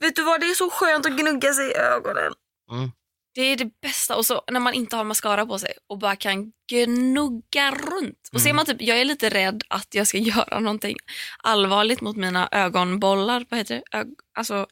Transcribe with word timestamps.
Vet 0.00 0.16
du 0.16 0.22
vad, 0.22 0.40
det 0.40 0.46
är 0.46 0.54
så 0.54 0.70
skönt 0.70 1.06
att 1.06 1.16
gnugga 1.16 1.52
sig 1.52 1.70
i 1.70 1.74
ögonen. 1.74 2.32
Mm. 2.72 2.90
Det 3.34 3.40
är 3.40 3.56
det 3.56 3.80
bästa. 3.82 4.16
Och 4.16 4.26
så 4.26 4.42
när 4.50 4.60
man 4.60 4.74
inte 4.74 4.96
har 4.96 5.04
mascara 5.04 5.46
på 5.46 5.58
sig 5.58 5.72
och 5.88 5.98
bara 5.98 6.16
kan 6.16 6.52
gnugga 6.70 7.70
runt. 7.70 8.28
Och 8.32 8.40
ser 8.40 8.52
man 8.52 8.66
typ, 8.66 8.76
jag 8.82 9.00
är 9.00 9.04
lite 9.04 9.28
rädd 9.30 9.62
att 9.68 9.94
jag 9.94 10.06
ska 10.06 10.18
göra 10.32 10.60
någonting 10.60 10.96
allvarligt 11.38 12.00
mot 12.00 12.16
mina 12.16 12.48
ögonbollar. 12.52 13.46
Vad 13.48 13.58
heter 13.58 13.74
det? 13.74 13.98
Ög, 13.98 14.06
alltså, 14.38 14.66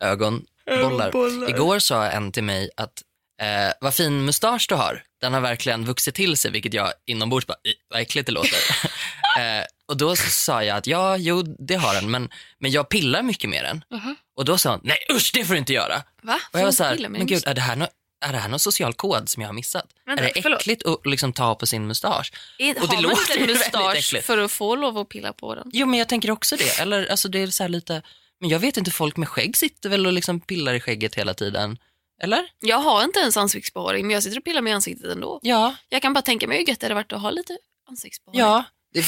Ögonbollar. 0.00 0.46
Ögonbollar. 0.66 1.50
Igår 1.50 1.78
sa 1.78 2.06
en 2.06 2.32
till 2.32 2.44
mig 2.44 2.70
att 2.76 3.02
eh, 3.40 3.72
vad 3.80 3.94
fin 3.94 4.24
mustasch 4.24 4.66
du 4.68 4.74
har. 4.74 5.02
Den 5.20 5.34
har 5.34 5.40
verkligen 5.40 5.84
vuxit 5.84 6.14
till 6.14 6.36
sig, 6.36 6.50
vilket 6.50 6.74
jag 6.74 6.92
inombords 7.06 7.46
bara, 7.46 7.56
"Ih, 7.64 7.74
vad 7.88 8.00
äckligt 8.00 8.26
det 8.26 8.32
låter. 8.32 8.58
eh, 9.38 9.64
och 9.86 9.96
då 9.96 10.16
så 10.16 10.30
sa 10.30 10.64
jag 10.64 10.76
att 10.76 10.86
ja, 10.86 11.16
jo 11.16 11.42
det 11.42 11.74
har 11.74 11.94
den, 11.94 12.10
men, 12.10 12.28
men 12.58 12.70
jag 12.70 12.88
pillar 12.88 13.22
mycket 13.22 13.50
med 13.50 13.64
den. 13.64 13.84
Mhm. 14.00 14.16
Och 14.36 14.44
då 14.44 14.58
sa 14.58 14.70
hon, 14.70 14.80
nej 14.82 14.96
usch 15.12 15.30
det 15.34 15.44
får 15.44 15.54
du 15.54 15.58
inte 15.58 15.72
göra. 15.72 16.02
va? 16.22 16.40
Och 16.52 16.58
jag 16.60 16.64
var 16.64 16.72
så 16.72 16.84
här, 16.84 17.08
men 17.08 17.26
gud 17.26 17.46
är 17.46 17.54
det 17.54 17.60
här 17.60 17.76
nå- 17.76 17.88
är 18.24 18.32
det 18.32 18.38
här 18.38 18.48
någon 18.48 18.60
social 18.60 18.94
kod 18.94 19.28
som 19.28 19.42
jag 19.42 19.48
har 19.48 19.54
missat? 19.54 19.86
Vänta, 20.06 20.28
är 20.28 20.32
det 20.34 20.42
förlåt. 20.42 20.60
äckligt 20.60 20.86
att 20.86 21.06
liksom 21.06 21.32
ta 21.32 21.54
på 21.54 21.66
sin 21.66 21.86
mustasch? 21.86 22.32
Är- 22.58 22.68
Och 22.82 22.88
det 22.88 22.94
har 22.96 23.02
man 23.02 23.02
låter 23.10 23.38
inte 23.38 23.52
mustasch 23.52 24.22
för 24.24 24.38
att 24.38 24.52
få 24.52 24.76
lov 24.76 24.98
att 24.98 25.08
pilla 25.08 25.32
på 25.32 25.54
den? 25.54 25.70
Jo 25.72 25.86
men 25.86 25.98
jag 25.98 26.08
tänker 26.08 26.30
också 26.30 26.56
det. 26.56 26.78
Eller 26.80 27.06
alltså 27.06 27.28
det 27.28 27.38
är 27.38 27.46
så 27.46 27.68
lite, 27.68 28.02
men 28.40 28.50
jag 28.50 28.58
vet 28.58 28.76
inte, 28.76 28.90
folk 28.90 29.16
med 29.16 29.28
skägg 29.28 29.56
sitter 29.56 29.88
väl 29.88 30.06
och 30.06 30.12
liksom 30.12 30.40
pillar 30.40 30.74
i 30.74 30.80
skägget 30.80 31.14
hela 31.14 31.34
tiden? 31.34 31.78
Eller? 32.22 32.48
Jag 32.60 32.76
har 32.78 33.04
inte 33.04 33.20
ens 33.20 33.36
ansiktsbehåring 33.36 34.06
men 34.06 34.14
jag 34.14 34.22
sitter 34.22 34.38
och 34.38 34.44
pillar 34.44 34.62
mig 34.62 34.70
i 34.70 34.74
ansiktet 34.74 35.10
ändå. 35.12 35.40
Ja. 35.42 35.74
Jag 35.88 36.02
kan 36.02 36.12
bara 36.12 36.22
tänka 36.22 36.46
mig 36.48 36.58
hur 36.58 36.68
gött 36.68 36.80
det 36.80 36.84
hade 36.86 36.94
varit 36.94 37.12
att 37.12 37.20
ha 37.20 37.30
lite 37.30 37.58
ansiktsbehåring. 37.88 38.40
Ja. 38.40 38.64
Det, 38.92 39.04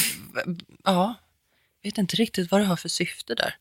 ja. 0.83 1.15
Vet 1.83 1.97
inte 1.97 2.15
riktigt 2.15 2.51
vad 2.51 2.61
det 2.61 2.65
har 2.65 2.75
för 2.75 2.89
syfte 2.89 3.35
där. 3.35 3.55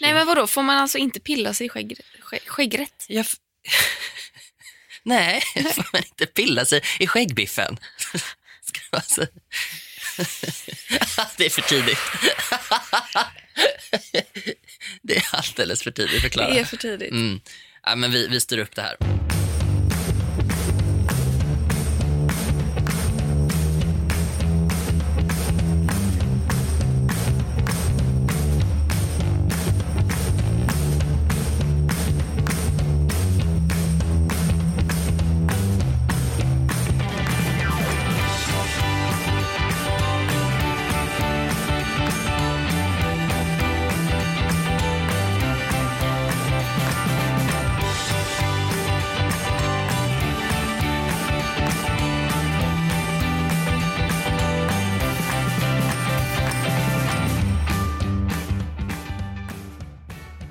Nej 0.00 0.14
men 0.14 0.26
vadå, 0.26 0.46
får 0.46 0.62
man 0.62 0.76
alltså 0.78 0.98
inte 0.98 1.20
pilla 1.20 1.54
sig 1.54 1.66
i 1.66 1.68
skägg, 1.68 2.00
skägg, 2.20 2.42
skäggrätt? 2.46 3.04
Jag 3.08 3.26
Nej, 5.02 5.40
får 5.54 5.92
man 5.92 6.02
inte 6.04 6.26
pilla 6.26 6.64
sig 6.64 6.82
i 6.98 7.06
skäggbiffen? 7.06 7.76
Ska 8.62 8.80
man 8.92 9.02
säga. 9.02 9.28
Det 11.36 11.46
är 11.46 11.50
för 11.50 11.62
tidigt. 11.62 11.98
Det 15.02 15.16
är 15.16 15.24
alldeles 15.32 15.82
för 15.82 15.90
tidigt 15.90 16.22
förklarat. 16.22 16.54
Det 16.54 16.60
är 16.60 16.64
för 16.64 16.76
tidigt. 16.76 17.10
Mm. 17.10 17.40
Ja, 17.82 17.96
men 17.96 18.10
vi, 18.10 18.28
vi 18.28 18.40
styr 18.40 18.58
upp 18.58 18.74
det 18.74 18.82
här. 18.82 19.23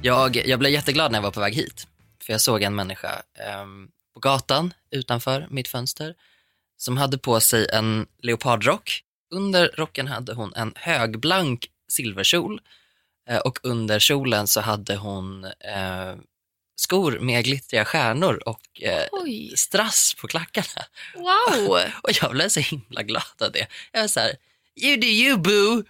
Jag, 0.05 0.35
jag 0.35 0.59
blev 0.59 0.71
jätteglad 0.71 1.11
när 1.11 1.17
jag 1.17 1.23
var 1.23 1.31
på 1.31 1.39
väg 1.39 1.55
hit. 1.55 1.87
För 2.23 2.33
jag 2.33 2.41
såg 2.41 2.61
en 2.61 2.75
människa 2.75 3.21
ehm, 3.39 3.87
på 4.13 4.19
gatan 4.19 4.73
utanför 4.91 5.47
mitt 5.49 5.67
fönster 5.67 6.15
som 6.77 6.97
hade 6.97 7.17
på 7.17 7.39
sig 7.39 7.67
en 7.73 8.07
leopardrock. 8.21 9.03
Under 9.33 9.71
rocken 9.77 10.07
hade 10.07 10.33
hon 10.33 10.53
en 10.55 10.73
högblank 10.75 11.69
silverkjol 11.87 12.61
eh, 13.29 13.37
och 13.37 13.59
under 13.63 13.99
kjolen 13.99 14.47
så 14.47 14.61
hade 14.61 14.95
hon 14.95 15.43
eh, 15.43 16.15
skor 16.75 17.19
med 17.19 17.45
glittriga 17.45 17.85
stjärnor 17.85 18.43
och 18.45 18.81
eh, 18.81 19.05
strass 19.55 20.15
på 20.21 20.27
klackarna. 20.27 20.85
wow! 21.15 21.77
Och 22.03 22.11
jag 22.21 22.31
blev 22.31 22.49
så 22.49 22.59
himla 22.59 23.03
glad 23.03 23.41
av 23.41 23.51
det. 23.51 23.67
Jag 23.91 24.01
var 24.01 24.07
så 24.07 24.19
här, 24.19 24.35
you 24.81 24.97
do 24.97 25.07
you 25.07 25.37
boo. 25.37 25.83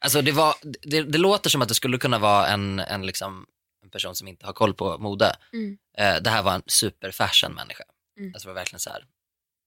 Alltså 0.00 0.22
det, 0.22 0.32
var, 0.32 0.54
det, 0.62 1.02
det 1.02 1.18
låter 1.18 1.50
som 1.50 1.62
att 1.62 1.68
det 1.68 1.74
skulle 1.74 1.98
kunna 1.98 2.18
vara 2.18 2.46
en, 2.48 2.78
en, 2.78 3.06
liksom, 3.06 3.46
en 3.84 3.90
person 3.90 4.14
som 4.16 4.28
inte 4.28 4.46
har 4.46 4.52
koll 4.52 4.74
på 4.74 4.98
mode. 4.98 5.36
Mm. 5.52 5.78
Eh, 5.98 6.22
det 6.22 6.30
här 6.30 6.42
var 6.42 6.54
en 6.54 6.62
super 6.66 7.10
fashion 7.10 7.54
människa. 7.54 7.84
Mm. 8.18 8.34
Alltså 8.34 8.48
det 8.48 8.54
var 8.54 8.60
verkligen 8.60 8.80
så 8.80 8.90
här, 8.90 9.04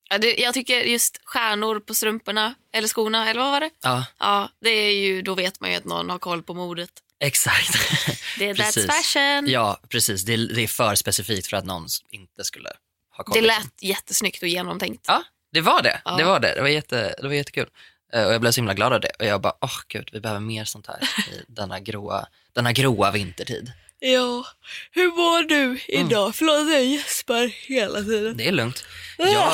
Ja, 0.09 0.17
det, 0.17 0.35
jag 0.37 0.53
tycker 0.53 0.81
just 0.81 1.19
stjärnor 1.23 1.79
på 1.79 1.93
strumporna, 1.93 2.53
eller 2.73 2.87
skorna, 2.87 3.29
eller 3.29 3.41
vad 3.41 3.51
var 3.51 3.59
det? 3.59 3.69
ja 3.81 4.05
Ja, 4.19 4.49
det 4.61 4.69
är 4.69 4.91
ju, 4.93 5.21
då 5.21 5.35
vet 5.35 5.59
man 5.59 5.71
ju 5.71 5.75
att 5.77 5.85
någon 5.85 6.09
har 6.09 6.19
koll 6.19 6.43
på 6.43 6.53
modet. 6.53 6.89
exakt. 7.19 7.73
Det 8.39 8.49
är 8.49 8.53
that's 8.53 8.87
fashion. 8.87 9.49
ja 9.49 9.79
precis, 9.89 10.23
det, 10.23 10.37
det 10.37 10.61
är 10.61 10.67
för 10.67 10.95
specifikt 10.95 11.47
för 11.47 11.57
att 11.57 11.65
någon 11.65 11.87
inte 12.09 12.43
skulle 12.43 12.69
ha 13.17 13.23
koll. 13.23 13.33
Det 13.33 13.41
lät 13.41 13.73
jättesnyggt 13.81 14.41
och 14.41 14.47
genomtänkt. 14.47 15.05
Ja, 15.07 15.23
det 15.53 15.61
var 15.61 15.81
det. 15.81 16.01
Ja. 16.05 16.17
Det 16.17 16.23
var 16.23 16.39
det. 16.39 16.55
Det 16.55 16.61
var, 16.61 16.67
jätte, 16.69 17.15
det 17.21 17.27
var 17.27 17.33
jättekul. 17.33 17.69
Eh, 18.13 18.25
och 18.25 18.33
jag 18.33 18.41
blev 18.41 18.51
så 18.51 18.61
himla 18.61 18.73
glad 18.73 18.93
av 18.93 19.01
det. 19.01 19.11
Och 19.19 19.25
jag 19.25 19.41
bara, 19.41 19.53
åh 19.61 19.79
gud, 19.87 20.09
vi 20.13 20.19
behöver 20.19 20.41
mer 20.41 20.65
sånt 20.65 20.87
här 20.87 20.99
i 21.03 21.43
denna 21.47 21.79
gråa, 21.79 22.25
denna 22.53 22.73
gråa 22.73 23.11
vintertid. 23.11 23.71
Ja, 23.99 24.45
hur 24.91 25.07
mår 25.07 25.43
du 25.43 25.79
idag? 25.87 26.35
Förlåt, 26.35 26.73
jag 26.73 26.85
gäspar 26.85 27.47
hela 27.47 28.01
tiden. 28.01 28.37
Det 28.37 28.47
är 28.47 28.51
lugnt. 28.51 28.85
Jag, 29.17 29.53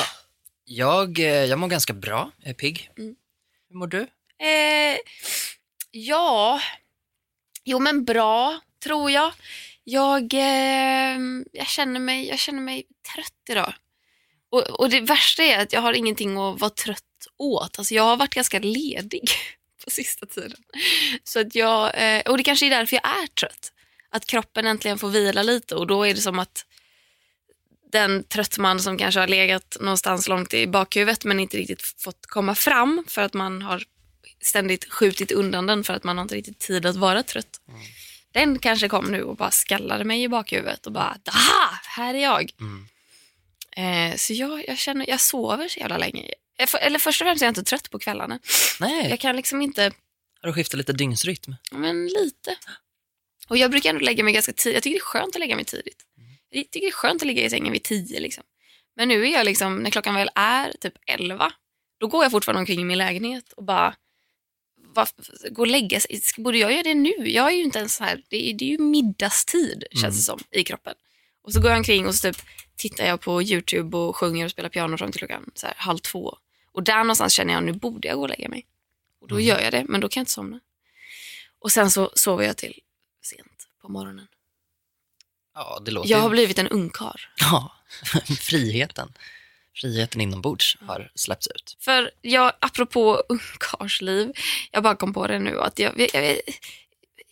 jag, 0.64 1.18
eh, 1.18 1.44
jag 1.44 1.58
mår 1.58 1.68
ganska 1.68 1.92
bra, 1.92 2.30
jag 2.38 2.50
är 2.50 2.54
pigg. 2.54 2.90
Mm. 2.98 3.16
Hur 3.68 3.76
mår 3.76 3.86
du? 3.86 4.00
Eh, 4.40 4.98
ja, 5.90 6.60
jo 7.64 7.78
men 7.78 8.04
bra 8.04 8.60
tror 8.84 9.10
jag. 9.10 9.32
Jag, 9.84 10.34
eh, 10.34 11.18
jag, 11.52 11.66
känner 11.66 12.00
mig, 12.00 12.28
jag 12.28 12.38
känner 12.38 12.60
mig 12.60 12.84
trött 13.14 13.48
idag. 13.50 13.74
Och, 14.50 14.80
och 14.80 14.90
det 14.90 15.00
värsta 15.00 15.42
är 15.42 15.62
att 15.62 15.72
jag 15.72 15.80
har 15.80 15.92
ingenting 15.92 16.36
att 16.36 16.60
vara 16.60 16.70
trött 16.70 17.04
åt. 17.38 17.78
Alltså 17.78 17.94
jag 17.94 18.02
har 18.02 18.16
varit 18.16 18.34
ganska 18.34 18.58
ledig 18.58 19.30
på 19.84 19.90
sista 19.90 20.26
tiden. 20.26 20.62
Så 21.24 21.40
att 21.40 21.54
jag, 21.54 21.92
eh, 21.94 22.20
och 22.20 22.36
det 22.36 22.42
kanske 22.42 22.66
är 22.66 22.70
därför 22.70 22.96
jag 22.96 23.22
är 23.22 23.26
trött. 23.26 23.72
Att 24.10 24.26
kroppen 24.26 24.66
äntligen 24.66 24.98
får 24.98 25.08
vila 25.08 25.42
lite 25.42 25.74
och 25.74 25.86
då 25.86 26.06
är 26.06 26.14
det 26.14 26.20
som 26.20 26.38
att 26.38 26.64
den 27.92 28.24
tröttman 28.24 28.80
som 28.80 28.98
kanske 28.98 29.20
har 29.20 29.28
legat 29.28 29.76
någonstans 29.80 30.28
långt 30.28 30.54
i 30.54 30.66
bakhuvudet 30.66 31.24
men 31.24 31.40
inte 31.40 31.56
riktigt 31.56 31.94
fått 31.98 32.26
komma 32.26 32.54
fram 32.54 33.04
för 33.08 33.22
att 33.22 33.34
man 33.34 33.62
har 33.62 33.82
ständigt 34.40 34.92
skjutit 34.92 35.32
undan 35.32 35.66
den 35.66 35.84
för 35.84 35.94
att 35.94 36.04
man 36.04 36.18
har 36.18 36.22
inte 36.22 36.34
riktigt 36.34 36.58
tid 36.58 36.86
att 36.86 36.96
vara 36.96 37.22
trött. 37.22 37.60
Den 38.32 38.58
kanske 38.58 38.88
kom 38.88 39.04
nu 39.04 39.22
och 39.22 39.36
bara 39.36 39.50
skallade 39.50 40.04
mig 40.04 40.22
i 40.22 40.28
bakhuvudet 40.28 40.86
och 40.86 40.92
bara 40.92 41.18
aha, 41.28 41.78
här 41.84 42.14
är 42.14 42.22
jag. 42.22 42.50
Mm. 42.60 42.88
Eh, 43.76 44.16
så 44.16 44.32
jag, 44.32 44.68
jag 44.68 44.78
känner, 44.78 45.10
jag 45.10 45.20
sover 45.20 45.68
så 45.68 45.80
jävla 45.80 45.98
länge. 45.98 46.24
För- 46.66 46.78
eller 46.78 46.98
först 46.98 47.20
och 47.20 47.24
främst 47.26 47.42
är 47.42 47.46
jag 47.46 47.50
inte 47.50 47.62
trött 47.62 47.90
på 47.90 47.98
kvällarna. 47.98 48.38
Nej, 48.80 49.10
Jag 49.10 49.20
kan 49.20 49.36
liksom 49.36 49.62
inte, 49.62 49.82
har 50.40 50.48
du 50.48 50.52
skiftat 50.52 50.78
lite 50.78 50.92
dygnsrytm? 50.92 51.54
men 51.70 52.06
lite. 52.06 52.56
Och 53.48 53.56
jag 53.56 53.70
brukar 53.70 53.90
ändå 53.90 54.04
lägga 54.04 54.24
mig 54.24 54.32
ganska 54.34 54.52
tidigt. 54.52 54.74
Jag 54.74 54.82
tycker 54.82 54.94
det 54.94 54.98
är 55.02 55.04
skönt 55.04 55.34
att 55.36 55.40
lägga 55.40 55.56
mig 55.56 55.64
tidigt. 55.64 56.04
Jag 56.50 56.70
tycker 56.70 56.86
det 56.86 56.90
är 56.90 56.92
skönt 56.92 57.22
att 57.22 57.26
ligga 57.26 57.42
i 57.44 57.50
sängen 57.50 57.72
vid 57.72 57.82
tio. 57.82 58.20
Liksom. 58.20 58.44
Men 58.96 59.08
nu 59.08 59.26
är 59.26 59.32
jag 59.32 59.44
liksom, 59.44 59.76
när 59.82 59.90
klockan 59.90 60.14
väl 60.14 60.30
är 60.34 60.72
typ 60.80 60.94
elva, 61.06 61.52
då 62.00 62.06
går 62.06 62.24
jag 62.24 62.30
fortfarande 62.32 62.60
omkring 62.60 62.80
i 62.80 62.84
min 62.84 62.98
lägenhet 62.98 63.52
och 63.52 63.64
bara 63.64 63.94
gå 65.50 65.62
och 65.62 65.66
lägga 65.66 66.00
sig. 66.00 66.20
Borde 66.36 66.58
jag 66.58 66.72
göra 66.72 66.82
det 66.82 66.94
nu? 66.94 67.30
Jag 67.30 67.46
är 67.48 67.56
ju 67.56 67.62
inte 67.62 67.78
ens 67.78 67.94
så 67.94 68.04
här, 68.04 68.22
det 68.28 68.50
är, 68.50 68.54
det 68.54 68.64
är 68.64 68.68
ju 68.68 68.78
middagstid 68.78 69.84
känns 70.00 70.16
det 70.16 70.22
som 70.22 70.40
i 70.50 70.64
kroppen. 70.64 70.94
Och 71.42 71.52
så 71.52 71.60
går 71.60 71.70
jag 71.70 71.78
omkring 71.78 72.06
och 72.06 72.14
så 72.14 72.32
typ 72.32 72.42
tittar 72.76 73.06
jag 73.06 73.20
på 73.20 73.42
YouTube 73.42 73.96
och 73.96 74.16
sjunger 74.16 74.44
och 74.44 74.50
spelar 74.50 74.68
piano 74.68 74.96
fram 74.98 75.12
till 75.12 75.18
klockan 75.18 75.50
så 75.54 75.66
här, 75.66 75.74
halv 75.78 75.98
två. 75.98 76.36
Och 76.78 76.84
där 76.84 76.98
någonstans 76.98 77.32
känner 77.32 77.54
jag 77.54 77.62
nu 77.62 77.72
borde 77.72 78.08
jag 78.08 78.16
gå 78.16 78.22
och 78.22 78.28
lägga 78.28 78.48
mig. 78.48 78.66
Och 79.20 79.28
då 79.28 79.40
gör 79.40 79.60
jag 79.60 79.72
det, 79.72 79.84
men 79.88 80.00
då 80.00 80.08
kan 80.08 80.20
jag 80.20 80.22
inte 80.22 80.32
somna. 80.32 80.60
Och 81.58 81.72
sen 81.72 81.90
så 81.90 82.10
sover 82.14 82.44
jag 82.44 82.56
till 82.56 82.80
sent 83.22 83.68
på 83.82 83.88
morgonen. 83.88 84.26
Ja, 85.54 85.82
det 85.84 85.90
låter 85.90 86.10
Jag 86.10 86.18
har 86.18 86.30
blivit 86.30 86.58
en 86.58 86.68
ungkarl. 86.68 87.20
Ja, 87.40 87.72
friheten. 88.40 89.12
Friheten 89.74 90.20
inombords 90.20 90.76
har 90.80 91.10
släppts 91.14 91.46
ut. 91.46 91.76
För 91.80 92.10
jag, 92.22 92.52
apropå 92.60 93.22
ungkarlsliv, 93.28 94.32
jag 94.70 94.82
bara 94.82 94.96
kom 94.96 95.14
på 95.14 95.26
det 95.26 95.38
nu. 95.38 95.60
Att 95.60 95.78
jag, 95.78 96.00
jag, 96.00 96.24
jag, 96.24 96.40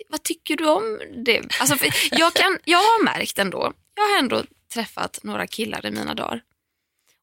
vad 0.08 0.22
tycker 0.22 0.56
du 0.56 0.68
om 0.68 1.00
det? 1.24 1.60
Alltså, 1.60 1.86
jag, 2.10 2.34
kan, 2.34 2.58
jag 2.64 2.78
har 2.78 3.04
märkt 3.04 3.38
ändå, 3.38 3.72
jag 3.94 4.02
har 4.02 4.18
ändå 4.18 4.44
träffat 4.74 5.18
några 5.22 5.46
killar 5.46 5.86
i 5.86 5.90
mina 5.90 6.14
dagar. 6.14 6.42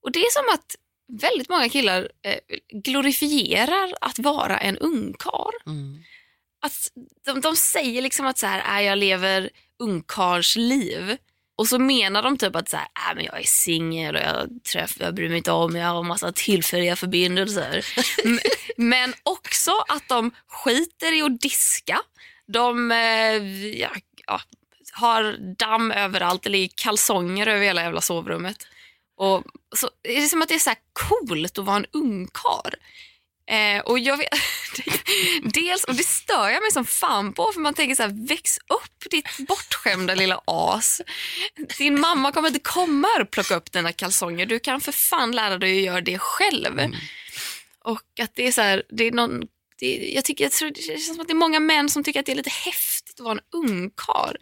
Och 0.01 0.11
det 0.11 0.19
är 0.19 0.31
som 0.31 0.53
att 0.53 0.75
väldigt 1.07 1.49
många 1.49 1.69
killar 1.69 2.09
eh, 2.21 2.39
glorifierar 2.83 3.93
att 4.01 4.19
vara 4.19 4.57
en 4.57 4.77
ungkarl. 4.77 5.53
Mm. 5.65 6.03
att 6.61 6.91
de, 7.25 7.41
de 7.41 7.55
säger 7.55 8.01
liksom 8.01 8.25
att 8.25 8.37
så 8.37 8.47
här, 8.47 8.79
äh, 8.79 8.85
jag 8.85 8.97
lever 8.97 9.49
ungkarlsliv. 9.79 11.17
Och 11.55 11.67
så 11.67 11.79
menar 11.79 12.23
de 12.23 12.37
typ 12.37 12.55
att 12.55 12.69
så 12.69 12.77
här, 12.77 12.85
äh, 12.85 13.15
men 13.15 13.25
jag 13.25 13.39
är 13.39 13.47
singel 13.47 14.15
och 14.15 14.21
jag 14.21 14.49
träffar, 14.73 15.05
jag 15.05 15.15
bryr 15.15 15.29
mig 15.29 15.37
inte 15.37 15.51
om, 15.51 15.75
jag 15.75 15.87
har 15.87 16.03
massa 16.03 16.31
tillfälliga 16.31 16.95
förbindelser. 16.95 17.85
Men 18.77 19.13
också 19.23 19.71
att 19.87 20.09
de 20.09 20.31
skiter 20.47 21.17
i 21.17 21.21
att 21.21 21.41
diska. 21.41 21.99
De 22.47 22.91
eh, 22.91 23.67
ja, 23.79 23.89
ja, 24.27 24.41
har 24.91 25.55
damm 25.57 25.91
överallt, 25.91 26.45
ligger 26.45 26.73
kalsonger 26.75 27.47
över 27.47 27.65
hela 27.65 27.83
jävla 27.83 28.01
sovrummet. 28.01 28.67
Och 29.17 29.43
så 29.75 29.89
är 30.03 30.21
det 30.21 30.27
som 30.27 30.41
att 30.41 30.49
det 30.49 30.55
är 30.55 30.59
så 30.59 30.73
coolt 30.93 31.57
att 31.57 31.65
vara 31.65 31.75
en 31.75 31.85
ungkarl. 31.91 32.73
Eh, 33.47 33.81
och 33.81 33.99
jag 33.99 34.17
vet, 34.17 34.29
dels, 35.53 35.83
och 35.83 35.95
det 35.95 36.03
stör 36.03 36.49
jag 36.49 36.61
mig 36.61 36.71
som 36.71 36.85
fan 36.85 37.33
på 37.33 37.51
för 37.53 37.61
man 37.61 37.73
tänker 37.73 37.95
så 37.95 38.03
här, 38.03 38.27
väx 38.27 38.57
upp 38.57 39.11
ditt 39.11 39.47
bortskämda 39.47 40.15
lilla 40.15 40.41
as. 40.45 41.01
Din 41.77 41.99
mamma 41.99 42.31
kommer 42.31 42.47
inte 42.47 42.59
komma 42.59 43.07
och 43.21 43.31
plocka 43.31 43.55
upp 43.55 43.71
dina 43.71 43.91
kalsonger. 43.91 44.45
Du 44.45 44.59
kan 44.59 44.81
för 44.81 44.91
fan 44.91 45.31
lära 45.31 45.57
dig 45.57 45.77
att 45.77 45.85
göra 45.85 46.01
det 46.01 46.19
själv. 46.19 46.79
Mm. 46.79 46.95
Och 47.83 48.19
att 48.21 48.35
det 48.35 48.47
är 48.47 48.51
så 48.51 48.61
här, 48.61 48.83
det 48.89 49.03
är 49.03 49.11
någon, 49.11 49.41
det, 49.79 50.11
jag, 50.15 50.25
tycker, 50.25 50.43
jag 50.43 50.51
tror 50.51 50.69
det 50.69 50.81
känns 50.81 51.07
som 51.07 51.19
att 51.19 51.27
det 51.27 51.33
är 51.33 51.35
många 51.35 51.59
män 51.59 51.89
som 51.89 52.03
tycker 52.03 52.19
att 52.19 52.25
det 52.25 52.31
är 52.31 52.35
lite 52.35 52.49
häftigt 52.49 53.19
att 53.19 53.23
vara 53.23 53.33
en 53.33 53.45
ungkarl. 53.51 54.35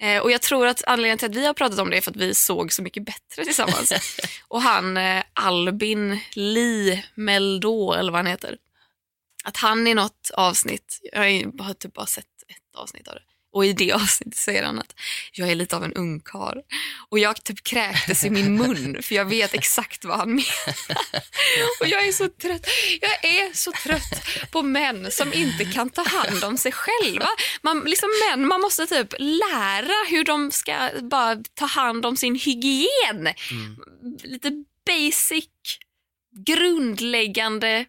Eh, 0.00 0.22
och 0.22 0.30
jag 0.30 0.42
tror 0.42 0.66
att 0.66 0.84
anledningen 0.86 1.18
till 1.18 1.30
att 1.30 1.36
vi 1.36 1.46
har 1.46 1.54
pratat 1.54 1.78
om 1.78 1.90
det 1.90 1.96
är 1.96 2.00
för 2.00 2.10
att 2.10 2.16
vi 2.16 2.34
såg 2.34 2.72
så 2.72 2.82
mycket 2.82 3.04
bättre 3.04 3.44
tillsammans. 3.44 3.92
och 4.48 4.62
han 4.62 4.96
eh, 4.96 5.22
Albin 5.32 6.20
Lee 6.32 7.04
Meldå 7.14 7.92
eller 7.94 8.12
vad 8.12 8.18
han 8.18 8.26
heter. 8.26 8.58
Att 9.44 9.56
han 9.56 9.86
i 9.86 9.94
något 9.94 10.30
avsnitt, 10.34 11.00
jag 11.12 11.52
har 11.62 11.74
typ 11.74 11.94
bara 11.94 12.06
sett 12.06 12.24
ett 12.48 12.76
avsnitt 12.76 13.08
av 13.08 13.14
det. 13.14 13.22
Och 13.52 13.66
i 13.66 13.72
det 13.72 13.92
avsnittet 13.92 14.38
säger 14.38 14.62
han 14.62 14.78
att 14.78 14.94
jag 15.32 15.50
är 15.50 15.54
lite 15.54 15.76
av 15.76 15.84
en 15.84 15.92
ungkarl. 15.92 16.58
Och 17.08 17.18
jag 17.18 17.44
typ 17.44 17.64
kräktes 17.64 18.24
i 18.24 18.30
min 18.30 18.56
mun 18.56 19.02
för 19.02 19.14
jag 19.14 19.24
vet 19.24 19.54
exakt 19.54 20.04
vad 20.04 20.18
han 20.18 20.28
menar. 20.28 20.76
Och 21.80 21.86
jag 21.86 22.08
är 22.08 22.12
så 22.12 22.28
trött. 22.28 22.66
Jag 23.00 23.24
är 23.24 23.54
så 23.54 23.72
trött 23.72 24.50
på 24.50 24.62
män 24.62 25.10
som 25.10 25.32
inte 25.32 25.64
kan 25.64 25.90
ta 25.90 26.02
hand 26.02 26.44
om 26.44 26.58
sig 26.58 26.72
själva. 26.72 27.28
Man, 27.62 27.80
liksom 27.80 28.08
män, 28.28 28.48
man 28.48 28.60
måste 28.60 28.86
typ 28.86 29.14
lära 29.18 30.08
hur 30.08 30.24
de 30.24 30.50
ska 30.50 30.90
bara 31.02 31.36
ta 31.54 31.66
hand 31.66 32.06
om 32.06 32.16
sin 32.16 32.34
hygien. 32.34 33.28
Lite 34.22 34.64
basic, 34.86 35.48
grundläggande, 36.46 37.86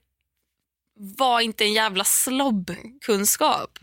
var 1.17 1.41
inte 1.41 1.63
en 1.63 1.73
jävla 1.73 2.03
slobb-kunskap. 2.03 3.79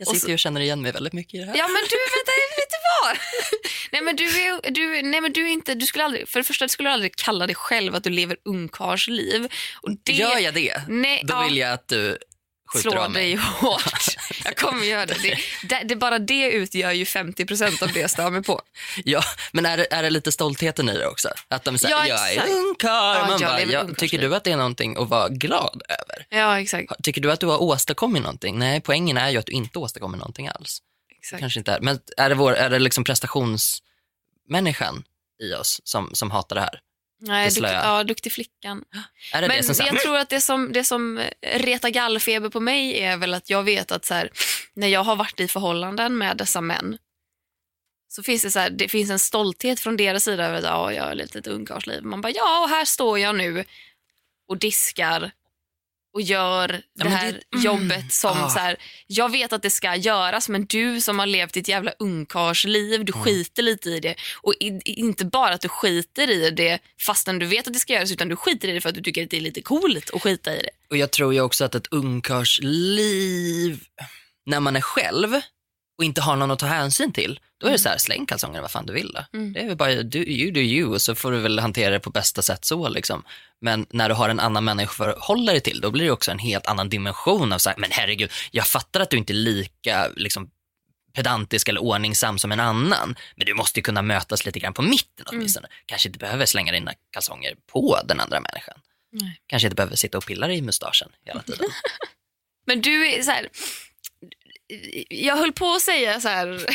Jag 0.00 0.08
Och 0.08 0.14
sitter 0.14 0.28
ju 0.28 0.34
och 0.34 0.38
känner 0.38 0.60
igen 0.60 0.82
mig 0.82 0.92
väldigt 0.92 1.12
mycket 1.12 1.34
i 1.34 1.38
det 1.38 1.44
här. 1.44 1.56
Ja 1.56 1.68
men 1.68 1.82
du, 1.90 1.96
vänta, 2.16 2.32
vet 2.56 2.70
du 2.70 2.78
vad? 3.02 3.18
nej 3.92 4.02
men 4.02 4.16
du 4.16 4.24
är, 4.24 4.70
du, 4.70 5.02
nej 5.08 5.20
men 5.20 5.32
du 5.32 5.48
är 5.48 5.52
inte, 5.52 5.74
du 5.74 5.86
skulle 5.86 6.04
aldrig, 6.04 6.28
för 6.28 6.40
det 6.40 6.44
första 6.44 6.68
skulle 6.68 6.88
du 6.88 6.92
aldrig 6.92 7.16
kalla 7.16 7.46
dig 7.46 7.54
själv 7.54 7.94
att 7.94 8.04
du 8.04 8.10
lever 8.10 8.36
ungkarlsliv. 8.44 9.48
Och 9.82 9.90
det, 10.02 10.12
Gör 10.12 10.38
jag 10.38 10.54
det, 10.54 10.82
Nej, 10.88 11.22
då 11.24 11.34
ja. 11.34 11.42
vill 11.44 11.56
jag 11.56 11.72
att 11.72 11.88
du 11.88 12.18
skjuter 12.72 12.90
slå 12.90 13.00
av 13.00 13.10
mig. 13.10 13.22
dig 13.22 13.36
hårt. 13.36 14.04
Jag 14.50 14.56
kommer 14.70 14.84
göra 14.84 15.06
det. 15.06 15.14
Det, 15.22 15.36
det, 15.68 15.82
det. 15.84 15.96
Bara 15.96 16.18
det 16.18 16.50
utgör 16.52 16.92
ju 16.92 17.04
50% 17.04 17.82
av 17.82 17.92
det 17.92 18.00
jag 18.00 18.10
stör 18.10 18.30
mig 18.30 18.42
på. 18.42 18.60
Ja, 19.04 19.22
men 19.52 19.66
är 19.66 19.76
det, 19.76 19.92
är 19.92 20.02
det 20.02 20.10
lite 20.10 20.32
stoltheten 20.32 20.88
i 20.88 20.98
det 20.98 21.06
också? 21.06 21.28
Att 21.48 21.64
de 21.64 21.78
säger, 21.78 21.94
Ja, 21.94 22.06
jag 22.06 22.32
är 22.32 22.50
ungkarl. 22.58 23.16
Ja, 23.16 23.26
Man 23.28 23.40
bara, 23.40 23.62
ja, 23.62 23.86
tycker 23.98 24.18
du 24.18 24.34
att 24.34 24.44
det 24.44 24.52
är 24.52 24.56
någonting 24.56 24.96
att 24.98 25.08
vara 25.08 25.28
glad 25.28 25.82
över? 25.88 26.26
Ja 26.30 26.60
exakt. 26.60 26.92
Tycker 27.02 27.20
du 27.20 27.32
att 27.32 27.40
du 27.40 27.46
har 27.46 27.62
åstadkommit 27.62 28.22
någonting? 28.22 28.58
Nej, 28.58 28.80
poängen 28.80 29.16
är 29.16 29.30
ju 29.30 29.38
att 29.38 29.46
du 29.46 29.52
inte 29.52 29.78
åstadkommer 29.78 30.18
någonting 30.18 30.48
alls. 30.48 30.78
exakt. 31.18 31.40
Kanske 31.40 31.60
inte 31.60 31.72
är. 31.72 31.80
Men 31.80 32.00
är 32.16 32.28
det, 32.28 32.34
vår, 32.34 32.52
är 32.52 32.70
det 32.70 32.78
liksom 32.78 33.04
prestationsmänniskan 33.04 35.04
i 35.42 35.54
oss 35.54 35.80
som, 35.84 36.10
som 36.12 36.30
hatar 36.30 36.56
det 36.56 36.62
här? 36.62 36.80
Nej, 37.22 37.50
dukt, 37.50 37.70
ja, 37.72 38.04
duktig 38.04 38.32
flickan. 38.32 38.84
Är 39.32 39.42
det 39.42 39.48
Men 39.48 39.56
det 39.56 39.74
som 39.74 39.86
jag 39.86 40.00
tror 40.00 40.16
att 40.16 40.28
det 40.28 40.40
som, 40.40 40.72
det 40.72 40.84
som 40.84 41.22
retar 41.42 41.88
gallfeber 41.88 42.48
på 42.48 42.60
mig 42.60 43.00
är 43.00 43.16
väl 43.16 43.34
att 43.34 43.50
jag 43.50 43.62
vet 43.62 43.92
att 43.92 44.04
så 44.04 44.14
här, 44.14 44.30
när 44.74 44.88
jag 44.88 45.04
har 45.04 45.16
varit 45.16 45.40
i 45.40 45.48
förhållanden 45.48 46.18
med 46.18 46.36
dessa 46.36 46.60
män 46.60 46.98
så 48.08 48.22
finns 48.22 48.42
det, 48.42 48.50
så 48.50 48.58
här, 48.58 48.70
det 48.70 48.88
finns 48.88 49.10
en 49.10 49.18
stolthet 49.18 49.80
från 49.80 49.96
deras 49.96 50.24
sida 50.24 50.46
över 50.46 50.58
att 50.58 50.64
ja, 50.64 50.92
jag 50.92 51.04
har 51.04 51.14
lite 51.14 51.38
ett 51.38 51.46
ungkarlsliv. 51.46 52.02
Man 52.02 52.20
bara 52.20 52.32
ja, 52.32 52.62
och 52.62 52.68
här 52.68 52.84
står 52.84 53.18
jag 53.18 53.34
nu 53.34 53.64
och 54.48 54.58
diskar 54.58 55.30
och 56.14 56.22
gör 56.22 56.68
det 56.68 56.82
men 57.04 57.12
här 57.12 57.32
det- 57.32 57.56
mm. 57.56 57.64
jobbet 57.64 58.12
som 58.12 58.30
Ah. 58.38 58.48
så 58.50 58.58
här, 58.58 58.76
jag 59.06 59.30
vet 59.32 59.52
att 59.52 59.62
det 59.62 59.70
ska 59.70 59.96
göras 59.96 60.48
men 60.48 60.64
du 60.64 61.00
som 61.00 61.18
har 61.18 61.26
levt 61.26 61.52
ditt 61.54 61.68
jävla 61.68 61.92
ungkarlsliv, 61.98 63.04
du 63.04 63.12
skiter 63.12 63.62
lite 63.62 63.90
i 63.90 64.00
det. 64.00 64.14
Och 64.42 64.54
i, 64.60 64.80
inte 64.84 65.24
bara 65.24 65.54
att 65.54 65.60
du 65.60 65.68
skiter 65.68 66.30
i 66.30 66.50
det 66.50 66.78
fastän 67.00 67.38
du 67.38 67.46
vet 67.46 67.66
att 67.66 67.72
det 67.72 67.78
ska 67.78 67.92
göras 67.92 68.12
utan 68.12 68.28
du 68.28 68.36
skiter 68.36 68.68
i 68.68 68.72
det 68.72 68.80
för 68.80 68.88
att 68.88 68.94
du 68.94 69.02
tycker 69.02 69.24
att 69.24 69.30
det 69.30 69.36
är 69.36 69.40
lite 69.40 69.62
coolt 69.62 70.10
att 70.10 70.22
skita 70.22 70.56
i 70.56 70.58
det. 70.62 70.70
Och 70.90 70.96
jag 70.96 71.10
tror 71.10 71.34
ju 71.34 71.40
också 71.40 71.64
att 71.64 71.74
ett 71.74 71.86
ungkarlsliv, 71.90 73.84
när 74.46 74.60
man 74.60 74.76
är 74.76 74.80
själv 74.80 75.40
och 76.00 76.04
inte 76.04 76.20
har 76.20 76.36
någon 76.36 76.50
att 76.50 76.58
ta 76.58 76.66
hänsyn 76.66 77.12
till, 77.12 77.40
då 77.58 77.66
är 77.66 77.72
det 77.72 77.78
så 77.78 77.88
här, 77.88 77.98
släng 77.98 78.26
kalsongerna 78.26 78.62
vad 78.62 78.70
fan 78.70 78.86
du 78.86 78.92
vill. 78.92 79.12
Då. 79.12 79.38
Mm. 79.38 79.52
Det 79.52 79.60
är 79.60 79.66
väl 79.66 79.76
bara 79.76 80.02
do, 80.02 80.18
you 80.18 80.50
do 80.52 80.60
you 80.60 80.94
och 80.94 81.02
så 81.02 81.14
får 81.14 81.32
du 81.32 81.38
väl 81.38 81.58
hantera 81.58 81.90
det 81.90 82.00
på 82.00 82.10
bästa 82.10 82.42
sätt 82.42 82.64
så. 82.64 82.88
Liksom. 82.88 83.24
Men 83.60 83.86
när 83.90 84.08
du 84.08 84.14
har 84.14 84.28
en 84.28 84.40
annan 84.40 84.64
människa 84.64 85.10
att 85.10 85.18
hålla 85.18 85.52
dig 85.52 85.60
till, 85.60 85.80
då 85.80 85.90
blir 85.90 86.04
det 86.04 86.10
också 86.10 86.30
en 86.30 86.38
helt 86.38 86.66
annan 86.66 86.88
dimension 86.88 87.52
av 87.52 87.58
så 87.58 87.70
här, 87.70 87.78
men 87.78 87.90
herregud, 87.92 88.32
jag 88.50 88.66
fattar 88.66 89.00
att 89.00 89.10
du 89.10 89.16
inte 89.16 89.32
är 89.32 89.34
lika 89.34 90.08
liksom, 90.16 90.50
pedantisk 91.12 91.68
eller 91.68 91.82
ordningsam 91.82 92.38
som 92.38 92.52
en 92.52 92.60
annan, 92.60 93.16
men 93.36 93.46
du 93.46 93.54
måste 93.54 93.78
ju 93.78 93.82
kunna 93.82 94.02
mötas 94.02 94.46
lite 94.46 94.58
grann 94.58 94.74
på 94.74 94.82
mitten 94.82 95.26
åtminstone. 95.28 95.68
Kanske 95.86 96.08
inte 96.08 96.18
behöver 96.18 96.46
slänga 96.46 96.72
dina 96.72 96.92
kalsonger 97.10 97.54
på 97.72 97.98
den 98.04 98.20
andra 98.20 98.40
människan. 98.40 98.80
Nej. 99.12 99.40
Kanske 99.46 99.66
inte 99.66 99.76
behöver 99.76 99.96
sitta 99.96 100.18
och 100.18 100.26
pilla 100.26 100.46
dig 100.46 100.56
i 100.56 100.62
mustaschen 100.62 101.08
hela 101.24 101.42
tiden. 101.42 101.66
Men 102.66 102.80
du 102.80 103.06
är 103.06 103.22
så 103.22 103.30
här. 103.30 103.48
Jag 105.08 105.36
höll 105.36 105.52
på 105.52 105.72
att 105.72 105.82
säga 105.82 106.20
så 106.20 106.28
här. 106.28 106.46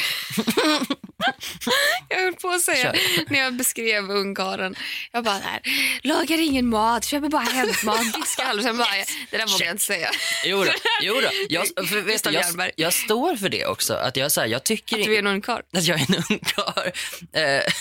jag 2.09 2.19
höll 2.19 2.33
på 2.33 2.49
att 2.49 2.61
säga 2.61 2.93
Kör. 2.93 3.31
när 3.31 3.39
jag 3.39 3.53
beskrev 3.53 4.11
ungkarlen. 4.11 4.75
Jag 5.11 5.23
bara 5.23 5.37
här, 5.37 5.61
lagar 6.03 6.37
ingen 6.37 6.69
mat, 6.69 7.05
köper 7.05 7.29
bara 7.29 7.41
hämtmat, 7.41 8.13
diskar 8.13 8.45
aldrig. 8.45 8.67
Sen 8.67 8.77
bara, 8.77 8.87
det 9.31 9.37
där 9.37 9.47
vågar 9.47 9.65
jag 9.65 9.73
inte 9.73 9.83
säga. 9.83 10.09
Jo 10.45 10.63
då, 10.63 10.71
jo 11.01 11.13
då. 11.21 11.29
Jag, 11.49 11.67
för, 11.67 12.01
vet 12.01 12.23
du, 12.23 12.31
jag, 12.31 12.71
jag 12.75 12.93
står 12.93 13.35
för 13.35 13.49
det 13.49 13.65
också. 13.65 13.93
Att 13.93 14.17
jag, 14.17 14.31
så 14.31 14.41
här, 14.41 14.47
jag 14.47 14.63
tycker 14.63 14.99
Att 14.99 15.05
du 15.05 15.15
är 15.15 15.19
en 15.19 15.27
ungkarl. 15.27 15.61
att 15.73 15.83
jag 15.83 16.01
är 16.01 16.05
en 16.09 16.23
ungkarl. 16.29 16.87
Eh, 17.33 17.73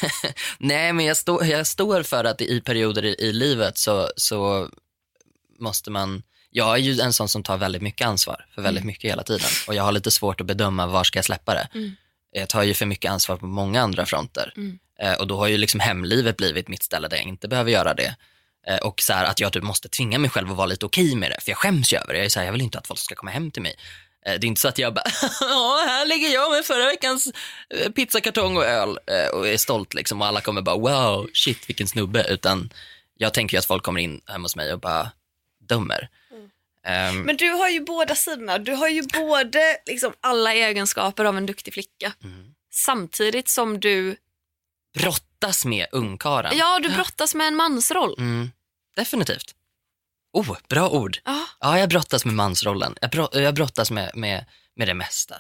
nej, 0.59 0.93
men 0.93 1.05
jag, 1.07 1.17
stå, 1.17 1.45
jag 1.45 1.67
står 1.67 2.03
för 2.03 2.25
att 2.25 2.41
i 2.41 2.61
perioder 2.61 3.05
i, 3.05 3.17
i 3.19 3.33
livet 3.33 3.79
så, 3.79 4.11
så 4.17 4.69
måste 5.59 5.91
man... 5.91 6.23
Jag 6.57 6.75
är 6.75 6.79
ju 6.79 7.01
en 7.01 7.13
sån 7.13 7.29
som 7.29 7.43
tar 7.43 7.57
väldigt 7.57 7.83
mycket 7.83 8.07
ansvar 8.07 8.47
för 8.55 8.63
väldigt 8.63 8.85
mycket 8.85 9.11
hela 9.11 9.23
tiden. 9.23 9.49
Och 9.69 9.75
jag 9.75 9.83
har 9.83 9.93
lite 9.93 10.11
svårt 10.11 10.41
att 10.41 10.47
bedöma 10.47 10.87
var 10.87 11.05
ska 11.05 11.19
jag 11.19 11.25
släppa 11.25 11.55
det. 11.55 11.69
Mm. 11.75 11.97
Jag 12.31 12.49
tar 12.49 12.63
ju 12.63 12.75
för 12.75 12.87
mycket 12.87 13.11
ansvar 13.11 13.37
på 13.37 13.47
många 13.47 13.83
andra 13.83 14.07
fronter. 14.07 14.53
Mm. 14.57 14.79
Eh, 15.01 15.13
och 15.13 15.27
då 15.27 15.37
har 15.37 15.47
ju 15.47 15.57
liksom 15.57 15.81
hemlivet 15.81 16.37
blivit 16.37 16.69
mitt 16.69 16.83
ställe 16.83 17.09
där 17.09 17.17
jag 17.17 17.27
inte 17.27 17.49
behöver 17.49 17.71
göra 17.71 17.95
det. 17.95 18.17
Eh, 18.67 18.77
och 18.77 19.01
så 19.01 19.13
här, 19.13 19.25
att 19.25 19.41
jag 19.41 19.53
typ 19.53 19.63
måste 19.63 19.89
tvinga 19.89 20.19
mig 20.19 20.31
själv 20.31 20.51
att 20.51 20.57
vara 20.57 20.67
lite 20.67 20.87
okej 20.87 21.15
med 21.17 21.31
det. 21.31 21.41
För 21.41 21.51
jag 21.51 21.59
skäms 21.59 21.93
ju 21.93 21.97
över 21.97 22.13
det. 22.13 22.19
Jag, 22.19 22.25
är 22.25 22.29
så 22.29 22.39
här, 22.41 22.47
jag 22.47 22.53
vill 22.53 22.63
inte 22.63 22.79
att 22.79 22.87
folk 22.87 23.01
ska 23.01 23.15
komma 23.15 23.31
hem 23.31 23.51
till 23.51 23.63
mig. 23.63 23.75
Eh, 24.27 24.33
det 24.41 24.47
är 24.47 24.49
inte 24.49 24.61
så 24.61 24.69
att 24.69 24.79
jag 24.79 24.95
bara, 24.95 25.05
"Ja, 25.41 25.85
här 25.89 26.07
ligger 26.07 26.29
jag 26.29 26.53
med 26.53 26.65
förra 26.65 26.87
veckans 26.87 27.33
pizzakartong 27.97 28.57
och 28.57 28.65
öl 28.65 28.99
och 29.33 29.49
är 29.49 29.57
stolt 29.57 29.95
liksom. 29.95 30.21
Och 30.21 30.27
alla 30.27 30.41
kommer 30.41 30.63
bara, 30.63 30.77
wow, 30.77 31.29
shit 31.33 31.69
vilken 31.69 31.89
snubbe. 31.89 32.27
Utan 32.29 32.73
jag 33.17 33.35
tänker 33.35 33.55
ju 33.57 33.59
att 33.59 33.67
folk 33.67 33.83
kommer 33.83 34.01
in 34.01 34.21
hemma 34.27 34.45
hos 34.45 34.57
mig 34.57 34.73
och 34.73 34.81
bara 34.81 35.11
dömer. 35.69 36.09
Ehm, 36.85 37.21
Men 37.23 37.37
du 37.37 37.51
har 37.51 37.69
ju 37.69 37.81
båda 37.81 38.15
sidorna. 38.15 38.59
Du 38.59 38.73
har 38.73 38.89
ju 38.89 39.03
både 39.03 39.77
liksom 39.87 40.13
alla 40.21 40.55
egenskaper 40.55 41.25
av 41.25 41.37
en 41.37 41.47
duktig 41.47 41.75
flicka 41.75 42.13
Mm. 42.25 42.55
samtidigt 42.73 43.49
som 43.49 43.81
du, 43.81 44.17
brottas 44.99 45.65
med 45.65 45.87
ungkaren. 45.93 46.57
ja 46.59 46.79
du 46.83 46.89
brottas 46.89 47.35
med 47.35 47.47
en 47.47 47.57
mansroll. 47.57 48.15
Mm, 48.19 48.51
definitivt. 48.97 49.55
Oh, 50.33 50.57
bra 50.69 50.89
ord. 50.91 51.19
Ja. 51.25 51.47
Ja, 51.61 51.79
jag 51.79 51.89
brottas 51.89 52.25
med 52.25 52.35
mansrollen. 52.35 52.95
Jag, 53.01 53.11
bro- 53.11 53.29
jag 53.41 53.55
brottas 53.55 53.91
med, 53.91 54.11
med, 54.15 54.45
med 54.77 54.89
det 54.89 54.95
mesta. 54.95 55.35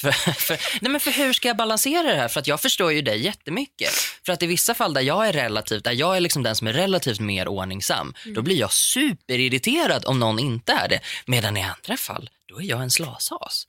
För, 0.00 0.12
för, 0.32 0.60
nej 0.80 0.92
men 0.92 1.00
för 1.00 1.10
hur 1.10 1.32
ska 1.32 1.48
jag 1.48 1.56
balansera 1.56 2.02
det 2.02 2.16
här? 2.16 2.28
För 2.28 2.40
att 2.40 2.46
jag 2.46 2.60
förstår 2.60 2.92
ju 2.92 3.02
dig 3.02 3.24
jättemycket. 3.24 3.90
För 4.26 4.32
att 4.32 4.42
i 4.42 4.46
vissa 4.46 4.74
fall 4.74 4.94
där 4.94 5.00
jag 5.00 5.28
är 5.28 5.32
relativt, 5.32 5.84
där 5.84 5.92
jag 5.92 6.16
är 6.16 6.20
liksom 6.20 6.42
den 6.42 6.56
som 6.56 6.66
är 6.66 6.72
relativt 6.72 7.20
mer 7.20 7.48
ordningsam, 7.48 8.14
då 8.34 8.42
blir 8.42 8.56
jag 8.56 8.72
superirriterad 8.72 10.04
om 10.06 10.18
någon 10.18 10.38
inte 10.38 10.72
är 10.72 10.88
det. 10.88 11.00
Medan 11.26 11.56
i 11.56 11.62
andra 11.62 11.96
fall, 11.96 12.30
då 12.46 12.60
är 12.60 12.64
jag 12.64 12.82
en 12.82 12.90
slashas. 12.90 13.66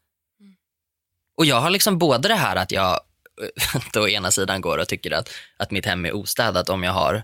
Och 1.38 1.46
jag 1.46 1.62
har 1.62 1.69
liksom 1.69 1.98
både 1.98 2.27
det 2.27 2.36
här 2.36 2.55
att 2.55 2.72
jag 2.72 3.00
å 3.98 4.07
ena 4.07 4.31
sidan 4.31 4.62
går 4.62 4.77
och 4.77 4.88
tycker 4.88 5.12
att, 5.12 5.29
att 5.57 5.72
mitt 5.72 5.86
hem 5.86 6.05
är 6.05 6.15
ostädat 6.15 6.69
om 6.69 6.84
jag 6.84 6.91
har 6.91 7.24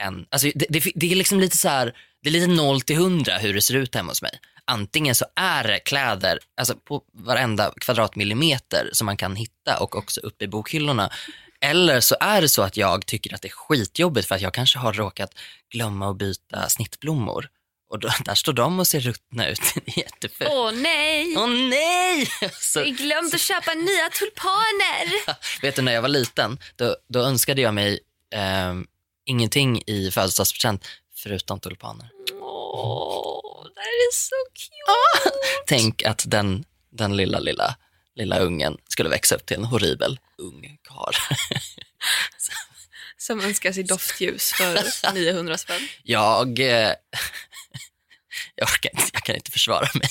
en, 0.00 0.26
alltså 0.30 0.48
det, 0.54 0.66
det, 0.68 0.92
det 0.94 1.12
är 1.12 1.16
liksom 1.16 1.40
lite 1.40 1.56
så 1.56 1.68
här, 1.68 1.96
det 2.22 2.28
är 2.28 2.32
lite 2.32 2.46
0 2.46 2.80
till 2.80 2.96
100 2.96 3.38
hur 3.38 3.54
det 3.54 3.62
ser 3.62 3.74
ut 3.74 3.94
hemma 3.94 4.10
hos 4.10 4.22
mig. 4.22 4.40
Antingen 4.68 5.14
så 5.14 5.24
är 5.36 5.64
det 5.64 5.78
kläder, 5.78 6.38
alltså 6.56 6.74
på 6.74 7.02
varenda 7.12 7.72
kvadratmillimeter 7.80 8.90
som 8.92 9.06
man 9.06 9.16
kan 9.16 9.36
hitta 9.36 9.78
och 9.80 9.96
också 9.96 10.20
uppe 10.20 10.44
i 10.44 10.48
bokhyllorna. 10.48 11.10
Eller 11.60 12.00
så 12.00 12.16
är 12.20 12.40
det 12.40 12.48
så 12.48 12.62
att 12.62 12.76
jag 12.76 13.06
tycker 13.06 13.34
att 13.34 13.42
det 13.42 13.48
är 13.48 13.52
skitjobbigt 13.52 14.28
för 14.28 14.34
att 14.34 14.40
jag 14.40 14.54
kanske 14.54 14.78
har 14.78 14.92
råkat 14.92 15.30
glömma 15.72 16.10
att 16.10 16.16
byta 16.16 16.68
snittblommor. 16.68 17.48
Och 17.90 17.98
då, 17.98 18.08
där 18.24 18.34
står 18.34 18.52
de 18.52 18.80
och 18.80 18.86
ser 18.86 19.00
ruttna 19.00 19.48
ut. 19.48 19.60
Jättefult. 19.96 20.50
Åh 20.52 20.72
nej! 20.72 21.34
Åh 21.36 21.48
nej! 21.48 22.28
Så, 22.52 22.78
Jag 22.78 22.96
glömde 22.96 23.34
att 23.34 23.40
köpa 23.40 23.74
nya 23.74 24.10
tulpaner. 24.18 25.32
vet 25.62 25.76
du, 25.76 25.82
när 25.82 25.92
jag 25.92 26.02
var 26.02 26.08
liten, 26.08 26.58
då, 26.76 26.96
då 27.08 27.20
önskade 27.20 27.60
jag 27.60 27.74
mig 27.74 28.00
ehm, 28.34 28.86
ingenting 29.26 29.82
i 29.86 30.10
födelsedagspresent 30.10 30.86
förutom 31.16 31.60
tulpaner. 31.60 32.10
Åh, 32.40 33.47
det 33.78 33.82
här 33.82 34.08
är 34.08 34.12
så 34.12 34.34
cute. 34.54 35.38
Tänk 35.66 36.02
att 36.02 36.22
den, 36.26 36.64
den 36.90 37.16
lilla, 37.16 37.38
lilla, 37.38 37.76
lilla 38.14 38.38
ungen 38.38 38.76
skulle 38.88 39.08
växa 39.08 39.34
upp 39.34 39.46
till 39.46 39.56
en 39.56 39.64
horribel 39.64 40.18
ung 40.38 40.78
karl. 40.82 41.14
Som 43.18 43.40
önskar 43.40 43.72
sig 43.72 43.82
doftljus 43.82 44.52
för 44.52 45.12
900 45.14 45.58
spänn. 45.58 45.88
Jag, 46.02 46.58
eh, 46.58 46.66
jag, 48.54 48.68
inte, 48.82 49.02
jag 49.12 49.22
kan 49.22 49.36
inte 49.36 49.50
försvara 49.50 49.88
mig. 49.94 50.08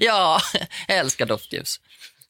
ja, 0.00 0.40
jag 0.88 0.98
älskar 0.98 1.26
doftljus. 1.26 1.80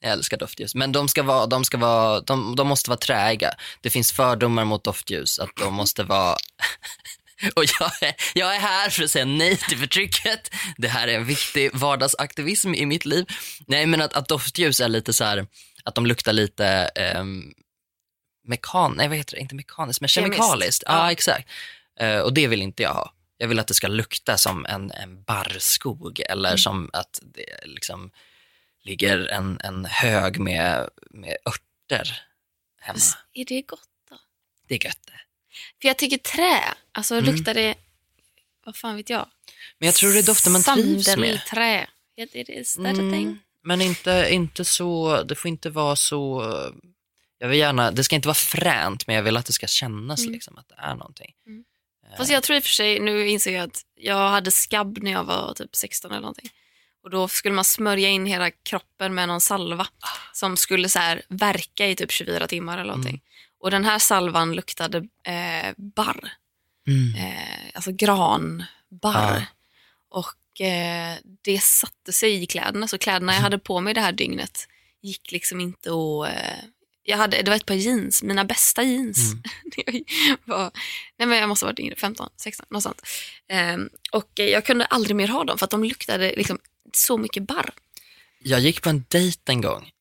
Jag 0.01 0.13
älskar 0.13 0.37
doftljus. 0.37 0.75
Men 0.75 0.93
de, 0.93 1.09
ska 1.09 1.23
vara, 1.23 1.47
de, 1.47 1.65
ska 1.65 1.79
vara, 1.79 2.21
de, 2.21 2.57
de 2.57 2.69
måste 2.69 2.91
vara 2.91 2.99
träiga. 2.99 3.55
Det 3.81 3.91
finns 3.91 4.13
fördomar 4.13 4.65
mot 4.65 4.85
doftljus. 4.85 5.39
Att 5.39 5.57
de 5.57 5.75
måste 5.75 6.03
vara... 6.03 6.37
Och 7.57 7.65
jag 7.81 8.03
är, 8.03 8.15
jag 8.35 8.55
är 8.57 8.61
här 8.61 8.91
för 8.91 9.03
att 9.03 9.11
säga 9.11 9.25
nej 9.25 9.57
till 9.57 9.79
förtrycket. 9.79 10.51
Det 10.77 10.89
här 10.89 11.09
är 11.09 11.15
en 11.15 11.25
viktig 11.25 11.71
vardagsaktivism 11.75 12.75
i 12.75 12.87
mitt 12.87 13.05
liv. 13.05 13.27
Nej, 13.67 13.87
men 13.87 14.03
att, 14.03 14.13
att 14.15 14.29
doftljus 14.29 14.81
är 14.81 14.89
lite 14.89 15.13
så 15.13 15.25
här, 15.25 15.47
att 15.85 15.95
de 15.95 16.07
luktar 16.07 16.33
lite 16.33 16.91
um, 17.19 17.55
mekan, 18.45 18.95
nej 18.97 19.09
vad 19.09 19.17
heter 19.17 19.35
det, 19.37 19.41
inte 19.41 19.55
mekaniskt, 19.55 20.01
men 20.01 20.09
kemikaliskt. 20.09 20.83
Ja, 20.87 20.93
Ja. 21.07 21.13
exakt. 21.13 21.49
Eh, 22.01 22.19
och 22.19 22.35
det 22.35 22.47
vill 22.47 22.63
inte 22.63 22.83
jag 22.83 22.95
ha. 22.95 23.13
Jag 23.39 23.49
vill 23.49 23.59
att 23.59 23.67
det 23.67 23.75
ska 23.75 23.89
lukta 23.89 24.39
som 24.39 24.67
en, 24.67 24.91
en 24.91 25.23
barrskog 25.23 26.21
eller 26.29 26.49
Mm. 26.49 26.59
som 26.59 26.91
att 26.93 27.21
det 27.23 27.65
liksom 27.65 28.11
ligger 28.85 29.27
en, 29.27 29.61
en 29.65 29.85
hög 29.85 30.39
med, 30.39 30.89
med 31.11 31.37
örter 31.47 32.23
hemma. 32.81 32.99
Är 33.33 33.45
det 33.45 33.63
gott 33.63 33.81
då? 34.11 34.17
Det 34.69 34.75
är 34.75 34.85
gött 34.87 34.99
det. 35.07 35.13
För 35.81 35.89
jag 35.89 35.97
tycker 35.97 36.17
trä, 36.19 36.75
alltså 36.93 37.15
Mm. 37.15 37.35
luktar 37.35 37.55
det, 37.55 37.75
vad 38.65 38.77
fan 38.77 38.97
vet 38.97 39.11
jag? 39.11 39.29
Men 39.79 39.87
jag 39.87 39.95
tror 39.95 40.13
det 40.13 40.19
är 40.19 40.23
dofter 40.23 40.51
man 40.51 40.63
trivs 40.63 41.17
med. 41.17 41.35
Is 42.17 42.31
that, 42.33 42.49
is 42.49 42.75
that 42.75 42.85
a 42.87 42.89
Mm, 42.91 43.13
thing? 43.13 43.39
men 43.63 43.81
inte, 43.81 44.27
inte 44.31 44.65
så, 44.65 45.23
det 45.23 45.35
får 45.35 45.49
inte 45.49 45.71
vara 45.71 45.97
så, 45.97 46.45
jag 47.39 47.49
vill 47.49 47.59
gärna, 47.59 47.91
det 47.91 48.05
ska 48.05 48.17
inte 48.17 48.29
vara 48.29 48.35
fränt 48.35 49.07
men 49.07 49.17
jag 49.17 49.23
vill 49.23 49.37
att 49.37 49.47
det 49.47 49.53
ska 49.53 49.67
kännas 49.67 50.21
Mm. 50.21 50.33
liksom 50.33 50.59
att 50.59 50.69
det 50.69 50.75
är 50.79 50.95
någonting. 50.95 51.35
Mm. 51.47 51.65
Eh, 52.11 52.17
Fast 52.17 52.31
jag 52.31 52.43
tror 52.43 52.57
i 52.57 52.61
och 52.61 52.65
för 52.65 52.71
sig, 52.71 53.01
nu 53.01 53.29
inser 53.29 53.53
jag 53.53 53.63
att 53.65 53.83
jag 53.95 54.29
hade 54.31 54.51
skabb 54.51 54.99
när 55.03 55.11
jag 55.13 55.25
var 55.25 55.55
typ 55.55 55.77
16 55.77 56.11
eller 56.11 56.21
någonting. 56.21 56.51
Och 57.03 57.11
då 57.11 57.29
skulle 57.29 57.55
man 57.55 57.65
smörja 57.65 58.09
in 58.09 58.27
hela 58.27 58.51
kroppen 58.51 59.15
med 59.15 59.29
någon 59.29 59.41
salva 59.41 59.87
som 60.33 60.57
skulle 60.57 60.89
så 60.89 60.99
här 60.99 61.23
verka 61.29 61.87
i 61.87 61.97
typ 61.97 62.11
24 62.13 62.47
timmar 62.47 62.79
eller 62.79 62.85
någonting. 62.91 63.21
Och 63.67 63.71
den 63.71 63.85
här 63.85 63.99
salvan 63.99 64.53
luktade 64.53 64.99
eh, 65.23 65.75
barr, 65.77 66.33
mm. 66.87 67.15
eh, 67.15 67.71
alltså 67.75 67.93
granbarr. 67.93 69.39
Ja. 69.39 69.43
Och 70.09 70.61
eh, 70.61 71.15
det 71.43 71.63
satte 71.63 72.13
sig 72.13 72.43
i 72.43 72.47
kläderna, 72.47 72.89
så 72.89 72.99
kläderna 72.99 73.35
jag 73.35 73.41
hade 73.41 73.59
på 73.59 73.81
mig 73.81 73.95
det 73.95 74.01
här 74.01 74.13
dygnet 74.13 74.69
gick 75.03 75.33
liksom 75.33 75.61
inte 75.61 75.91
att... 75.91 76.29
Eh, 76.29 76.59
jag 77.03 77.17
hade, 77.17 77.43
det 77.43 77.51
var 77.51 77.57
ett 77.57 77.67
par 77.67 77.75
jeans, 77.75 78.23
mina 78.23 78.45
bästa 78.45 78.83
jeans. 78.83 79.33
Mm. 79.33 79.43
Jag 80.47 80.57
var, 80.57 80.71
nej 81.17 81.29
men 81.29 81.39
jag 81.39 81.49
måste 81.49 81.67
ha 81.67 81.73
varit 81.73 81.81
yngre, 81.81 81.97
15, 81.97 82.29
16, 82.37 82.67
något 82.71 82.83
sånt. 82.83 83.03
Ehm, 83.49 83.89
och 84.13 84.41
eh, 84.41 84.47
jag 84.47 84.65
kunde 84.65 84.85
aldrig 84.85 85.17
mer 85.17 85.29
ha 85.29 85.45
dem 85.45 85.59
för 85.59 85.65
att 85.65 85.71
de 85.71 85.85
luktade 85.85 86.35
liksom 86.37 86.59
så 86.93 87.19
mycket 87.19 87.43
barr. 87.43 87.71
Jag 88.39 88.61
gick 88.61 88.83
på 88.83 88.91
en 88.91 89.05
dejt 89.09 89.53
en 89.53 89.61
gång 89.61 89.93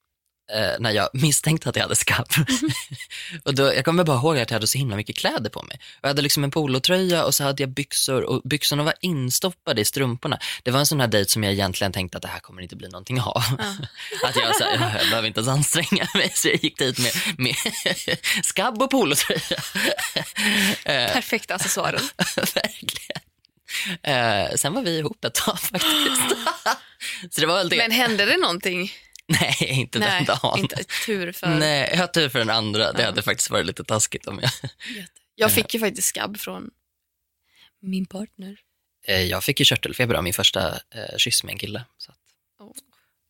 eh, 0.54 0.80
när 0.80 0.92
jag 0.92 1.10
misstänkte 1.14 1.70
att 1.70 1.75
jag 1.75 1.84
hade 1.84 1.96
skabb. 1.96 2.28
och 3.44 3.56
då, 3.56 3.64
jag 3.74 3.86
kommer 3.86 4.04
bara 4.04 4.18
ihåg 4.18 4.38
att 4.38 4.50
jag 4.50 4.56
hade 4.56 4.68
så 4.68 4.78
himla 4.78 4.96
mycket 4.96 5.18
kläder 5.18 5.50
på 5.50 5.64
mig. 5.64 5.80
Jag 6.02 6.08
hade 6.08 6.22
liksom 6.22 6.44
en 6.44 6.52
polotröja 6.52 7.24
och 7.25 7.36
så 7.36 7.44
hade 7.44 7.64
jag 7.64 7.70
byxor 7.70 8.22
och 8.24 8.42
byxorna 8.46 8.84
var 8.84 8.94
instoppade 9.02 9.82
i 9.82 9.86
strumporna. 9.86 10.40
Det 10.64 10.72
var 10.72 10.80
en 10.80 10.86
sån 10.86 11.00
här 11.00 11.08
dejt 11.08 11.30
som 11.32 11.44
jag 11.44 11.54
egentligen 11.54 11.92
tänkte 11.94 12.18
att 12.18 12.22
det 12.22 12.28
här 12.28 12.40
kommer 12.40 12.62
inte 12.62 12.75
bli 12.75 12.88
någonting 12.88 13.22
av. 13.22 13.38
att 14.24 14.36
jag, 14.36 14.56
så 14.56 14.64
här, 14.64 14.75
"Ja, 14.75 15.00
jag 15.00 15.10
behöver 15.10 15.28
inte 15.28 15.40
ens 15.40 15.50
anstränga 15.50 16.08
mig 16.14 16.32
så 16.36 16.48
jag 16.48 16.64
gick 16.64 16.78
dit 16.78 17.00
med, 17.00 17.14
med 17.38 17.56
skabb 18.44 18.82
och 18.82 18.92
polotröja. 18.92 19.60
Eh, 20.86 21.14
Perfekta 21.14 21.56
accessoaren. 21.56 22.02
Verkligen. 22.36 23.22
Eh, 24.04 24.56
sen 24.56 24.74
var 24.74 24.82
vi 24.82 24.98
ihop 24.98 25.25
ett 25.25 25.34
tag 25.34 25.60
faktiskt. 25.60 26.22
så 27.32 27.42
det 27.42 27.48
var 27.48 27.56
väl 27.58 27.70
det. 27.70 27.78
Men 27.78 27.92
hände 27.92 28.25
det 28.25 28.38
någonting? 28.38 28.92
Nej, 29.41 29.55
inte 29.60 30.00
den 30.00 30.25
dagen. 30.25 30.60
inte 30.60 30.84
tur 31.05 31.32
för... 31.32 31.48
Nej, 31.48 31.89
jag 31.91 31.98
har 32.00 32.08
tur 32.08 32.29
för 32.29 32.39
den 32.39 32.50
andra. 32.50 32.91
Det 32.94 33.01
Ja. 33.01 33.05
hade 33.05 33.22
faktiskt 33.22 33.50
varit 33.50 33.65
lite 33.65 33.84
taskigt 33.84 34.27
om 34.27 34.39
jag... 34.41 34.51
Jag 35.36 35.51
fick 35.51 35.74
ju 35.74 35.79
faktiskt 35.79 36.08
skabb 36.08 36.39
från 36.39 36.70
min 37.82 38.05
partner. 38.05 38.58
Eh, 39.08 39.22
Jag 39.22 39.44
fick 39.44 39.60
ju 39.60 39.65
körtelfeber 39.65 40.15
av 40.15 40.24
min 40.24 40.34
första 40.34 40.70
eh, 40.74 41.17
kyss 41.17 41.44
med 41.44 41.51
en 41.53 41.58
kille. 41.60 41.86
Så 41.98 42.12
att, 42.12 42.17
Åh. 42.60 42.72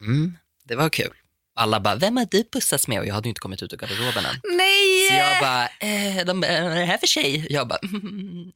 mm, 0.01 0.37
det 0.63 0.75
var 0.75 0.89
kul. 0.89 1.13
Alla 1.57 1.79
bara, 1.79 1.95
vem 1.95 2.17
har 2.17 2.27
du 2.31 2.43
pussats 2.43 2.87
med? 2.87 2.99
Och 2.99 3.05
jag 3.07 3.13
hade 3.13 3.29
inte 3.29 3.39
kommit 3.39 3.61
ut 3.63 3.73
ur 3.73 3.77
garderoben 3.77 4.25
än. 4.25 4.41
Nej! 4.57 5.07
Så 5.09 5.13
jag 5.15 5.39
bara, 5.41 5.67
eh, 5.79 6.25
de, 6.25 6.41
bara, 6.41 6.61
vad 6.63 6.71
är 6.71 6.79
det 6.79 6.85
här 6.85 6.97
för 6.97 7.07
tjej? 7.07 7.47
Jag 7.49 7.67
bara, 7.67 7.79
mm, 7.83 8.51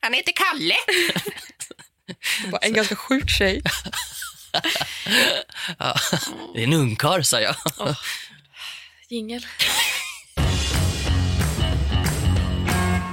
han 0.00 0.12
heter 0.14 0.32
Kalle. 0.32 0.74
en 2.62 2.72
ganska 2.72 2.96
sjuk 2.96 3.30
tjej. 3.30 3.62
Ja, 5.78 5.94
det 6.54 6.60
är 6.60 6.64
en 6.64 6.72
ungkarl, 6.72 7.22
sa 7.22 7.40
jag. 7.40 7.56
Jingel. 9.08 9.46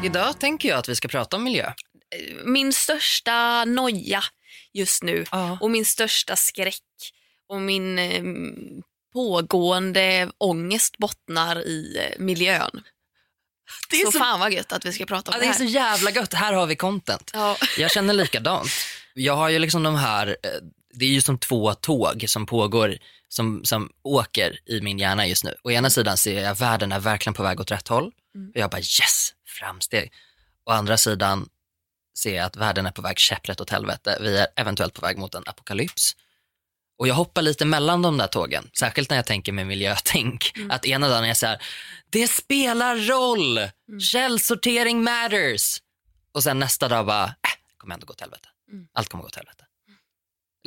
Idag 0.06 0.40
tänker 0.40 0.70
jag 0.70 0.78
att 0.78 0.90
vi 0.90 0.96
ska 0.96 1.08
prata 1.08 1.36
om 1.38 1.44
miljö. 1.44 1.72
Min 2.46 2.74
största 2.74 3.66
noja 3.66 4.24
just 4.74 5.04
nu 5.04 5.26
Ja. 5.32 5.58
och 5.62 5.72
min 5.72 5.86
största 5.86 6.36
skräck 6.36 6.82
och 7.50 7.62
min 7.62 8.00
eh, 8.00 8.24
pågående 9.14 10.30
ångest 10.38 10.98
bottnar 10.98 11.68
i 11.68 11.98
eh, 11.98 12.20
miljön. 12.24 12.84
Det 13.90 14.02
är 14.02 14.06
så, 14.06 14.12
så, 14.12 14.20
fan 14.20 14.40
vad 14.40 14.54
gött 14.54 14.72
att 14.72 14.86
vi 14.86 14.94
ska 14.94 15.06
prata 15.06 15.32
om 15.32 15.36
ja, 15.36 15.40
det 15.40 15.46
det 15.46 15.50
är 15.50 15.52
här. 15.52 15.58
så 15.58 15.64
jävla 15.64 16.12
gött. 16.12 16.34
Här 16.34 16.54
har 16.54 16.66
vi 16.68 16.76
content. 16.76 17.32
Ja. 17.34 17.58
Jag 17.78 17.92
känner 17.92 18.14
likadant. 18.14 18.70
Jag 19.14 19.36
har 19.36 19.50
ju 19.50 19.60
liksom 19.60 19.84
de 19.84 19.96
här, 19.96 20.28
eh, 20.28 20.50
det 21.00 21.06
är 21.06 21.10
ju 21.10 21.22
som 21.22 21.38
två 21.38 21.74
tåg 21.74 22.26
som 22.28 22.46
pågår, 22.46 22.98
som, 23.30 23.66
som 23.66 23.90
åker 24.04 24.60
i 24.66 24.82
min 24.82 25.00
hjärna 25.00 25.28
just 25.28 25.44
nu. 25.44 25.56
Å 25.64 25.72
ena 25.72 25.90
sidan 25.90 26.18
ser 26.18 26.42
jag 26.44 26.56
världen 26.56 26.92
är 26.92 27.00
verkligen 27.00 27.34
på 27.34 27.44
väg 27.44 27.60
åt 27.60 27.72
rätt 27.72 27.88
håll 27.88 28.12
Mm. 28.36 28.50
och 28.56 28.58
jag 28.58 28.70
bara 28.72 28.80
yes, 28.80 29.34
framsteg. 29.60 30.12
Å 30.66 30.72
andra 30.72 30.98
sidan 30.98 31.50
ser 32.18 32.36
jag 32.36 32.46
att 32.46 32.56
världen 32.56 32.86
är 32.86 32.92
på 32.92 33.02
väg 33.02 33.20
käpprätt 33.20 33.62
åt 33.62 33.70
helvete. 33.70 34.18
Vi 34.22 34.38
är 34.38 34.48
eventuellt 34.56 34.94
på 34.94 35.02
väg 35.02 35.18
mot 35.18 35.36
en 35.36 35.44
apokalyps. 35.46 36.16
Och 37.00 37.08
jag 37.08 37.16
hoppar 37.16 37.42
lite 37.42 37.66
mellan 37.66 38.02
de 38.02 38.18
där 38.18 38.28
tågen, 38.28 38.70
särskilt 38.80 39.10
när 39.10 39.18
jag 39.18 39.26
tänker 39.26 39.52
med 39.52 39.68
miljötänk. 39.68 40.52
Mm. 40.56 40.72
Att 40.72 40.86
ena 40.86 41.08
dagen 41.10 41.24
är 41.24 41.28
jag 41.28 41.38
så 41.38 41.46
här, 41.46 41.62
det 42.10 42.28
spelar 42.28 42.96
roll, 42.98 43.58
Mm. 43.58 44.00
källsortering 44.00 45.04
matters. 45.04 45.82
Och 46.32 46.44
sen 46.44 46.60
nästa 46.60 46.88
dag 46.88 47.06
bara, 47.06 47.24
äh, 47.24 47.30
det 47.42 47.78
kommer 47.78 47.94
ändå 47.94 48.06
gå 48.06 48.12
åt 48.14 48.22
helvete. 48.22 48.50
Mm. 48.72 48.88
Allt 48.94 49.10
kommer 49.10 49.22
gå 49.22 49.28
åt 49.28 49.36
helvete. 49.36 49.64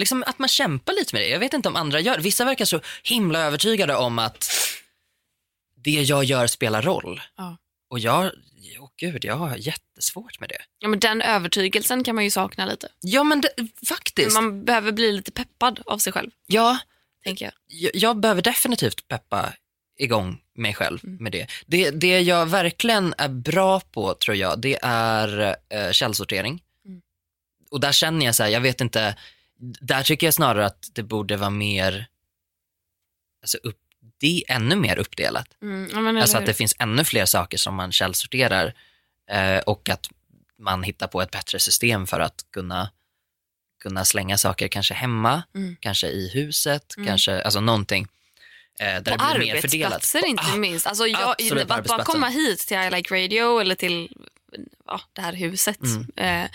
Liksom 0.00 0.25
att 0.26 0.38
man 0.38 0.49
kämpar 0.49 0.92
lite 0.92 1.14
med 1.14 1.23
det. 1.23 1.28
Jag 1.28 1.38
vet 1.38 1.52
inte 1.52 1.69
om 1.69 1.76
andra 1.76 2.00
gör 2.00 2.19
Vissa 2.19 2.45
verkar 2.45 2.64
så 2.64 2.80
himla 3.02 3.38
övertygade 3.38 3.95
om 3.97 4.19
att 4.19 4.50
det 5.76 5.90
jag 5.90 6.25
gör 6.25 6.47
spelar 6.47 6.83
roll. 6.83 7.21
Ja. 7.37 7.57
Och 7.90 7.99
jag, 7.99 8.30
åh 8.80 8.90
gud, 8.97 9.25
jag 9.25 9.35
har 9.37 9.57
jättesvårt 9.57 10.40
med 10.40 10.49
det. 10.49 10.59
ja, 10.78 10.88
men 10.88 10.99
den 11.00 11.23
övertygelsen 11.23 12.04
kan 12.04 12.14
man 12.14 12.25
ju 12.25 12.30
sakna 12.30 12.66
lite. 12.66 12.88
Ja 13.00 13.25
men 13.25 13.40
det, 13.40 13.49
faktiskt. 13.88 14.35
Man 14.35 14.64
behöver 14.64 14.92
bli 14.92 15.12
lite 15.12 15.33
peppad 15.33 15.80
av 15.87 15.99
sig 15.99 16.12
själv, 16.12 16.30
Ja, 16.47 16.78
tänker 17.25 17.45
jag. 17.45 17.52
jag, 17.66 17.90
jag 17.95 18.16
behöver 18.21 18.42
definitivt 18.42 19.09
peppa 19.09 19.52
igång 19.99 20.40
mig 20.57 20.75
själv 20.75 20.99
Mm. 21.04 21.16
med 21.23 21.33
det. 21.33 21.47
det. 21.66 21.90
Det 21.90 22.21
jag 22.21 22.47
verkligen 22.47 23.14
är 23.19 23.28
bra 23.28 23.80
på 23.80 24.14
tror 24.14 24.37
jag, 24.37 24.61
det 24.61 24.78
är 24.83 25.57
eh, 25.71 25.90
källsortering. 25.92 26.62
Mm. 26.87 27.00
Och 27.71 27.80
där 27.80 27.92
känner 27.92 28.26
jag 28.26 28.35
så 28.35 28.42
här, 28.42 28.50
jag 28.50 28.61
vet 28.61 28.80
inte, 28.80 29.16
där 29.61 30.02
tycker 30.02 30.26
jag 30.26 30.35
snarare 30.35 30.67
att 30.67 30.90
det 30.93 31.02
borde 31.02 31.37
vara 31.37 31.50
mer, 31.50 32.07
alltså 33.43 33.59
upp, 33.62 33.79
det 34.21 34.45
är 34.49 34.55
ännu 34.57 34.76
mer 34.76 34.99
uppdelat. 34.99 35.47
Mm, 35.62 35.90
ja, 35.93 36.00
men 36.00 36.17
Alltså 36.17 36.38
att 36.38 36.47
det 36.47 36.55
finns 36.55 36.75
ännu 36.79 37.05
fler 37.05 37.25
saker 37.26 37.59
som 37.59 37.75
man 37.75 37.93
källsorterar 37.93 38.75
eh, 39.31 39.59
och 39.59 39.88
att 39.88 40.09
man 40.59 40.83
hittar 40.83 41.07
på 41.07 41.23
ett 41.23 41.31
bättre 41.31 41.59
system 41.59 42.07
för 42.07 42.21
att 42.21 42.45
kunna 42.52 42.90
kunna 43.83 44.05
slänga 44.05 44.38
saker 44.38 44.69
kanske 44.69 44.95
hemma, 44.95 45.43
Mm. 45.55 45.76
kanske 45.81 46.07
i 46.09 46.29
huset, 46.35 46.95
Mm. 46.97 47.07
kanske 47.07 47.43
alltså 47.43 47.61
någonting. 47.61 48.07
Eh, 48.81 48.87
där 48.87 49.17
På 49.17 49.33
det 49.33 49.38
blir 49.38 49.52
mer 49.55 49.61
fördelat. 49.61 50.14
inte 50.26 50.43
Ah, 50.52 50.57
minst. 50.57 50.87
Alltså, 50.87 51.07
jag, 51.07 51.37
att 51.71 51.87
bara 51.87 52.05
komma 52.05 52.29
hit 52.29 52.59
till 52.59 52.76
I 52.76 52.90
Like 52.90 53.14
Radio 53.14 53.61
eller 53.61 53.75
till 53.75 54.17
ja, 54.87 55.00
det 55.12 55.23
här 55.23 55.33
huset 55.33 55.79
Mm. 55.83 56.45
eh, 56.45 56.50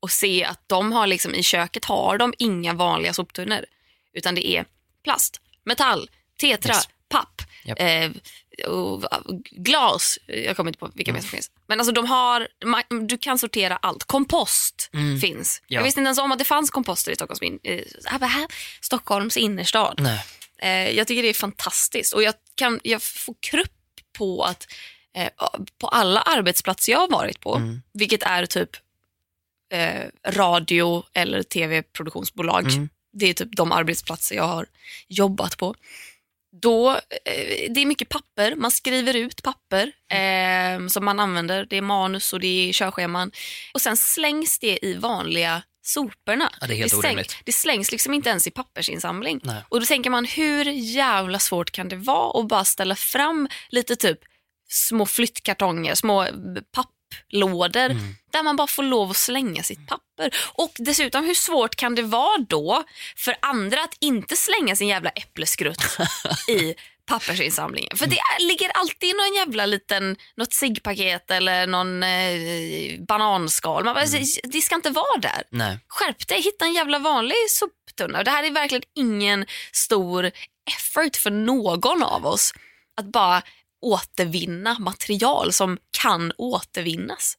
och 0.00 0.10
se 0.10 0.44
att 0.44 0.60
de 0.68 0.92
har 0.92 1.06
liksom, 1.06 1.34
i 1.34 1.42
köket 1.42 1.84
har 1.84 2.18
de 2.18 2.34
inga 2.38 2.72
vanliga 2.74 3.12
soptunnor 3.12 3.64
utan 4.12 4.34
det 4.34 4.46
är 4.48 4.64
plast, 5.04 5.40
metall, 5.64 6.10
tetra, 6.40 6.74
Yes. 6.74 6.88
papp, 7.08 7.42
Japp. 7.64 7.80
eh, 7.80 8.10
och, 8.68 9.02
glas. 9.50 10.18
Jag 10.26 10.56
kommer 10.56 10.68
inte 10.70 10.78
på 10.78 10.90
vilka 10.94 11.12
mer 11.12 11.20
som 11.20 11.28
finns. 11.28 11.50
Men 11.66 11.80
alltså 11.80 11.92
de 11.92 12.06
har, 12.06 12.48
du 13.06 13.18
kan 13.18 13.38
sortera 13.38 13.76
allt. 13.76 14.04
Kompost 14.04 14.90
Mm. 14.92 15.20
finns. 15.20 15.62
Ja. 15.66 15.78
Jag 15.78 15.84
visste 15.84 16.00
inte 16.00 16.06
ens 16.08 16.18
om 16.18 16.32
att 16.32 16.38
det 16.38 16.44
fanns 16.44 16.70
komposter 16.70 17.12
i 17.12 17.14
Stockholms, 17.14 17.60
eh, 17.64 17.80
här, 18.20 18.46
Stockholms 18.80 19.36
innerstad. 19.36 20.08
Eh, 20.62 20.70
jag 20.90 21.06
tycker 21.06 21.22
det 21.22 21.28
är 21.28 21.34
fantastiskt 21.34 22.12
och 22.12 22.22
jag, 22.22 22.34
kan, 22.54 22.80
jag 22.82 23.02
får 23.02 23.34
krupp 23.40 23.72
på 24.18 24.42
att 24.42 24.66
eh, 25.16 25.28
på 25.80 25.88
alla 25.88 26.20
arbetsplatser 26.20 26.92
jag 26.92 26.98
har 26.98 27.08
varit 27.08 27.40
på, 27.40 27.54
Mm. 27.56 27.82
vilket 27.92 28.22
är 28.22 28.46
typ 28.46 28.70
eh, 29.72 30.04
radio 30.32 31.04
eller 31.14 31.42
tv-produktionsbolag, 31.42 32.66
Mm. 32.72 32.88
det 33.12 33.26
är 33.26 33.34
typ 33.34 33.56
de 33.56 33.72
arbetsplatser 33.72 34.36
jag 34.36 34.44
har 34.48 34.66
jobbat 35.08 35.56
på. 35.56 35.74
Då, 36.62 36.90
eh, 36.90 37.70
det 37.70 37.80
är 37.80 37.86
mycket 37.86 38.08
papper, 38.08 38.54
man 38.54 38.70
skriver 38.70 39.16
ut 39.16 39.42
papper 39.42 39.92
eh, 40.12 40.86
som 40.88 41.04
man 41.04 41.20
använder. 41.20 41.66
Det 41.70 41.76
är 41.76 41.80
manus 41.82 42.32
och 42.32 42.40
det 42.40 42.68
är 42.68 42.72
körscheman. 42.72 43.30
Och 43.74 43.80
sen 43.80 43.96
slängs 43.96 44.58
det 44.58 44.78
i 44.84 44.94
vanliga 44.94 45.62
soporna. 45.82 46.52
Ja, 46.60 46.66
det 46.66 46.74
är 46.74 46.76
helt 46.76 46.92
släng- 46.92 46.98
orimligt. 47.06 47.36
det 47.44 47.52
slängs 47.52 47.92
liksom 47.92 48.14
inte 48.14 48.28
ens 48.30 48.46
i 48.46 48.50
pappersinsamling. 48.50 49.40
Nej. 49.42 49.62
Och 49.68 49.80
då 49.80 49.86
tänker 49.86 50.10
man 50.10 50.24
hur 50.24 50.64
jävla 50.70 51.38
svårt 51.38 51.70
kan 51.70 51.88
det 51.88 51.96
vara 51.96 52.40
att 52.40 52.48
bara 52.48 52.64
ställa 52.64 52.94
fram 52.96 53.48
lite 53.68 53.96
typ 53.96 54.18
små 54.68 55.06
flyttkartonger, 55.06 55.94
små 55.94 56.22
eh, 56.24 56.32
papplådor 57.10 57.90
Mm. 57.90 58.14
där 58.32 58.42
man 58.42 58.56
bara 58.56 58.66
får 58.66 58.82
lov 58.82 59.10
att 59.10 59.16
slänga 59.16 59.62
sitt 59.62 59.86
papper. 59.86 60.34
Och 60.54 60.72
dessutom 60.78 61.24
hur 61.24 61.34
svårt 61.34 61.76
kan 61.76 61.94
det 61.94 62.02
vara 62.02 62.38
då 62.48 62.84
för 63.16 63.36
andra 63.42 63.82
att 63.82 63.94
inte 64.00 64.36
slänga 64.36 64.76
sin 64.76 64.88
jävla 64.88 65.10
äppleskrutt 65.10 65.98
i 66.48 66.74
pappersinsamlingen. 67.06 67.96
För 67.96 68.06
det 68.06 68.16
är, 68.16 68.48
ligger 68.48 68.70
alltid 68.70 69.16
någon 69.16 69.34
jävla 69.34 69.66
liten, 69.66 70.16
något 70.36 70.52
ciggpaket 70.52 71.30
eller 71.30 71.66
någon 71.66 72.02
eh, 72.02 73.00
bananskal. 73.08 73.84
Man 73.84 73.94
bara, 73.94 74.04
Det 74.42 74.60
ska 74.62 74.74
inte 74.74 74.90
vara 74.90 75.18
där. 75.20 75.42
Nej. 75.50 75.78
Skärp 75.88 76.28
dig, 76.28 76.40
hitta 76.42 76.64
en 76.64 76.74
jävla 76.74 76.98
vanlig 76.98 77.36
soptunna. 77.48 78.22
Det 78.22 78.30
här 78.30 78.42
är 78.44 78.50
verkligen 78.50 78.82
ingen 78.94 79.46
stor 79.72 80.30
effort 80.78 81.16
för 81.16 81.30
någon 81.30 82.02
av 82.02 82.26
oss 82.26 82.52
att 83.00 83.06
bara 83.06 83.42
återvinna 83.82 84.76
material 84.78 85.52
som 85.52 85.78
kan 86.02 86.32
återvinnas. 86.38 87.36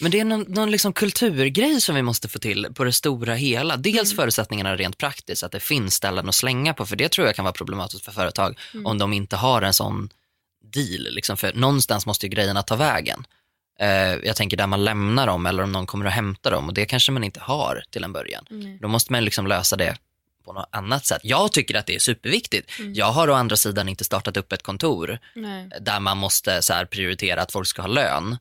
Men 0.00 0.10
det 0.10 0.20
är 0.20 0.24
någon, 0.24 0.40
någon 0.48 0.70
liksom 0.70 0.92
kulturgrej 0.92 1.80
som 1.80 1.94
vi 1.94 2.02
måste 2.02 2.28
få 2.28 2.38
till 2.38 2.66
på 2.74 2.84
det 2.84 2.92
stora 2.92 3.34
hela. 3.34 3.76
Dels 3.76 4.12
Mm. 4.12 4.16
förutsättningarna 4.16 4.76
rent 4.76 4.98
praktiskt, 4.98 5.42
att 5.42 5.52
det 5.52 5.60
finns 5.60 5.94
ställen 5.94 6.28
att 6.28 6.34
slänga 6.34 6.74
på, 6.74 6.86
för 6.86 6.96
det 6.96 7.08
tror 7.12 7.26
jag 7.26 7.36
kan 7.36 7.44
vara 7.44 7.52
problematiskt 7.52 8.04
för 8.04 8.12
företag 8.12 8.58
Mm. 8.74 8.86
om 8.86 8.98
de 8.98 9.12
inte 9.12 9.36
har 9.36 9.62
en 9.62 9.74
sån 9.74 10.08
deal. 10.72 11.14
Liksom, 11.14 11.36
för 11.36 11.52
någonstans 11.54 12.06
måste 12.06 12.26
ju 12.26 12.30
grejerna 12.30 12.62
ta 12.62 12.76
vägen. 12.76 13.26
Eh, 13.80 13.88
jag 14.14 14.36
tänker 14.36 14.56
där 14.56 14.66
man 14.66 14.84
lämnar 14.84 15.26
dem 15.26 15.46
eller 15.46 15.62
om 15.62 15.72
någon 15.72 15.86
kommer 15.86 16.04
och 16.06 16.12
hämtar 16.12 16.50
dem 16.50 16.68
och 16.68 16.74
det 16.74 16.86
kanske 16.86 17.12
man 17.12 17.24
inte 17.24 17.40
har 17.40 17.82
till 17.90 18.04
en 18.04 18.12
början. 18.12 18.44
Då 18.80 18.88
måste 18.88 19.12
man 19.12 19.24
liksom 19.24 19.46
lösa 19.46 19.76
det 19.76 19.96
på 20.46 20.52
något 20.52 20.68
annat 20.72 21.06
sätt. 21.06 21.20
Jag 21.22 21.52
tycker 21.52 21.74
att 21.74 21.86
det 21.86 21.94
är 21.94 21.98
superviktigt. 21.98 22.78
Mm. 22.78 22.94
Jag 22.94 23.12
har 23.12 23.30
å 23.30 23.34
andra 23.34 23.56
sidan 23.56 23.88
inte 23.88 24.04
startat 24.04 24.36
upp 24.36 24.52
ett 24.52 24.62
kontor 24.62 25.18
Nej. 25.34 25.68
där 25.80 26.00
man 26.00 26.18
måste 26.18 26.62
så 26.62 26.72
här, 26.72 26.84
prioritera 26.84 27.42
att 27.42 27.52
folk 27.52 27.68
ska 27.68 27.82
ha 27.82 27.88
lön. 27.88 28.36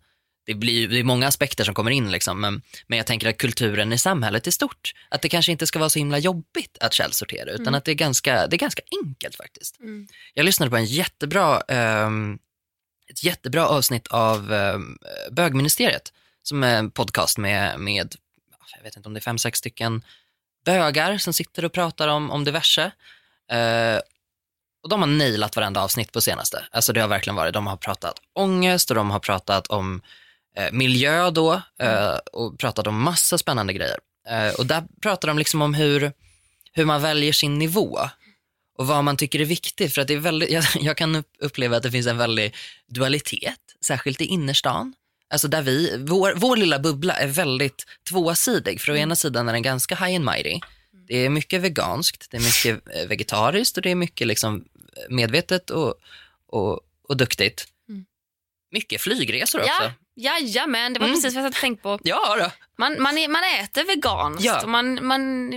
Det, 0.45 0.53
blir, 0.53 0.87
det 0.87 0.99
är 0.99 1.03
många 1.03 1.27
aspekter 1.27 1.63
som 1.63 1.73
kommer 1.73 1.91
in, 1.91 2.11
liksom, 2.11 2.41
men, 2.41 2.61
men 2.87 2.97
jag 2.97 3.07
tänker 3.07 3.29
att 3.29 3.37
kulturen 3.37 3.93
i 3.93 3.97
samhället 3.97 4.47
är 4.47 4.51
stort. 4.51 4.93
Att 5.09 5.21
det 5.21 5.29
kanske 5.29 5.51
inte 5.51 5.67
ska 5.67 5.79
vara 5.79 5.89
så 5.89 5.99
himla 5.99 6.17
jobbigt 6.17 6.77
att 6.79 6.93
källsortera, 6.93 7.51
utan 7.51 7.75
att 7.75 7.85
det 7.85 7.91
är, 7.91 7.95
ganska, 7.95 8.47
det 8.47 8.55
är 8.55 8.57
ganska 8.57 8.81
enkelt 9.03 9.35
faktiskt. 9.35 9.79
Mm. 9.79 10.07
Jag 10.33 10.45
lyssnade 10.45 10.69
på 10.69 10.77
en 10.77 10.85
jättebra, 10.85 11.61
ehm, 11.61 12.39
ett 13.09 13.23
jättebra 13.23 13.67
avsnitt 13.67 14.07
av 14.07 14.51
um, 14.51 14.97
Bögministeriet, 15.31 16.13
som 16.43 16.63
är 16.63 16.75
en 16.75 16.91
podcast 16.91 17.37
med, 17.37 17.79
med, 17.79 18.15
jag 18.77 18.83
vet 18.83 18.97
inte 18.97 19.09
om 19.09 19.13
det 19.13 19.19
är 19.19 19.21
fem, 19.21 19.37
sex 19.37 19.59
stycken 19.59 20.01
bögar 20.65 21.17
som 21.17 21.33
sitter 21.33 21.65
och 21.65 21.73
pratar 21.73 22.07
om, 22.07 22.31
om 22.31 22.43
diverse. 22.43 22.91
Eh, 23.51 23.99
och 24.83 24.89
de 24.89 24.99
har 25.01 25.07
nailat 25.07 25.55
varenda 25.55 25.81
avsnitt 25.83 26.11
på 26.11 26.21
senaste. 26.21 26.63
Alltså 26.71 26.93
det 26.93 27.01
har 27.01 27.07
verkligen 27.07 27.35
varit, 27.35 27.53
de 27.53 27.67
har 27.67 27.77
pratat 27.77 28.19
ångest 28.33 28.89
och 28.89 28.95
de 28.95 29.11
har 29.11 29.19
pratat 29.19 29.67
om 29.67 30.01
eh, 30.57 30.71
miljö 30.71 31.31
då 31.31 31.61
eh, 31.79 32.15
och 32.33 32.59
pratat 32.59 32.87
om 32.87 33.01
massa 33.01 33.37
spännande 33.37 33.73
grejer. 33.73 33.97
Eh, 34.29 34.53
och 34.53 34.65
där 34.65 34.83
pratar 35.01 35.27
de 35.27 35.37
liksom 35.37 35.61
om 35.61 35.73
hur, 35.73 36.11
hur 36.73 36.85
man 36.85 37.01
väljer 37.01 37.33
sin 37.33 37.57
nivå 37.59 37.99
och 38.77 38.87
vad 38.87 39.03
man 39.03 39.17
tycker 39.17 39.41
är 39.41 39.45
viktigt. 39.45 39.93
För 39.93 40.01
att 40.01 40.07
det 40.07 40.13
är 40.13 40.17
väldigt, 40.17 40.49
jag, 40.51 40.63
jag 40.79 40.97
kan 40.97 41.15
upp- 41.15 41.35
uppleva 41.39 41.77
att 41.77 41.83
det 41.83 41.91
finns 41.91 42.07
en 42.07 42.17
väldig 42.17 42.55
dualitet, 42.87 43.59
särskilt 43.85 44.21
i 44.21 44.25
innerstan. 44.25 44.93
Alltså 45.29 45.47
där 45.47 45.61
vi, 45.61 45.97
vår, 46.07 46.33
vår 46.35 46.57
lilla 46.57 46.79
bubbla 46.79 47.13
är 47.13 47.27
väldigt 47.27 47.85
tvåsidig. 48.09 48.81
För 48.81 48.91
å 48.91 48.95
ena 48.95 49.15
sidan 49.15 49.49
är 49.49 49.53
den 49.53 49.61
ganska 49.61 49.95
high 49.95 50.15
and 50.15 50.25
mighty. 50.25 50.59
Det 51.07 51.17
är 51.25 51.29
mycket 51.29 51.61
veganskt, 51.61 52.27
det 52.31 52.37
är 52.37 52.41
mycket 52.41 52.95
eh, 52.95 53.07
vegetariskt 53.07 53.77
och 53.77 53.83
det 53.83 53.91
är 53.91 53.95
mycket 53.95 54.27
liksom 54.27 54.65
medvetet 55.09 55.69
och, 55.69 55.93
och, 56.47 56.79
och 57.09 57.17
duktigt. 57.17 57.67
Mm. 57.89 58.05
Mycket 58.71 59.01
flygresor 59.01 59.59
också. 59.59 59.71
Ja, 60.15 60.39
jajamän, 60.39 60.93
det 60.93 60.99
var 60.99 61.07
Mm. 61.07 61.17
precis 61.17 61.35
vad 61.35 61.43
jag 61.43 61.49
och 61.49 61.55
tänkt 61.55 61.83
på. 61.83 61.99
Ja 62.03 62.35
då. 62.39 62.51
Man, 62.77 63.01
man, 63.01 63.17
är, 63.17 63.27
man 63.27 63.43
äter 63.63 63.83
veganskt 63.83 64.45
Ja. 64.45 64.61
och 64.61 64.69
man, 64.69 65.05
man 65.07 65.49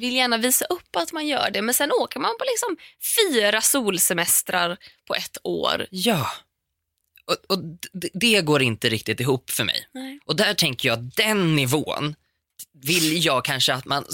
vill 0.00 0.12
gärna 0.16 0.36
visa 0.38 0.64
upp 0.64 0.96
att 0.96 1.12
man 1.12 1.26
gör 1.26 1.50
det 1.50 1.62
men 1.62 1.74
sen 1.74 1.92
åker 1.92 2.20
man 2.20 2.34
på 2.38 2.44
liksom 2.44 2.76
fyra 3.16 3.60
solsemestrar 3.60 4.76
på 5.06 5.14
ett 5.14 5.38
år. 5.42 5.86
Ja. 5.90 6.30
Och, 7.26 7.56
och 7.56 7.64
det 8.12 8.40
går 8.40 8.62
inte 8.62 8.88
riktigt 8.88 9.20
ihop 9.20 9.50
för 9.50 9.64
mig. 9.64 9.88
Nej. 9.92 10.18
Och 10.24 10.36
där 10.36 10.54
tänker 10.54 10.88
jag, 10.88 10.98
den 10.98 11.56
nivån 11.56 12.14
vill 12.82 13.24
jag 13.24 13.44
kanske 13.44 13.74
att 13.74 13.84
man, 13.84 14.04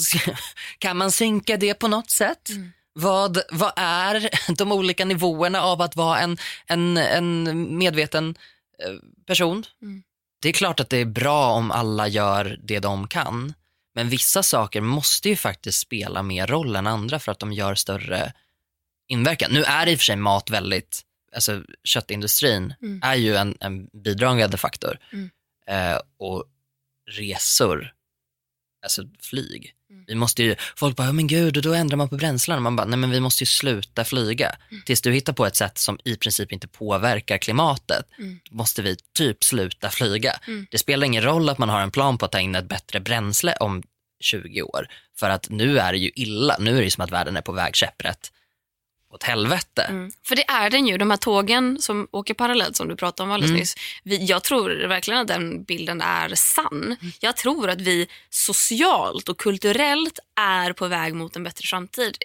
kan 0.78 0.96
man 0.96 1.12
synka 1.12 1.56
det 1.56 1.74
på 1.74 1.88
något 1.88 2.10
sätt? 2.10 2.48
Mm. 2.48 2.72
Vad, 2.92 3.38
vad 3.50 3.72
är 3.76 4.30
de 4.54 4.72
olika 4.72 5.04
nivåerna 5.04 5.62
av 5.62 5.82
att 5.82 5.96
vara 5.96 6.20
en, 6.20 6.38
en, 6.66 6.96
en 6.96 7.78
medveten 7.78 8.34
eh, 8.82 8.94
person? 9.26 9.64
Mm. 9.82 10.02
Det 10.42 10.48
är 10.48 10.52
klart 10.52 10.80
att 10.80 10.90
det 10.90 10.96
är 10.96 11.04
bra 11.04 11.50
om 11.50 11.70
alla 11.70 12.08
gör 12.08 12.58
det 12.62 12.78
de 12.78 13.08
kan, 13.08 13.54
men 13.94 14.08
vissa 14.08 14.42
saker 14.42 14.80
måste 14.80 15.28
ju 15.28 15.36
faktiskt 15.36 15.80
spela 15.80 16.22
mer 16.22 16.46
roll 16.46 16.76
än 16.76 16.86
andra 16.86 17.18
för 17.18 17.32
att 17.32 17.38
de 17.38 17.52
gör 17.52 17.74
större 17.74 18.32
inverkan. 19.08 19.50
Nu 19.52 19.62
är 19.62 19.86
i 19.86 19.94
och 19.94 19.98
för 19.98 20.04
sig 20.04 20.16
mat 20.16 20.50
väldigt, 20.50 21.02
alltså 21.34 21.62
köttindustrin 21.84 22.74
Mm. 22.82 23.00
är 23.02 23.14
ju 23.14 23.36
en, 23.36 23.56
en 23.60 23.86
bidragande 24.04 24.56
faktor. 24.56 24.98
Mm. 25.12 25.30
Eh, 25.66 25.98
och 26.18 26.44
resor, 27.10 27.92
alltså 28.84 29.02
flyg. 29.20 29.74
Mm. 29.90 30.04
Vi 30.06 30.14
måste 30.14 30.42
ju, 30.42 30.54
folk 30.76 30.96
bara, 30.96 31.06
"Ja, 31.06 31.12
men 31.12 31.26
gud, 31.26 31.56
och 31.56 31.62
då 31.62 31.74
ändrar 31.74 31.96
man 31.96 32.08
på 32.08 32.16
bränslena. 32.16 32.60
Man 32.60 32.76
bara, 32.76 32.86
nej 32.86 32.98
men 32.98 33.10
vi 33.10 33.20
måste 33.20 33.42
ju 33.42 33.46
sluta 33.46 34.04
flyga. 34.04 34.56
Mm. 34.70 34.82
Tills 34.86 35.00
du 35.02 35.12
hittar 35.12 35.32
på 35.32 35.46
ett 35.46 35.56
sätt 35.56 35.78
som 35.78 35.98
i 36.04 36.16
princip 36.16 36.52
inte 36.52 36.68
påverkar 36.68 37.38
klimatet, 37.38 38.06
Mm. 38.18 38.40
måste 38.50 38.82
vi 38.82 38.96
typ 39.18 39.44
sluta 39.44 39.90
flyga. 39.90 40.32
Mm. 40.46 40.66
Det 40.70 40.78
spelar 40.78 41.06
ingen 41.06 41.22
roll 41.22 41.48
att 41.48 41.58
man 41.58 41.68
har 41.68 41.80
en 41.80 41.90
plan 41.90 42.18
på 42.18 42.24
att 42.24 42.32
ta 42.32 42.40
in 42.40 42.54
ett 42.54 42.68
bättre 42.68 43.00
bränsle 43.00 43.54
om 43.60 43.82
20 44.20 44.62
år. 44.62 44.88
För 45.18 45.30
att 45.30 45.50
nu 45.50 45.78
är 45.78 45.92
det 45.92 45.98
ju 45.98 46.10
illa, 46.14 46.56
nu 46.60 46.78
är 46.78 46.82
det 46.82 46.90
som 46.90 47.04
att 47.04 47.10
världen 47.10 47.36
är 47.36 47.40
på 47.42 47.52
väg 47.52 47.76
käpprätt 47.76 48.32
åt 49.14 49.22
helvete. 49.22 49.82
Mm. 49.82 50.10
För 50.26 50.36
det 50.36 50.44
är 50.48 50.70
den 50.70 50.86
ju, 50.86 50.98
de 50.98 51.10
här 51.10 51.16
tågen 51.16 51.78
som 51.80 52.08
åker 52.10 52.34
parallellt 52.34 52.76
som 52.76 52.88
du 52.88 52.96
pratade 52.96 53.26
om 53.26 53.32
alldeles 53.32 53.50
Mm. 53.50 53.60
nyss. 53.60 53.74
Vi, 54.04 54.24
jag 54.24 54.42
tror 54.42 54.88
verkligen 54.88 55.20
att 55.20 55.28
den 55.28 55.64
bilden 55.64 56.00
är 56.00 56.34
sann. 56.34 56.82
Mm. 56.84 57.12
Jag 57.20 57.36
tror 57.36 57.70
att 57.70 57.80
vi 57.80 58.08
socialt 58.30 59.28
och 59.28 59.38
kulturellt 59.38 60.18
är 60.40 60.72
på 60.72 60.86
väg 60.88 61.14
mot 61.14 61.36
en 61.36 61.42
bättre 61.44 61.66
framtid 61.66 62.16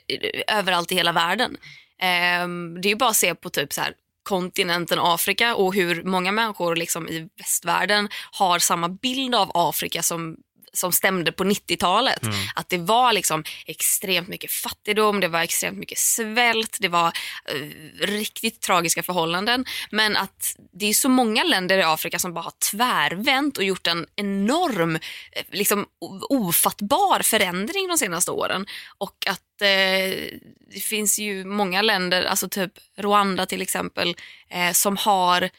överallt 0.47 0.91
i 0.91 0.95
hela 0.95 1.11
världen. 1.11 1.57
Ehm, 2.01 2.81
det 2.81 2.91
är 2.91 2.95
bara 2.95 3.09
att 3.09 3.15
se 3.15 3.35
på 3.35 3.49
typ 3.49 3.73
så 3.73 3.81
här 3.81 3.93
kontinenten 4.23 4.99
Afrika 5.01 5.55
och 5.55 5.75
hur 5.75 6.03
många 6.03 6.31
människor 6.31 6.75
liksom 6.75 7.07
i 7.09 7.29
västvärlden 7.37 8.09
har 8.31 8.59
samma 8.59 8.89
bild 8.89 9.35
av 9.35 9.51
Afrika 9.53 10.03
som 10.03 10.37
som 10.75 10.91
stämde 10.91 11.31
på 11.31 11.43
90-talet. 11.43 12.23
Mm. 12.23 12.35
Att 12.55 12.69
det 12.69 12.77
var 12.77 13.13
liksom 13.13 13.43
extremt 13.65 14.27
mycket 14.27 14.51
fattigdom, 14.51 15.19
det 15.19 15.27
var 15.27 15.41
extremt 15.41 15.77
mycket 15.77 15.97
svält, 15.97 16.77
det 16.79 16.87
var 16.87 17.07
eh, 17.07 18.05
riktigt 18.05 18.61
tragiska 18.61 19.03
förhållanden. 19.03 19.65
Men 19.89 20.17
att 20.17 20.55
det 20.73 20.85
är 20.85 20.93
så 20.93 21.09
många 21.09 21.43
länder 21.43 21.77
i 21.77 21.83
Afrika 21.83 22.19
som 22.19 22.33
bara 22.33 22.41
har 22.41 22.71
tvärvänt 22.71 23.57
och 23.57 23.63
gjort 23.63 23.87
en 23.87 24.05
enorm, 24.15 24.95
eh, 24.95 25.43
liksom 25.51 25.85
ofattbar 26.29 27.19
förändring 27.19 27.87
de 27.87 27.97
senaste 27.97 28.31
åren. 28.31 28.65
Och 28.97 29.27
att 29.27 29.61
eh, 29.61 30.29
det 30.73 30.79
finns 30.81 31.19
ju 31.19 31.45
många 31.45 31.81
länder, 31.81 32.23
alltså 32.23 32.49
typ 32.49 32.71
Rwanda 32.97 33.45
till 33.45 33.61
exempel, 33.61 34.15
eh, 34.49 34.71
som 34.71 34.97
har 34.97 35.49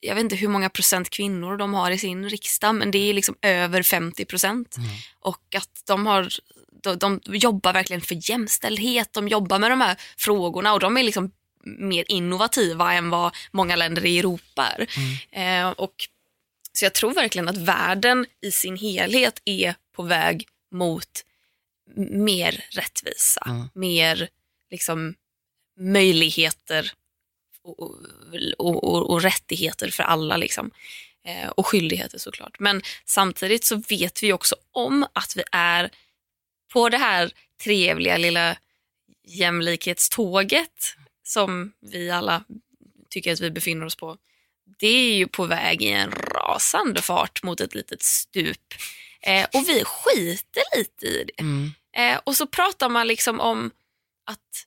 jag 0.00 0.14
vet 0.14 0.22
inte 0.22 0.36
hur 0.36 0.48
många 0.48 0.70
procent 0.70 1.10
kvinnor 1.10 1.56
de 1.56 1.74
har 1.74 1.90
i 1.90 1.98
sin 1.98 2.28
riksdag, 2.28 2.74
men 2.74 2.90
det 2.90 2.98
är 2.98 3.14
liksom 3.14 3.36
över 3.42 3.82
50 3.82 4.24
procent. 4.24 4.76
Mm. 4.76 4.88
Och 5.20 5.54
att 5.56 5.82
de, 5.86 6.06
har, 6.06 6.28
de, 6.82 6.98
de 6.98 7.20
jobbar 7.36 7.72
verkligen 7.72 8.00
för 8.00 8.30
jämställdhet, 8.30 9.12
de 9.12 9.28
jobbar 9.28 9.58
med 9.58 9.70
de 9.70 9.80
här 9.80 9.96
frågorna 10.16 10.72
och 10.72 10.80
de 10.80 10.96
är 10.96 11.02
liksom 11.02 11.30
mer 11.64 12.04
innovativa 12.08 12.94
än 12.94 13.10
vad 13.10 13.34
många 13.50 13.76
länder 13.76 14.06
i 14.06 14.18
Europa 14.18 14.66
är. 14.66 14.86
Eh, 15.30 15.68
och, 15.70 15.94
så 16.72 16.84
jag 16.84 16.94
tror 16.94 17.14
verkligen 17.14 17.48
att 17.48 17.56
världen 17.56 18.26
i 18.42 18.50
sin 18.50 18.76
helhet 18.76 19.42
är 19.44 19.74
på 19.96 20.02
väg 20.02 20.48
mot 20.72 21.24
mer 22.10 22.64
rättvisa, 22.70 23.42
Mm. 23.46 23.68
mer 23.74 24.28
liksom, 24.70 25.14
möjligheter 25.80 26.92
och, 27.66 27.92
och, 28.58 28.84
och, 28.84 29.10
och 29.10 29.22
rättigheter 29.22 29.90
för 29.90 30.02
alla. 30.02 30.36
Liksom. 30.36 30.70
Eh, 31.24 31.48
och 31.48 31.66
skyldigheter 31.66 32.18
såklart. 32.18 32.60
Men 32.60 32.82
samtidigt 33.04 33.64
så 33.64 33.76
vet 33.88 34.22
vi 34.22 34.32
också 34.32 34.56
om 34.72 35.06
att 35.12 35.36
vi 35.36 35.42
är 35.52 35.90
på 36.72 36.88
det 36.88 36.98
här 36.98 37.32
trevliga 37.64 38.16
lilla 38.16 38.56
jämlikhetståget 39.24 40.94
som 41.22 41.72
vi 41.80 42.10
alla 42.10 42.44
tycker 43.10 43.32
att 43.32 43.40
vi 43.40 43.50
befinner 43.50 43.86
oss 43.86 43.96
på. 43.96 44.16
Det 44.78 44.86
är 44.86 45.14
ju 45.14 45.26
på 45.28 45.44
väg 45.44 45.82
i 45.82 45.90
en 45.90 46.10
rasande 46.10 47.02
fart 47.02 47.42
mot 47.42 47.60
ett 47.60 47.74
litet 47.74 48.02
stup. 48.02 48.74
Eh, 49.20 49.46
och 49.52 49.68
vi 49.68 49.84
skiter 49.84 50.62
lite 50.76 51.06
i 51.06 51.24
det. 51.24 51.40
Mm. 51.40 51.72
Eh, 51.96 52.20
och 52.24 52.36
så 52.36 52.46
pratar 52.46 52.88
man 52.88 53.06
liksom 53.06 53.40
om 53.40 53.70
att 54.24 54.66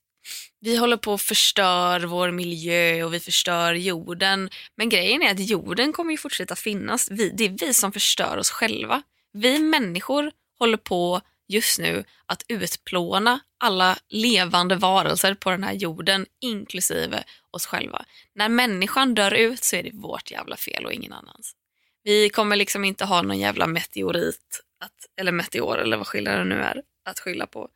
vi 0.61 0.77
håller 0.77 0.97
på 0.97 1.13
att 1.13 1.21
förstör 1.21 1.99
vår 1.99 2.31
miljö 2.31 3.03
och 3.03 3.13
vi 3.13 3.19
förstör 3.19 3.73
jorden. 3.73 4.49
Men 4.75 4.89
grejen 4.89 5.21
är 5.21 5.31
att 5.31 5.49
jorden 5.49 5.93
kommer 5.93 6.11
ju 6.11 6.17
fortsätta 6.17 6.55
finnas. 6.55 7.11
Vi, 7.11 7.29
det 7.29 7.45
är 7.45 7.49
vi 7.49 7.73
som 7.73 7.91
förstör 7.91 8.37
oss 8.37 8.49
själva. 8.49 9.01
Vi 9.33 9.59
människor 9.59 10.31
håller 10.59 10.77
på 10.77 11.21
just 11.47 11.79
nu 11.79 12.03
att 12.25 12.43
utplåna 12.47 13.39
alla 13.59 13.97
levande 14.09 14.75
varelser 14.75 15.33
på 15.33 15.49
den 15.49 15.63
här 15.63 15.73
jorden, 15.73 16.25
inklusive 16.41 17.23
oss 17.51 17.65
själva. 17.65 18.05
När 18.35 18.49
människan 18.49 19.13
dör 19.13 19.33
ut 19.33 19.63
så 19.63 19.75
är 19.75 19.83
det 19.83 19.91
vårt 19.93 20.31
jävla 20.31 20.55
fel 20.55 20.85
och 20.85 20.93
ingen 20.93 21.13
annans. 21.13 21.55
Vi 22.03 22.29
kommer 22.29 22.55
liksom 22.55 22.85
inte 22.85 23.05
ha 23.05 23.21
någon 23.21 23.39
jävla 23.39 23.67
meteorit, 23.67 24.61
att, 24.79 25.21
eller 25.21 25.31
meteor 25.31 25.79
eller 25.79 25.97
vad 25.97 26.07
skillnaden 26.07 26.49
nu 26.49 26.55
är, 26.55 26.81
att 27.05 27.19
skylla 27.19 27.47
på 27.47 27.69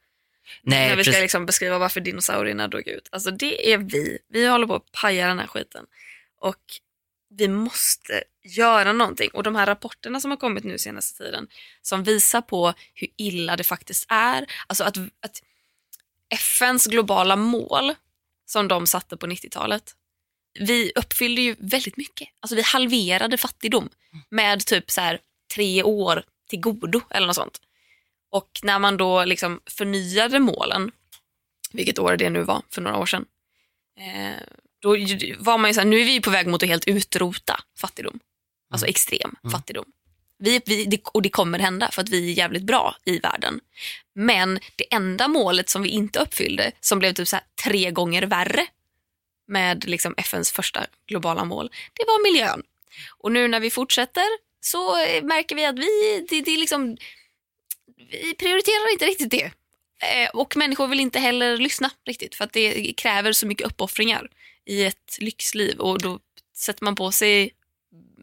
Nej, 0.62 0.89
när 0.89 0.95
vi 0.95 1.03
ska 1.03 1.19
liksom 1.19 1.45
beskriva 1.45 1.77
varför 1.77 2.01
dinosaurierna 2.01 2.67
dog 2.67 2.88
ut. 2.88 3.10
Alltså 3.12 3.32
det 3.32 3.73
är 3.73 3.77
vi. 3.77 4.19
Vi 4.29 4.47
håller 4.47 4.67
på 4.67 4.75
att 4.75 4.91
paja 4.91 5.27
den 5.27 5.39
här 5.39 5.47
skiten. 5.47 5.86
Och 6.39 6.62
vi 7.29 7.47
måste 7.47 8.23
göra 8.43 8.93
någonting. 8.93 9.29
Och 9.34 9.43
de 9.43 9.56
här 9.56 9.65
rapporterna 9.65 10.19
som 10.19 10.32
har 10.32 10.38
kommit 10.38 10.63
nu 10.63 10.77
senaste 10.77 11.23
tiden 11.23 11.47
som 11.82 12.03
visar 12.03 12.41
på 12.41 12.73
hur 12.93 13.08
illa 13.17 13.56
det 13.56 13.63
faktiskt 13.63 14.06
är. 14.10 14.45
Alltså 14.67 14.84
att, 14.84 14.97
att 14.97 15.41
FNs 16.29 16.86
globala 16.86 17.36
mål 17.36 17.95
som 18.45 18.67
de 18.67 18.88
satte 18.88 19.17
på 19.17 19.27
90-talet. 19.27 19.95
Vi 20.60 20.91
uppfyllde 20.95 21.41
ju 21.41 21.56
väldigt 21.60 21.97
mycket. 21.97 22.27
Alltså 22.39 22.56
vi 22.56 22.62
halverade 22.62 23.38
fattigdom 23.38 23.89
med 24.29 24.65
typ 24.65 24.91
så 24.91 25.01
här 25.01 25.19
tre 25.56 25.84
år 25.84 26.23
till 26.49 26.60
godo 26.60 27.01
eller 27.10 27.27
något 27.27 27.36
sånt. 27.36 27.62
Och 28.34 28.60
när 28.63 28.80
man 28.80 28.98
då 28.98 29.26
liksom 29.26 29.62
förnyade 29.65 30.39
målen, 30.39 30.91
vilket 31.72 32.00
år 32.00 32.17
det 32.17 32.30
nu 32.30 32.43
var, 32.43 32.62
för 32.69 32.82
några 32.82 32.98
år 32.98 33.06
sedan, 33.06 33.26
eh, 34.00 34.41
då 34.82 34.89
var 35.39 35.58
man 35.58 35.69
ju 35.69 35.74
såhär, 35.74 35.88
nu 35.88 36.02
är 36.02 36.06
vi 36.06 36.22
på 36.22 36.30
väg 36.30 36.48
mot 36.48 36.63
att 36.63 36.69
helt 36.69 36.88
utrota 36.88 37.60
fattigdom. 37.78 38.19
Alltså 38.72 38.88
extrem 38.88 39.36
fattigdom. 39.52 39.86
Vi, 40.38 40.62
vi, 40.65 41.02
och 41.04 41.22
det 41.22 41.30
kommer 41.30 41.60
hända 41.60 41.91
för 41.91 42.02
att 42.02 42.10
vi 42.10 42.32
är 42.32 42.34
jävligt 42.34 42.63
bra 42.63 42.96
i 43.06 43.19
världen. 43.19 43.60
Men 44.15 44.60
det 44.76 44.93
enda 44.93 45.28
målet 45.28 45.69
som 45.69 45.82
vi 45.82 45.89
inte 45.89 46.19
uppfyllde, 46.19 46.72
som 46.80 47.00
blev 47.00 47.13
typ 47.13 47.28
så 47.28 47.38
tre 47.63 47.91
gånger 47.91 48.24
värre 48.24 48.67
med 49.48 49.86
liksom 49.86 50.13
FNs 50.17 50.52
första 50.52 50.86
globala 51.08 51.46
mål, 51.46 51.72
det 51.93 52.04
var 52.08 52.24
miljön. 52.24 52.63
Och 53.17 53.32
nu 53.32 53.48
när 53.48 53.60
vi 53.60 53.69
fortsätter 53.69 54.26
så 54.62 54.96
märker 55.24 55.56
vi 55.56 55.65
att 55.65 55.80
vi, 55.80 56.26
det, 56.30 56.41
det 56.41 56.52
är 56.52 56.58
liksom, 56.58 56.98
vi 58.10 58.34
prioriterar 58.34 58.92
inte 58.94 59.06
riktigt 59.06 59.32
det. 59.32 59.52
Eh, 60.04 60.30
och 60.34 60.58
människor 60.58 60.88
vill 60.88 61.00
inte 61.00 61.20
heller 61.20 61.58
lyssna 61.58 61.89
riktigt 62.06 62.36
för 62.36 62.44
att 62.44 62.54
det 62.54 62.94
kräver 62.98 63.34
så 63.34 63.48
mycket 63.48 63.68
uppoffringar 63.68 64.30
i 64.66 64.84
ett 64.84 65.18
lyxliv 65.20 65.80
och 65.80 66.02
då 66.02 66.20
sätter 66.56 66.84
man 66.84 66.96
på 66.96 67.12
sig 67.12 67.52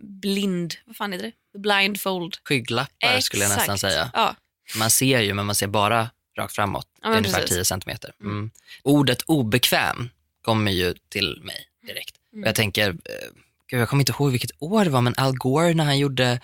blind, 0.02 0.74
vad 0.84 0.96
fan 0.96 1.12
heter 1.12 1.32
det? 1.52 1.58
Blindfold. 1.58 2.36
Skygglappar 2.44 3.20
skulle 3.20 3.42
jag 3.42 3.48
nästan 3.48 3.74
Exakt. 3.74 3.80
säga. 3.80 4.10
Ja, 4.14 4.36
Man 4.78 4.90
ser 4.90 5.20
ju 5.20 5.34
men 5.34 5.46
man 5.46 5.54
ser 5.54 5.66
bara 5.66 6.10
rakt 6.36 6.54
framåt. 6.54 6.86
Ja, 7.02 7.08
ungefär 7.08 7.40
precis. 7.40 7.56
10 7.56 7.64
centimeter. 7.64 8.12
Mm. 8.20 8.50
Ordet 8.82 9.22
obekväm 9.22 10.10
kommer 10.42 10.72
ju 10.72 10.94
till 11.08 11.40
mig 11.42 11.66
direkt. 11.86 12.16
Mm. 12.32 12.46
Jag 12.46 12.54
tänker, 12.54 12.88
eh, 12.90 12.94
gud, 13.70 13.80
jag 13.80 13.88
kommer 13.88 14.00
inte 14.00 14.12
ihåg 14.12 14.30
vilket 14.30 14.50
år 14.58 14.84
det 14.84 14.90
var 14.90 15.00
men 15.00 15.14
Al 15.16 15.36
Gore 15.36 15.74
när 15.74 15.84
han 15.84 15.98
gjorde 15.98 16.40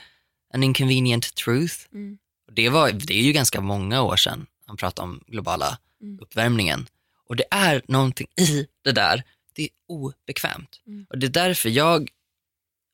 An 0.55 0.63
Inconvenient 0.63 1.35
Truth. 1.35 1.75
Mm. 1.93 2.19
Det, 2.53 2.69
var, 2.69 2.93
det 2.93 3.15
är 3.15 3.23
ju 3.23 3.33
ganska 3.33 3.61
många 3.61 4.03
år 4.03 4.17
sedan 4.17 4.47
han 4.67 4.77
pratade 4.77 5.09
om 5.09 5.21
globala 5.27 5.79
Mm. 6.03 6.19
uppvärmningen. 6.23 6.87
Och 7.29 7.37
det 7.37 7.45
är 7.51 7.83
någonting 7.89 8.27
i 8.41 8.67
det 8.85 8.93
där, 8.93 9.23
det 9.55 9.63
är 9.63 9.69
obekvämt. 9.89 10.81
Mm. 10.87 11.07
Och 11.11 11.19
det 11.19 11.27
är 11.27 11.31
därför 11.31 11.69
jag, 11.69 12.09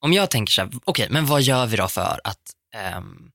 om 0.00 0.12
jag 0.12 0.30
tänker 0.30 0.52
så 0.52 0.62
här, 0.62 0.70
okej 0.84 1.06
men 1.10 1.26
vad 1.26 1.42
gör 1.42 1.66
vi 1.66 1.76
då 1.76 1.88
för 1.88 2.20
att 2.24 2.38
ehm, 2.74 3.30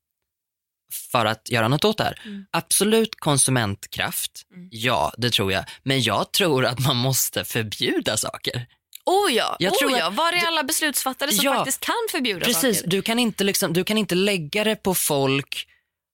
för 1.12 1.26
att 1.26 1.50
göra 1.50 1.68
något 1.68 1.86
åt 1.86 1.98
det 1.98 2.04
här. 2.04 2.22
Mm. 2.26 2.46
Absolut 2.52 3.16
konsumentkraft, 3.20 4.46
Mm. 4.54 4.70
ja 4.72 5.14
det 5.18 5.30
tror 5.34 5.52
jag. 5.52 5.66
Men 5.84 6.02
jag 6.02 6.32
tror 6.32 6.66
att 6.66 6.80
man 6.80 6.96
måste 6.96 7.44
förbjuda 7.46 8.18
saker. 8.18 8.68
Oh 9.06 9.32
ja, 9.34 9.56
Jag 9.60 9.74
oh 9.74 9.80
tror 9.80 9.92
ja. 9.92 10.08
att- 10.08 10.16
var 10.16 10.34
är 10.34 10.48
alla 10.48 10.64
beslutsfattare 10.64 11.32
som 11.32 11.46
Ja, 11.46 11.56
faktiskt 11.56 11.80
kan 11.80 11.96
förbjuda 12.12 12.46
Precis, 12.46 12.78
saker? 12.78 12.90
du 12.90 13.02
kan, 13.02 13.20
inte 13.20 13.44
liksom, 13.44 13.74
du 13.74 13.84
kan 13.84 13.98
inte 13.98 14.16
lägga 14.16 14.64
det 14.64 14.76
på 14.76 14.96
folk 14.96 15.68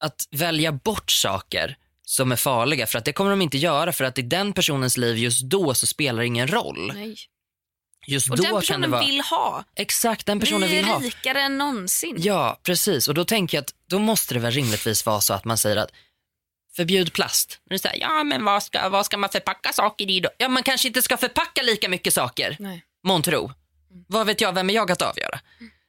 att 0.04 0.28
välja 0.32 0.72
bort 0.72 1.12
saker 1.12 1.78
som 2.06 2.32
är 2.32 2.36
farliga 2.36 2.88
för 2.88 2.98
att 2.98 3.06
det 3.06 3.14
kommer 3.14 3.30
de 3.30 3.42
inte 3.42 3.58
göra 3.58 3.94
för 3.94 4.04
att 4.04 4.18
i 4.20 4.22
den 4.22 4.54
personens 4.54 4.98
liv 4.98 5.18
just 5.18 5.42
då 5.42 5.74
så 5.74 5.88
spelar 5.88 6.20
det 6.20 6.28
ingen 6.28 6.48
roll. 6.48 6.92
Nej. 6.96 7.16
Just 8.08 8.30
Och 8.30 8.38
då 8.38 8.44
den 8.44 8.52
kan 8.52 8.62
det 8.62 8.62
personen 8.62 8.92
vara 8.92 9.06
vill 9.06 9.22
ha. 9.22 9.64
exakt 9.76 10.26
den 10.26 10.40
personen 10.40 10.70
vi 10.70 10.76
vill 10.76 10.86
är 10.86 10.90
ha. 10.90 11.00
rikare 11.00 11.42
än 11.42 11.58
någonsin. 11.58 12.16
Ja, 12.20 12.60
precis. 12.64 13.08
Och 13.08 13.14
då 13.14 13.26
tänker 13.26 13.58
jag 13.58 13.62
att 13.62 13.74
då 13.88 14.00
måste 14.00 14.34
det 14.34 14.40
väl 14.40 14.52
rimligtvis 14.52 15.06
vara 15.06 15.22
så 15.22 15.34
att 15.34 15.46
man 15.46 15.58
säger 15.58 15.78
att 15.78 15.92
förbjud 16.76 17.14
plast. 17.14 17.60
Men 17.70 17.78
det 17.78 17.86
är 17.86 17.90
här, 17.90 18.00
ja, 18.00 18.24
men 18.24 18.46
vad 18.46 18.64
ska, 18.64 18.90
vad 18.90 19.06
ska 19.06 19.18
man 19.18 19.30
förpacka 19.30 19.74
saker 19.74 20.10
i 20.10 20.20
då? 20.20 20.30
Ja, 20.38 20.48
man 20.48 20.64
kanske 20.64 20.88
inte 20.88 21.02
ska 21.02 21.18
förpacka 21.18 21.62
lika 21.62 21.90
mycket 21.90 22.14
saker. 22.14 22.58
Nej. 22.60 22.84
Månntro. 23.04 23.52
Vad 24.08 24.28
vet 24.28 24.42
jag, 24.42 24.54
vem 24.54 24.70
är 24.70 24.74
jag 24.74 24.92
att 24.92 25.02
avgöra? 25.02 25.40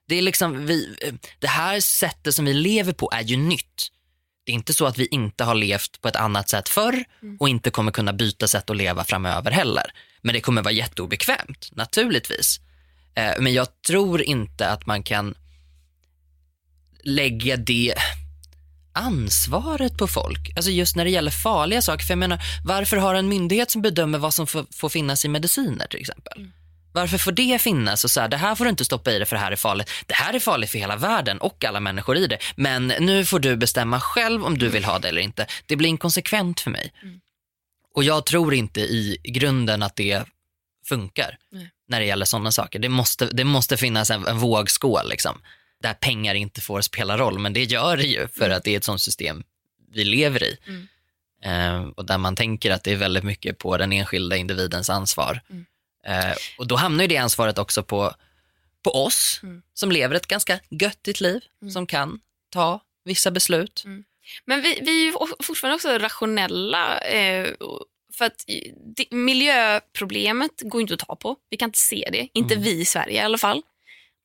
Det, 0.09 0.14
är 0.14 0.22
liksom 0.22 0.66
vi, 0.66 0.96
det 1.38 1.46
här 1.46 1.81
sättet 1.81 2.35
som 2.35 2.44
vi 2.44 2.55
lever 2.55 2.92
på 2.92 3.11
är 3.12 3.22
ju 3.22 3.37
nytt. 3.37 3.90
Det 4.44 4.52
är 4.52 4.54
inte 4.54 4.74
så 4.74 4.87
att 4.87 4.98
vi 4.98 5.07
inte 5.07 5.44
har 5.44 5.54
levt 5.54 6.00
på 6.00 6.09
ett 6.09 6.16
annat 6.16 6.48
sätt 6.48 6.68
förr 6.68 7.04
och 7.40 7.48
inte 7.48 7.70
kommer 7.70 7.92
kunna 7.92 8.12
byta 8.12 8.48
sätt 8.48 8.70
att 8.70 8.76
leva 8.76 9.04
framöver 9.04 9.50
heller. 9.50 9.92
Men 10.22 10.35
det 10.35 10.40
kommer 10.40 10.62
vara 10.62 10.72
jätteobekvämt, 10.74 11.70
naturligtvis. 11.72 12.61
Eh, 13.14 13.33
Men 13.40 13.52
jag 13.52 13.83
tror 13.87 14.22
inte 14.22 14.68
att 14.68 14.87
man 14.87 15.02
kan 15.02 15.35
lägga 17.04 17.57
det 17.57 17.94
ansvaret 18.92 19.98
på 19.98 20.07
folk. 20.09 20.52
Alltså 20.57 20.70
just 20.70 20.96
när 20.96 21.04
det 21.04 21.11
gäller 21.11 21.30
farliga 21.30 21.83
saker. 21.83 22.04
För 22.04 22.12
jag 22.12 22.18
menar, 22.18 22.42
varför 22.64 22.96
har 22.96 23.14
en 23.14 23.28
myndighet 23.28 23.70
som 23.70 23.83
bedömer 23.83 24.18
vad 24.18 24.35
som 24.35 24.46
får, 24.46 24.66
får 24.70 24.88
finnas 24.88 25.24
i 25.24 25.28
mediciner 25.28 25.87
till 25.87 26.00
exempel? 26.00 26.50
Varför 26.94 27.18
får 27.18 27.33
det 27.33 27.61
finnas? 27.61 28.04
Och 28.04 28.11
så 28.11 28.20
här, 28.20 28.28
det 28.28 28.37
här 28.37 28.54
får 28.54 28.64
du 28.64 28.70
inte 28.70 28.85
stoppa 28.85 29.12
i 29.12 29.18
det 29.18 29.26
för 29.26 29.37
det 29.37 29.42
här 29.42 29.52
är 29.52 29.57
farligt. 29.57 29.90
Det 30.07 30.14
här 30.14 30.35
är 30.35 30.38
farligt 30.38 30.70
för 30.70 30.78
hela 30.78 30.96
världen 30.96 31.38
och 31.38 31.64
alla 31.64 31.80
människor 31.80 32.16
i 32.16 32.26
det. 32.26 32.38
Men 32.57 32.87
nu 32.87 33.24
får 33.24 33.40
du 33.40 33.57
bestämma 33.57 34.00
själv 34.00 34.44
om 34.44 34.59
du 34.59 34.68
vill 34.68 34.85
ha 34.85 34.98
det 34.98 35.09
eller 35.09 35.20
inte. 35.20 35.46
Det 35.66 35.76
blir 35.76 35.88
inkonsekvent 35.88 36.61
för 36.61 36.70
mig. 36.70 36.92
Och 37.94 38.04
jag 38.04 38.26
tror 38.26 38.54
inte 38.54 38.80
i 38.80 39.18
grunden 39.24 39.83
att 39.83 39.96
det 39.96 40.24
funkar 40.87 41.38
Nej. 41.52 41.70
när 41.88 42.00
det 42.00 42.07
gäller 42.07 42.24
sådana 42.24 42.50
saker. 42.52 42.78
Det 42.78 42.88
måste, 42.88 43.26
det 43.26 43.44
måste 43.44 43.76
finnas 43.76 44.11
en, 44.11 44.26
en 44.26 44.38
vågskål. 44.38 45.09
Liksom. 45.09 45.40
där 45.83 45.94
pengar 45.94 46.35
inte 46.35 46.61
får 46.61 46.80
spela 46.80 47.18
roll, 47.18 47.38
men 47.38 47.52
det 47.52 47.64
gör 47.64 47.96
det 47.96 48.07
ju 48.07 48.28
för 48.28 48.50
att 48.50 48.64
det 48.64 48.70
är 48.70 48.76
ett 48.76 48.85
sånt 48.85 49.02
system 49.02 49.42
vi 49.92 50.04
lever 50.04 50.42
i. 50.44 50.57
Mm. 50.66 50.88
Eh, 51.44 51.88
och 51.88 52.04
där 52.04 52.18
man 52.18 52.37
tänker 52.37 52.70
att 52.70 52.85
det 52.85 52.92
är 52.92 52.96
väldigt 52.96 53.24
mycket 53.24 53.59
på 53.59 53.76
den 53.76 53.92
enskilda 53.92 54.37
individens 54.37 54.90
ansvar. 54.90 55.40
Mm. 55.50 55.66
Eh, 56.07 56.35
och 56.59 56.67
då 56.67 56.77
hamnar 56.77 57.05
ju 57.05 57.09
det 57.09 57.17
ansvaret 57.17 57.59
också 57.59 57.83
på, 57.83 58.14
på 58.83 59.05
oss 59.05 59.40
Mm. 59.43 59.62
som 59.75 59.93
lever 59.93 60.14
ett 60.17 60.27
ganska 60.27 60.61
göttigt 60.71 61.21
liv, 61.21 61.45
Mm. 61.62 61.73
som 61.73 61.87
kan 61.87 62.21
ta 62.51 62.81
vissa 63.05 63.31
beslut. 63.31 63.85
Men 64.45 64.62
vi, 64.62 64.81
vi 64.83 65.01
är 65.01 65.05
ju 65.05 65.12
fortfarande 65.43 65.75
också 65.75 65.88
rationella. 65.99 66.99
Eh, 66.99 67.49
för 68.19 68.25
att 68.25 68.45
det, 68.97 69.07
miljöproblemet 69.11 70.51
går 70.61 70.81
inte 70.81 70.95
att 70.95 71.01
ta 71.01 71.17
på. 71.17 71.37
Vi 71.51 71.57
kan 71.57 71.69
inte 71.69 71.79
se 71.79 72.09
det. 72.12 72.29
Inte 72.33 72.55
Mm. 72.55 72.64
vi 72.64 72.71
i 72.81 72.85
Sverige 72.85 73.14
i 73.23 73.25
alla 73.25 73.38
fall. 73.38 73.62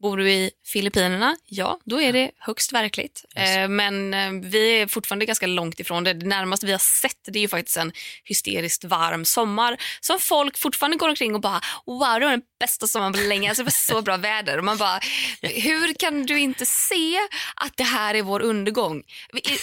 Bor 0.01 0.17
du 0.17 0.31
i 0.31 0.51
Filippinerna? 0.65 1.35
Ja, 1.45 1.79
då 1.85 2.01
är 2.01 2.13
det 2.13 2.31
högst 2.37 2.73
verkligt. 2.73 3.25
Yes. 3.37 3.49
Eh, 3.49 3.67
men 3.67 4.13
eh, 4.13 4.49
vi 4.49 4.81
är 4.81 4.87
fortfarande 4.87 5.25
ganska 5.25 5.47
långt 5.47 5.79
ifrån 5.79 6.03
det. 6.03 6.13
Det 6.13 6.25
närmaste 6.25 6.65
vi 6.65 6.71
har 6.71 6.79
sett 6.79 7.17
det 7.27 7.39
är 7.39 7.41
ju 7.41 7.47
faktiskt 7.47 7.77
en 7.77 7.91
hysteriskt 8.23 8.83
varm 8.83 9.25
sommar 9.25 9.77
som 10.01 10.19
folk 10.19 10.57
fortfarande 10.57 10.97
går 10.97 11.09
omkring 11.09 11.35
och 11.35 11.41
bara 11.41 11.61
wow, 11.85 12.19
det 12.19 12.25
var 12.25 12.31
den 12.31 12.41
bästa 12.59 12.87
sommaren 12.87 13.13
på 13.13 13.19
länge. 13.19 13.49
Alltså, 13.49 13.63
det 13.63 13.65
var 13.65 13.95
så 13.95 14.01
bra 14.01 14.17
väder. 14.17 14.57
Och 14.57 14.63
man 14.63 14.77
bara, 14.77 14.99
hur 15.41 15.93
kan 15.93 16.25
du 16.25 16.39
inte 16.39 16.65
se 16.65 17.19
att 17.55 17.77
det 17.77 17.83
här 17.83 18.15
är 18.15 18.21
vår 18.21 18.41
undergång? 18.41 19.03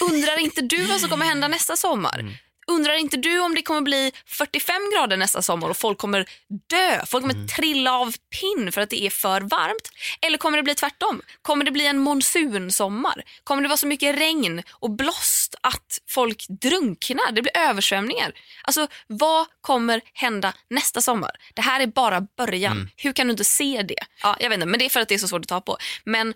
Undrar 0.01 0.39
inte 0.39 0.61
du 0.61 0.85
vad 0.85 0.99
som 0.99 1.09
kommer 1.09 1.25
hända 1.25 1.47
nästa 1.47 1.75
sommar? 1.75 2.19
Mm. 2.19 2.33
Undrar 2.71 2.93
inte 2.93 3.17
du 3.17 3.39
om 3.39 3.55
det 3.55 3.61
kommer 3.61 3.81
bli 3.81 4.11
45 4.25 4.75
grader 4.95 5.17
nästa 5.17 5.41
sommar 5.41 5.69
och 5.69 5.77
folk 5.77 5.97
kommer 5.97 6.25
dö? 6.69 7.05
Folk 7.05 7.23
kommer 7.23 7.47
trilla 7.47 7.93
av 7.93 8.15
pinn 8.39 8.71
för 8.71 8.81
att 8.81 8.89
det 8.89 9.03
är 9.03 9.09
för 9.09 9.41
varmt? 9.41 9.91
Eller 10.21 10.37
kommer 10.37 10.57
det 10.57 10.63
bli 10.63 10.75
tvärtom? 10.75 11.21
Kommer 11.41 11.65
det 11.65 11.71
bli 11.71 11.87
en 11.87 11.97
monsunsommar? 11.97 13.23
Kommer 13.43 13.61
det 13.61 13.67
vara 13.67 13.77
så 13.77 13.87
mycket 13.87 14.19
regn 14.19 14.63
och 14.71 14.91
blåst 14.91 15.55
att 15.61 15.99
folk 16.09 16.45
drunknar? 16.61 17.31
Det 17.31 17.41
blir 17.41 17.57
översvämningar. 17.57 18.31
Alltså, 18.63 18.87
vad 19.07 19.47
kommer 19.61 20.01
hända 20.13 20.53
nästa 20.69 21.01
sommar? 21.01 21.31
Det 21.53 21.61
här 21.61 21.79
är 21.79 21.87
bara 21.87 22.21
början. 22.37 22.77
Mm. 22.77 22.89
Hur 22.95 23.13
kan 23.13 23.27
du 23.27 23.31
inte 23.31 23.43
se 23.43 23.81
det? 23.87 24.05
Ja, 24.23 24.37
jag 24.39 24.49
vet 24.49 24.55
inte, 24.57 24.67
men 24.67 24.79
det 24.79 24.85
är 24.85 24.89
för 24.89 24.99
att 24.99 25.07
det 25.07 25.15
är 25.15 25.19
så 25.19 25.27
svårt 25.27 25.41
att 25.41 25.47
ta 25.47 25.61
på. 25.61 25.77
Men 26.03 26.33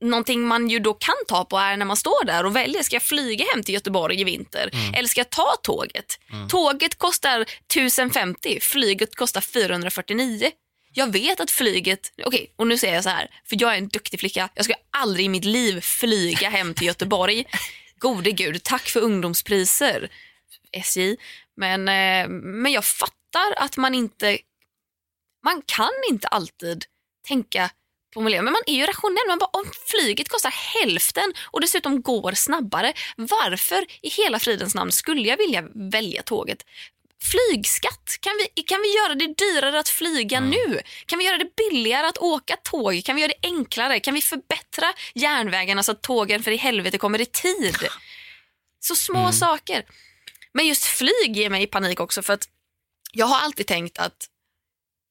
någonting 0.00 0.46
man 0.46 0.68
ju 0.68 0.78
då 0.78 0.94
kan 0.94 1.14
ta 1.28 1.44
på 1.44 1.58
är 1.58 1.76
när 1.76 1.86
man 1.86 1.96
står 1.96 2.24
där 2.24 2.46
och 2.46 2.56
väljer, 2.56 2.82
ska 2.82 2.96
jag 2.96 3.02
flyga 3.02 3.44
hem 3.54 3.62
till 3.62 3.74
Göteborg 3.74 4.20
i 4.20 4.24
vinter 4.24 4.70
eller 4.96 5.08
ska 5.08 5.20
jag 5.20 5.30
ta 5.30 5.56
tåget? 5.62 6.18
Tåget 6.48 6.98
kostar 6.98 7.40
1050, 7.40 8.58
flyget 8.60 9.16
kostar 9.16 9.40
449. 9.40 10.50
Jag 10.92 11.12
vet 11.12 11.40
att 11.40 11.50
flyget, 11.50 12.12
okej 12.26 12.54
och 12.56 12.66
nu 12.66 12.78
säger 12.78 12.94
jag 12.94 13.04
så 13.04 13.10
här, 13.10 13.30
för 13.44 13.56
jag 13.60 13.74
är 13.74 13.78
en 13.78 13.88
duktig 13.88 14.20
flicka, 14.20 14.48
jag 14.54 14.64
ska 14.64 14.74
aldrig 14.90 15.26
i 15.26 15.28
mitt 15.28 15.44
liv 15.44 15.80
flyga 15.80 16.48
hem 16.48 16.74
till 16.74 16.86
Göteborg. 16.86 17.44
Gode 17.98 18.30
gud, 18.30 18.62
tack 18.62 18.88
för 18.88 19.00
ungdomspriser 19.00 20.08
SJ. 20.72 21.16
Men, 21.56 21.88
eh, 21.88 22.28
men 22.28 22.72
jag 22.72 22.84
fattar 22.84 23.54
att 23.56 23.76
man 23.76 23.94
inte, 23.94 24.38
man 25.44 25.62
kan 25.66 25.92
inte 26.10 26.28
alltid 26.28 26.84
tänka 27.28 27.70
på 28.14 28.20
miljön. 28.20 28.44
Men 28.44 28.52
man 28.52 28.62
är 28.66 28.74
ju 28.74 28.86
rationell. 28.86 29.26
Man 29.28 29.38
bara, 29.38 29.50
om 29.52 29.64
flyget 29.86 30.28
kostar 30.28 30.50
hälften 30.50 31.32
och 31.44 31.60
dessutom 31.60 32.02
går 32.02 32.32
snabbare, 32.32 32.92
varför 33.16 33.86
i 34.02 34.08
hela 34.08 34.38
fridens 34.38 34.74
namn 34.74 34.92
skulle 34.92 35.28
jag 35.28 35.36
vilja 35.36 35.64
välja 35.74 36.22
tåget? 36.22 36.64
Flygskatt, 37.22 38.16
kan 38.20 38.32
vi, 38.38 38.62
kan 38.62 38.82
vi 38.82 38.96
göra 38.96 39.14
det 39.14 39.26
dyrare 39.26 39.78
att 39.78 39.88
flyga 39.88 40.40
nu? 40.40 40.80
Kan 41.06 41.18
vi 41.18 41.24
göra 41.24 41.38
det 41.38 41.56
billigare 41.56 42.06
att 42.06 42.18
åka 42.18 42.56
tåg? 42.56 43.04
Kan 43.04 43.16
vi 43.16 43.22
göra 43.22 43.32
det 43.40 43.48
enklare? 43.48 44.00
Kan 44.00 44.14
vi 44.14 44.22
förbättra 44.22 44.92
järnvägarna 45.14 45.82
så 45.82 45.92
att 45.92 46.02
tågen 46.02 46.42
för 46.42 46.50
i 46.50 46.56
helvete 46.56 46.98
kommer 46.98 47.20
i 47.20 47.26
tid? 47.26 47.76
Så 48.80 48.94
små 48.94 49.32
saker. 49.32 49.84
Men 50.52 50.66
just 50.66 50.84
flyg 50.84 51.36
ger 51.36 51.50
mig 51.50 51.66
panik 51.66 52.00
också 52.00 52.22
för 52.22 52.32
att 52.32 52.48
jag 53.12 53.26
har 53.26 53.40
alltid 53.40 53.66
tänkt 53.66 53.98
att 53.98 54.28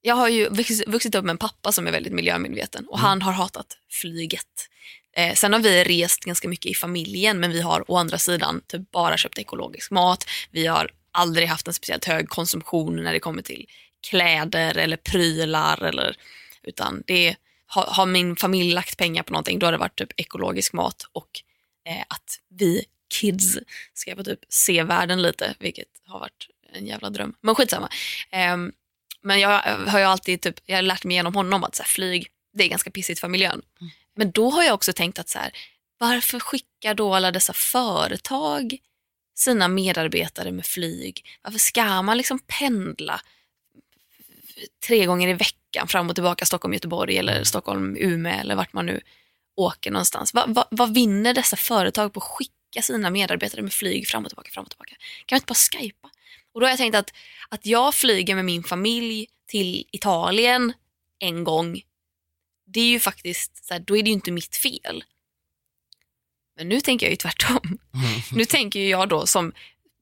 jag 0.02 0.14
har 0.14 0.28
ju 0.28 0.48
vux- 0.48 0.84
vuxit 0.86 1.14
upp 1.14 1.24
med 1.24 1.30
en 1.30 1.38
pappa 1.38 1.72
som 1.72 1.86
är 1.86 1.92
väldigt 1.92 2.12
miljömedveten 2.12 2.86
och 2.88 2.98
han 2.98 3.22
har 3.22 3.32
hatat 3.32 3.78
flyget. 3.90 4.68
Eh, 5.16 5.34
sen 5.34 5.52
har 5.52 5.60
vi 5.60 5.84
rest 5.84 6.24
ganska 6.24 6.48
mycket 6.48 6.70
i 6.70 6.74
familjen 6.74 7.40
men 7.40 7.52
vi 7.52 7.60
har 7.60 7.90
å 7.90 7.96
andra 7.96 8.18
sidan 8.18 8.60
typ 8.66 8.90
bara 8.90 9.16
köpt 9.16 9.38
ekologisk 9.38 9.90
mat. 9.90 10.24
Vi 10.50 10.66
har 10.66 10.90
aldrig 11.12 11.48
haft 11.48 11.68
en 11.68 11.74
speciellt 11.74 12.04
hög 12.04 12.28
konsumtion 12.28 12.96
när 12.96 13.12
det 13.12 13.20
kommer 13.20 13.42
till 13.42 13.66
kläder 14.10 14.78
eller 14.78 14.96
prylar. 14.96 15.82
Eller, 15.82 16.16
utan 16.62 17.02
det 17.06 17.36
har, 17.66 17.84
har 17.86 18.06
min 18.06 18.36
familj 18.36 18.72
lagt 18.72 18.96
pengar 18.96 19.22
på 19.22 19.32
någonting 19.32 19.58
då 19.58 19.66
har 19.66 19.72
det 19.72 19.78
varit 19.78 19.98
typ 19.98 20.20
ekologisk 20.20 20.72
mat 20.72 21.06
och 21.12 21.28
eh, 21.88 22.04
att 22.08 22.38
vi 22.48 22.84
kids 23.14 23.58
ska 23.94 24.16
få 24.16 24.24
typ 24.24 24.40
se 24.48 24.82
världen 24.82 25.22
lite, 25.22 25.54
vilket 25.58 25.88
har 26.06 26.20
varit 26.20 26.48
en 26.72 26.86
jävla 26.86 27.10
dröm. 27.10 27.34
Men 27.40 27.54
skitsamma. 27.54 27.88
Ehm, 28.30 28.72
men 29.22 29.40
jag 29.40 29.60
har 29.62 29.98
ju 29.98 30.04
alltid 30.04 30.40
typ, 30.40 30.60
jag 30.64 30.76
har 30.76 30.82
lärt 30.82 31.04
mig 31.04 31.14
genom 31.16 31.34
honom 31.34 31.64
att 31.64 31.74
så 31.74 31.82
här, 31.82 31.88
flyg, 31.88 32.28
det 32.52 32.64
är 32.64 32.68
ganska 32.68 32.90
pissigt 32.90 33.20
för 33.20 33.28
miljön. 33.28 33.62
Men 34.16 34.30
då 34.30 34.50
har 34.50 34.62
jag 34.62 34.74
också 34.74 34.92
tänkt 34.92 35.18
att 35.18 35.28
så 35.28 35.38
här, 35.38 35.52
varför 35.98 36.40
skickar 36.40 36.94
då 36.94 37.14
alla 37.14 37.30
dessa 37.30 37.52
företag 37.52 38.78
sina 39.34 39.68
medarbetare 39.68 40.52
med 40.52 40.66
flyg? 40.66 41.24
Varför 41.42 41.58
ska 41.58 42.02
man 42.02 42.16
liksom 42.16 42.38
pendla 42.38 43.20
tre 44.86 45.06
gånger 45.06 45.28
i 45.28 45.32
veckan 45.32 45.88
fram 45.88 46.08
och 46.08 46.14
tillbaka 46.14 46.44
Stockholm-Göteborg 46.44 47.18
eller 47.18 47.44
Stockholm-Umeå 47.44 48.40
eller 48.40 48.54
vart 48.54 48.72
man 48.72 48.86
nu 48.86 49.00
åker 49.56 49.90
någonstans? 49.90 50.34
Va, 50.34 50.44
va, 50.48 50.68
vad 50.70 50.94
vinner 50.94 51.34
dessa 51.34 51.56
företag 51.56 52.12
på 52.12 52.20
att 52.20 52.24
skicka 52.24 52.82
sina 52.82 53.10
medarbetare 53.10 53.62
med 53.62 53.72
flyg 53.72 54.08
fram 54.08 54.24
och 54.24 54.30
tillbaka, 54.30 54.50
fram 54.50 54.64
och 54.64 54.70
tillbaka? 54.70 54.94
Kan 55.26 55.36
man 55.36 55.38
inte 55.38 55.46
bara 55.46 55.80
skypa? 55.80 56.10
Och 56.52 56.60
då 56.60 56.66
har 56.66 56.70
jag 56.70 56.78
tänkt 56.78 56.94
att, 56.94 57.12
att 57.50 57.66
jag 57.66 57.94
flyger 57.94 58.34
med 58.34 58.44
min 58.44 58.62
familj 58.64 59.26
till 59.46 59.84
Italien 59.92 60.72
en 61.18 61.44
gång, 61.44 61.82
det 62.66 62.80
är 62.80 62.84
ju 62.90 63.00
faktiskt, 63.00 63.66
så 63.66 63.74
här, 63.74 63.80
då 63.80 63.96
är 63.96 64.02
det 64.02 64.08
ju 64.08 64.14
inte 64.14 64.30
mitt 64.32 64.56
fel. 64.56 65.04
Men 66.56 66.68
nu 66.68 66.80
tänker 66.80 67.06
jag 67.06 67.10
ju 67.10 67.16
tvärtom. 67.16 67.78
Nu 68.32 68.44
tänker 68.44 68.80
jag 68.80 69.08
då 69.08 69.26
som 69.26 69.52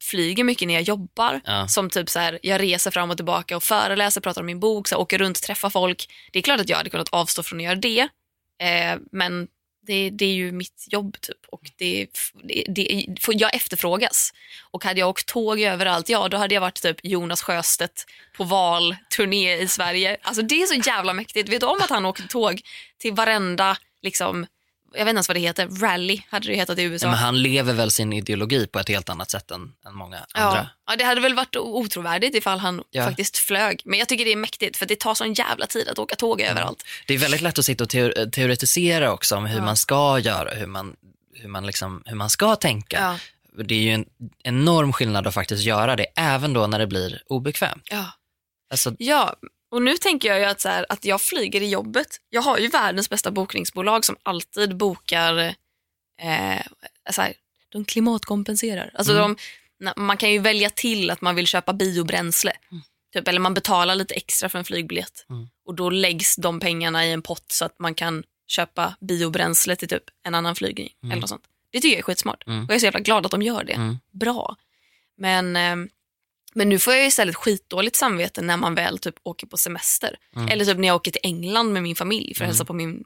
flyger 0.03 0.45
mycket 0.45 0.69
när 0.69 0.75
jag 0.75 0.83
jobbar, 0.83 1.41
Ja. 1.45 1.69
som 1.69 1.91
typ 1.91 2.11
så 2.11 2.19
här, 2.19 2.39
jag 2.43 2.61
reser 2.61 2.91
fram 2.91 3.11
och 3.11 3.17
tillbaka 3.17 3.57
och 3.57 3.63
föreläser, 3.63 4.21
pratar 4.21 4.41
om 4.43 4.47
min 4.47 4.61
bok, 4.61 4.89
så 4.89 4.95
här, 4.95 5.01
åker 5.03 5.19
runt, 5.19 5.43
träffar 5.43 5.71
folk. 5.71 6.09
Det 6.33 6.39
är 6.39 6.43
klart 6.43 6.61
att 6.61 6.69
jag 6.69 6.77
hade 6.77 6.91
kunnat 6.91 7.09
avstå 7.09 7.43
från 7.43 7.59
att 7.59 7.65
göra 7.65 7.75
det, 7.75 8.01
eh, 8.63 8.99
men 9.13 9.49
det, 9.87 10.11
det 10.11 10.25
är 10.25 10.35
ju 10.35 10.53
mitt 10.53 10.87
jobb 10.91 11.21
typ 11.21 11.37
och 11.53 11.61
det, 11.79 12.07
det, 12.45 12.65
det, 12.69 13.17
får- 13.21 13.35
jag 13.39 13.55
efterfrågas. 13.55 14.33
Och 14.71 14.85
hade 14.85 15.01
jag 15.01 15.09
åkt 15.09 15.27
tåg 15.27 15.61
överallt, 15.61 16.09
ja 16.09 16.29
då 16.29 16.37
hade 16.37 16.55
jag 16.55 16.61
varit 16.61 16.83
typ 16.83 16.97
Jonas 17.03 17.43
Sjöstedt 17.43 18.05
på 18.37 18.45
valturné 18.45 19.57
i 19.57 19.69
Sverige. 19.69 20.17
Alltså 20.23 20.43
det 20.43 20.63
är 20.63 20.67
så 20.67 20.75
jävla 20.91 21.13
mäktigt. 21.13 21.49
Vet 21.49 21.61
du 21.61 21.67
om 21.67 21.79
att 21.83 21.91
han 21.91 22.07
åker 22.07 22.23
tåg 22.29 22.61
till 22.99 23.13
varenda, 23.13 23.77
liksom, 24.03 24.47
jag 24.99 25.05
vet 25.05 25.09
inte 25.11 25.17
ens 25.17 25.29
vad 25.29 25.37
det 25.37 25.41
heter, 25.41 25.69
rally 25.81 26.23
hade 26.31 26.47
det 26.49 26.55
hetat 26.57 26.79
i 26.79 26.83
USA. 26.83 27.07
Men 27.07 27.17
han 27.17 27.43
lever 27.43 27.73
väl 27.73 27.91
sin 27.91 28.13
ideologi 28.13 28.67
på 28.67 28.79
ett 28.79 28.89
helt 28.89 29.09
annat 29.09 29.31
sätt 29.31 29.51
än, 29.51 29.73
än 29.87 29.95
många 29.95 30.17
andra. 30.35 30.59
Ja, 30.59 30.67
ja, 30.87 30.97
det 30.97 31.05
hade 31.05 31.21
väl 31.21 31.35
varit 31.35 31.57
otrovärdigt 31.57 32.35
ifall 32.37 32.59
han 32.59 32.83
Ja. 32.91 33.05
faktiskt 33.05 33.37
flög. 33.39 33.81
Men 33.85 33.99
jag 33.99 34.09
tycker 34.09 34.25
det 34.25 34.33
är 34.33 34.37
mäktigt 34.37 34.77
för 34.77 34.87
det 34.87 34.99
tar 35.01 35.15
sån 35.15 35.33
jävla 35.35 35.67
tid 35.67 35.89
att 35.89 35.99
åka 35.99 36.17
tåg 36.17 36.41
överallt. 36.41 36.83
Det 37.07 37.15
är 37.15 37.19
väldigt 37.19 37.41
lätt 37.41 37.59
att 37.59 37.65
sitta 37.65 37.85
och 37.85 37.91
teo- 37.91 38.31
teoretisera 38.31 39.13
också 39.13 39.37
om 39.37 39.47
hur 39.47 39.59
Ja. 39.59 39.65
man 39.65 39.77
ska 39.77 40.19
göra, 40.19 40.51
hur 40.55 40.67
man, 40.67 40.97
hur 41.35 41.49
man, 41.49 41.67
liksom, 41.67 42.03
hur 42.07 42.17
man 42.17 42.31
ska 42.31 42.57
tänka. 42.57 42.97
Ja. 43.01 43.19
Det 43.65 43.75
är 43.75 43.79
ju 43.81 43.91
en 43.93 44.05
enorm 44.45 44.93
skillnad 44.93 45.27
att 45.27 45.35
faktiskt 45.35 45.63
göra 45.65 45.97
det, 45.97 46.07
även 46.17 46.53
då 46.53 46.67
när 46.67 46.79
det 46.79 46.87
blir 46.87 47.23
obekvämt. 47.27 47.83
Ja. 47.91 48.05
Alltså, 48.71 48.95
ja, 48.99 49.35
och 49.77 49.83
nu 49.83 49.97
tänker 49.97 50.29
jag 50.29 50.39
ju 50.39 50.45
att, 50.45 50.61
så 50.61 50.69
här, 50.69 50.87
att 50.89 51.05
jag 51.05 51.21
flyger 51.21 51.61
i 51.63 51.69
jobbet. 51.69 52.07
Jag 52.31 52.43
har 52.43 52.59
ju 52.59 52.69
världens 52.69 53.11
bästa 53.11 53.31
bokningsbolag 53.31 54.05
som 54.05 54.17
alltid 54.23 54.77
bokar, 54.77 55.39
eh, 56.23 56.63
så 57.11 57.23
här, 57.23 57.33
de 57.69 57.85
klimatkompenserar. 57.85 58.91
Alltså 58.95 59.13
Mm. 59.13 59.37
de, 59.79 59.93
man 59.97 60.17
kan 60.17 60.33
ju 60.33 60.39
välja 60.39 60.71
till 60.71 61.11
att 61.11 61.21
man 61.21 61.35
vill 61.35 61.47
köpa 61.47 61.73
biobränsle. 61.73 62.53
Typ, 63.15 63.29
eller 63.29 63.41
man 63.41 63.55
betalar 63.55 63.95
lite 63.95 64.15
extra 64.15 64.49
för 64.49 64.59
en 64.59 64.65
flygbiljett. 64.65 65.27
Mm. 65.31 65.49
Och 65.67 65.75
då 65.75 65.91
läggs 65.91 66.37
de 66.37 66.61
pengarna 66.61 67.07
i 67.07 67.13
en 67.13 67.23
pott 67.23 67.53
så 67.53 67.65
att 67.65 67.79
man 67.79 67.95
kan 67.95 68.25
köpa 68.47 68.97
biobränsle 69.01 69.77
till 69.77 69.89
typ 69.89 70.05
en 70.23 70.35
annan 70.35 70.57
flygning. 70.57 70.93
Mm. 71.03 71.13
Eller 71.13 71.21
något 71.21 71.31
sånt. 71.31 71.45
Det 71.71 71.81
tycker 71.81 71.95
jag 71.95 71.99
är 71.99 72.03
skitsmart. 72.03 72.47
Mm. 72.47 72.65
Och 72.65 72.71
jag 72.71 72.75
är 72.75 72.79
så 72.79 72.87
jävla 72.87 73.01
glad 73.01 73.27
att 73.27 73.33
de 73.33 73.43
gör 73.43 73.65
det. 73.65 73.73
Mm. 73.73 73.99
Bra. 74.11 74.57
Men, 75.17 75.57
eh, 75.57 75.77
men 76.57 76.69
nu 76.69 76.79
får 76.79 76.93
jag 76.93 77.03
ju 77.03 77.09
istället 77.09 77.37
skitdåligt 77.37 77.97
samvete 77.97 78.43
när 78.43 78.57
man 78.57 78.75
väl 78.75 78.99
typ 78.99 79.15
åker 79.23 79.47
på 79.47 79.57
semester. 79.57 80.17
Mm. 80.37 80.49
Eller 80.49 80.65
typ 80.65 80.79
när 80.79 80.89
jag 80.89 80.97
åker 80.97 81.11
till 81.11 81.21
England 81.25 81.73
med 81.73 81.83
min 81.83 81.97
familj 81.97 82.35
för 82.35 82.45
att 82.45 82.47
Mm. 82.47 82.49
hälsa 82.49 82.65
på 82.65 82.73
min, 82.73 83.05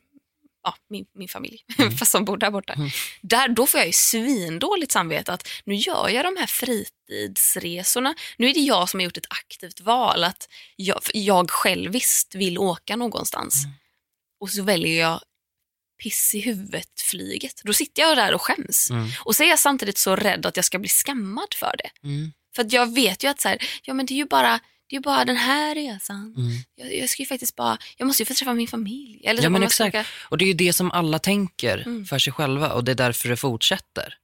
ja, 0.63 0.75
min, 0.91 1.07
min 1.15 1.29
familj, 1.29 1.59
Mm. 1.79 1.93
fast 1.97 2.11
som 2.13 2.25
bor 2.25 2.37
där 2.37 2.51
borta. 2.51 2.73
Mm. 2.73 2.89
Där, 3.23 3.49
då 3.49 3.67
får 3.67 3.79
jag 3.81 3.87
ju 3.87 3.93
svindåligt 3.93 4.93
samvete 4.93 5.33
att 5.33 5.49
nu 5.65 5.75
gör 5.75 6.09
jag 6.09 6.25
de 6.25 6.37
här 6.41 6.47
fritidsresorna. 6.47 8.15
Nu 8.39 8.49
är 8.51 8.55
det 8.55 8.61
jag 8.61 8.89
som 8.89 9.01
har 9.01 9.05
gjort 9.05 9.17
ett 9.17 9.27
aktivt 9.31 9.81
val 9.81 10.25
att 10.25 10.49
jag, 10.77 11.01
jag 11.15 11.51
själviskt 11.51 12.35
vill 12.35 12.59
åka 12.59 12.97
någonstans. 12.97 13.65
Mm. 13.65 13.77
Och 14.41 14.51
så 14.51 14.63
väljer 14.63 15.01
jag 15.01 15.21
piss 16.03 16.35
i 16.35 16.41
huvudet-flyget. 16.41 17.61
Då 17.65 17.73
sitter 17.73 18.03
jag 18.03 18.17
där 18.17 18.35
och 18.35 18.43
skäms. 18.43 18.91
Mm. 18.91 19.09
Och 19.25 19.37
så 19.37 19.43
är 19.43 19.49
jag 19.49 19.59
samtidigt 19.59 19.99
så 19.99 20.17
rädd 20.17 20.47
att 20.47 20.57
jag 20.57 20.65
ska 20.65 20.79
bli 20.79 20.89
skammad 20.89 21.55
för 21.55 21.75
det. 21.79 21.91
För 22.57 22.63
att 22.63 22.73
jag 22.73 22.95
vet 22.95 23.25
ju 23.25 23.29
att 23.29 23.41
så 23.41 23.49
här, 23.49 23.59
ja, 23.83 23.95
men 23.95 24.07
det 24.07 24.15
är 24.15 24.17
ju 24.17 24.27
bara, 24.27 24.61
det 24.87 24.97
är 24.97 25.01
bara 25.01 25.25
den 25.25 25.37
här 25.37 25.75
resan. 25.75 26.35
Mm. 26.37 26.51
Jag, 26.77 26.95
jag 27.03 27.09
ska 27.11 27.23
ju 27.23 27.27
faktiskt 27.27 27.57
bara, 27.57 27.79
jag 27.97 28.07
måste 28.07 28.23
ju 28.23 28.27
få 28.27 28.35
träffa 28.35 28.55
min 28.55 28.69
familj. 28.69 29.21
Eller 29.25 29.43
Ja, 29.43 29.49
men 29.51 29.63
exakt. 29.63 29.95
åka- 29.95 30.05
Och 30.29 30.39
det 30.39 30.45
är 30.45 30.47
ju 30.47 30.55
det 30.55 30.73
som 30.73 30.91
alla 30.91 31.19
tänker 31.19 31.79
Mm. 31.79 32.05
för 32.07 32.19
sig 32.19 32.33
själva 32.33 32.73
och 32.73 32.85
det 32.85 32.91
är 32.93 32.97
därför 32.97 33.29
det 33.29 33.37
fortsätter. 33.37 34.15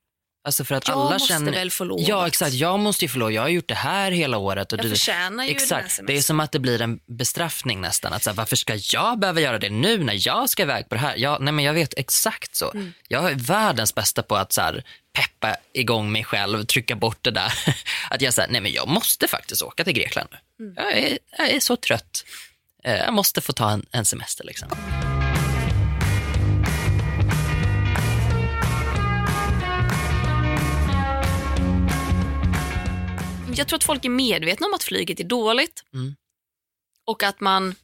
Alltså 0.47 0.65
för 0.65 0.75
att 0.75 0.89
Jag 0.89 0.97
alla 0.99 1.11
måste 1.11 1.29
känner... 1.29 1.53
väl 1.53 1.71
få 1.71 1.85
lov. 1.85 2.01
Ja, 2.01 2.27
exakt. 2.27 2.53
Jag 2.53 2.79
måste 2.81 3.05
ju 3.05 3.09
få 3.09 3.19
lov. 3.19 3.33
Jag 3.33 3.43
har 3.43 3.49
gjort 3.49 3.69
det 3.69 3.75
här 3.75 4.11
hela 4.11 4.39
året. 4.39 4.73
Och 4.73 4.79
Jag 4.79 4.85
det... 4.87 4.91
förtjänar 4.91 5.45
ju 5.45 5.51
Exakt. 5.51 5.69
semestern. 5.71 6.07
Det 6.07 6.17
är 6.17 6.23
som 6.23 6.41
att 6.41 6.53
det 6.53 6.59
blir 6.59 6.83
en 6.83 6.99
bestraffning 7.07 7.81
nästan. 7.81 8.13
Att 8.13 8.23
så 8.23 8.31
här, 8.31 8.35
varför 8.35 8.57
ska 8.57 8.75
jag 8.75 9.19
behöva 9.19 9.41
göra 9.41 9.59
det 9.59 9.71
nu 9.71 10.05
när 10.05 10.29
jag 10.29 10.51
ska 10.51 10.63
iväg 10.63 10.89
på 10.89 10.95
det 10.95 11.01
här? 11.01 11.15
Ja, 11.17 11.39
nej, 11.41 11.53
men 11.53 11.65
jag 11.65 11.73
vet 11.75 11.95
exakt 11.97 12.57
så. 12.57 12.71
Mm. 12.71 12.93
Jag 13.09 13.31
är 13.31 13.35
världens 13.35 13.95
bästa 13.95 14.23
på 14.23 14.37
att 14.37 14.53
så 14.53 14.61
här, 14.61 14.85
peppa 15.13 15.57
igång 15.73 16.13
mig 16.13 16.25
själv, 16.25 16.65
trycka 16.65 16.97
bort 16.97 17.19
det 17.23 17.31
där. 17.31 17.53
att 18.11 18.23
jag 18.23 18.35
säger, 18.35 18.49
nej 18.53 18.61
men 18.61 18.73
jag 18.73 18.89
måste 18.89 19.29
faktiskt 19.29 19.63
åka 19.63 19.85
till 19.85 19.93
Grekland 19.93 20.29
nu. 20.59 20.65
Mm. 20.65 20.75
Jag, 20.77 20.99
är, 20.99 21.19
jag 21.39 21.51
är 21.51 21.61
så 21.61 21.77
trött. 21.77 22.25
Eh, 22.85 22.95
Jag 22.97 23.15
måste 23.15 23.41
få 23.41 23.53
ta 23.53 23.71
en, 23.71 23.87
en 23.91 24.05
semester 24.05 24.45
liksom. 24.45 24.69
Jag 33.59 33.69
tror 33.69 33.77
att 33.77 33.85
folk 33.85 34.05
är 34.05 34.09
medvetna 34.09 34.67
om 34.67 34.75
att 34.75 34.83
flyget 34.83 35.21
är 35.21 35.25
dåligt. 35.25 35.85
Mm. 35.95 36.17
Och 37.05 37.23
att 37.23 37.41
man 37.41 37.75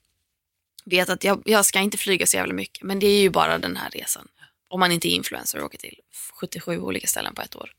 vet 0.84 1.08
att 1.08 1.24
jag, 1.24 1.42
jag 1.44 1.64
ska 1.66 1.80
inte 1.80 1.96
flyga 1.98 2.26
så 2.26 2.36
jävla 2.36 2.54
mycket. 2.54 2.82
Men 2.82 2.98
det 2.98 3.06
är 3.06 3.20
ju 3.20 3.30
bara 3.30 3.58
den 3.58 3.76
här 3.76 3.90
resan. 3.90 4.28
Om 4.68 4.80
man 4.80 4.92
inte 4.92 5.08
är 5.08 5.10
influencer 5.10 5.58
och 5.58 5.64
åker 5.64 5.78
till 5.78 5.94
77 6.40 6.78
olika 6.80 7.06
ställen 7.06 7.34
på 7.34 7.42
ett 7.42 7.56
år. 7.56 7.70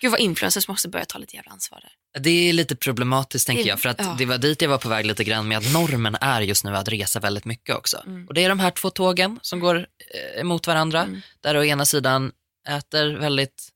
Gud 0.00 0.10
vad 0.10 0.20
influencers 0.20 0.68
måste 0.68 0.88
börja 0.88 1.04
ta 1.04 1.18
lite 1.18 1.36
jävla 1.36 1.50
ansvar 1.52 1.80
där. 1.80 2.20
Det 2.20 2.30
är 2.30 2.52
lite 2.52 2.76
problematiskt 2.76 3.46
tänker 3.46 3.62
Det- 3.62 3.68
jag, 3.68 3.80
för 3.80 3.88
att 3.88 3.98
ja. 4.00 4.14
det 4.18 4.24
var 4.26 4.38
dit 4.38 4.62
jag 4.62 4.68
var 4.68 4.78
på 4.78 4.88
väg 4.88 5.06
lite 5.06 5.24
grann 5.24 5.48
med 5.48 5.58
att 5.58 5.72
normen 5.72 6.14
är 6.20 6.40
just 6.40 6.64
nu 6.64 6.76
att 6.76 6.88
resa 6.88 7.20
väldigt 7.20 7.44
mycket 7.44 7.76
också. 7.76 8.02
Mm. 8.06 8.26
Och 8.28 8.34
det 8.34 8.44
är 8.44 8.48
de 8.48 8.58
här 8.60 8.70
två 8.70 8.90
tågen 8.90 9.38
som 9.42 9.60
går 9.60 9.76
eh, 9.76 10.40
emot 10.40 10.66
varandra, 10.66 11.02
Mm. 11.02 11.20
där 11.40 11.56
å 11.56 11.64
ena 11.64 11.86
sidan 11.86 12.32
äter 12.68 13.16
väldigt 13.16 13.68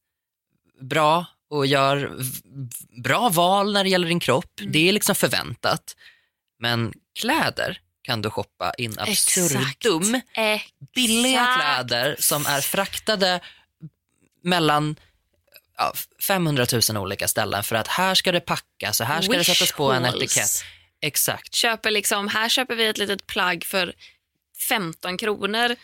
bra 0.80 1.26
och 1.52 1.66
gör 1.66 2.12
bra 3.02 3.28
val 3.28 3.72
när 3.72 3.84
det 3.84 3.90
gäller 3.90 4.08
din 4.08 4.20
kropp. 4.20 4.60
Mm. 4.60 4.72
Det 4.72 4.88
är 4.88 4.92
liksom 4.92 5.14
förväntat. 5.14 5.96
Men 6.58 6.92
kläder 7.20 7.80
kan 8.02 8.22
du 8.22 8.30
shoppa 8.30 8.74
in 8.78 8.98
absurdum. 8.98 10.14
Exakt. 10.14 10.72
Billiga 10.94 11.56
kläder 11.56 12.16
som 12.18 12.46
är 12.46 12.60
fraktade 12.60 13.40
mellan 14.44 14.96
ja, 15.76 15.92
500 16.26 16.66
000 16.90 17.02
olika 17.02 17.28
ställen 17.28 17.62
för 17.62 17.76
att 17.76 17.88
här 17.88 18.14
ska 18.14 18.32
det 18.32 18.40
packas 18.40 19.00
och 19.00 19.06
här 19.06 19.22
ska 19.22 19.32
det 19.32 19.44
sättas 19.44 19.72
på 19.72 19.92
en 19.92 20.04
etikett. 20.04 20.64
Exakt. 21.00 21.54
Köper 21.54 21.90
liksom, 21.90 22.28
här 22.28 22.48
köper 22.48 22.76
vi 22.76 22.86
ett 22.86 22.98
litet 22.98 23.26
plagg 23.26 23.64
för 23.64 23.94
15 24.68 25.18
kronor. 25.18 25.76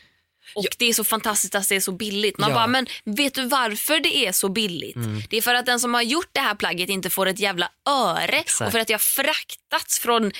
Och 0.54 0.64
Ja. 0.64 0.70
det 0.78 0.84
är 0.88 0.92
så 0.92 1.04
fantastiskt 1.04 1.54
att 1.54 1.68
det 1.68 1.76
är 1.76 1.80
så 1.80 1.92
billigt. 1.92 2.38
Man 2.38 2.50
Ja. 2.50 2.54
bara, 2.56 2.66
men 2.66 2.86
vet 3.04 3.34
du 3.34 3.44
varför 3.48 4.00
det 4.00 4.16
är 4.26 4.32
så 4.32 4.48
billigt? 4.48 4.96
Mm. 4.96 5.22
Det 5.30 5.36
är 5.36 5.42
för 5.42 5.54
att 5.54 5.66
den 5.66 5.80
som 5.80 5.94
har 5.94 6.02
gjort 6.02 6.28
det 6.32 6.40
här 6.40 6.54
plagget 6.54 6.88
inte 6.88 7.10
får 7.10 7.26
ett 7.26 7.38
jävla 7.38 7.68
öre. 7.90 8.38
Exakt. 8.38 8.66
Och 8.66 8.72
för 8.72 8.78
att 8.78 8.86
det 8.86 8.94
har 8.94 8.98
fraktats 8.98 9.98
från 9.98 10.32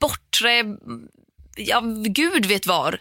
bortre, 0.00 0.64
ja 1.56 1.80
gud 2.08 2.46
vet 2.46 2.66
var. 2.66 3.00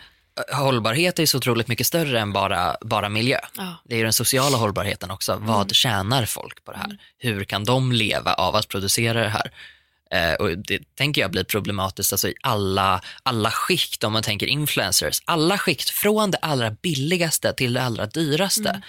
Hållbarhet 0.53 1.19
är 1.19 1.25
så 1.25 1.37
otroligt 1.37 1.67
mycket 1.67 1.87
större 1.87 2.19
än 2.19 2.33
bara, 2.33 2.75
bara 2.81 3.09
miljö. 3.09 3.39
Ja. 3.57 3.75
Det 3.85 3.95
är 3.99 4.03
den 4.03 4.13
sociala 4.13 4.57
hållbarheten 4.57 5.11
också. 5.11 5.35
Vad 5.41 5.55
Mm. 5.55 5.69
tjänar 5.69 6.25
folk 6.25 6.63
på 6.63 6.71
det 6.71 6.77
här? 6.77 6.97
Hur 7.17 7.43
kan 7.43 7.63
de 7.63 7.91
leva 7.91 8.33
av 8.33 8.55
att 8.55 8.67
producera 8.67 9.21
det 9.23 9.29
här? 9.29 9.51
Eh, 10.11 10.33
och 10.33 10.57
det 10.57 10.95
tänker 10.95 11.21
jag 11.21 11.31
blir 11.31 11.43
problematiskt 11.43 12.13
alltså 12.13 12.29
i 12.29 12.33
alla, 12.41 13.01
alla 13.23 13.51
skikt, 13.51 14.03
om 14.03 14.13
man 14.13 14.23
tänker 14.23 14.47
influencers. 14.47 15.21
Alla 15.25 15.57
skikt, 15.57 15.89
från 15.89 16.31
det 16.31 16.37
allra 16.37 16.71
billigaste 16.71 17.53
till 17.53 17.73
det 17.73 17.81
allra 17.81 18.05
dyraste. 18.05 18.69
Mm 18.69 18.81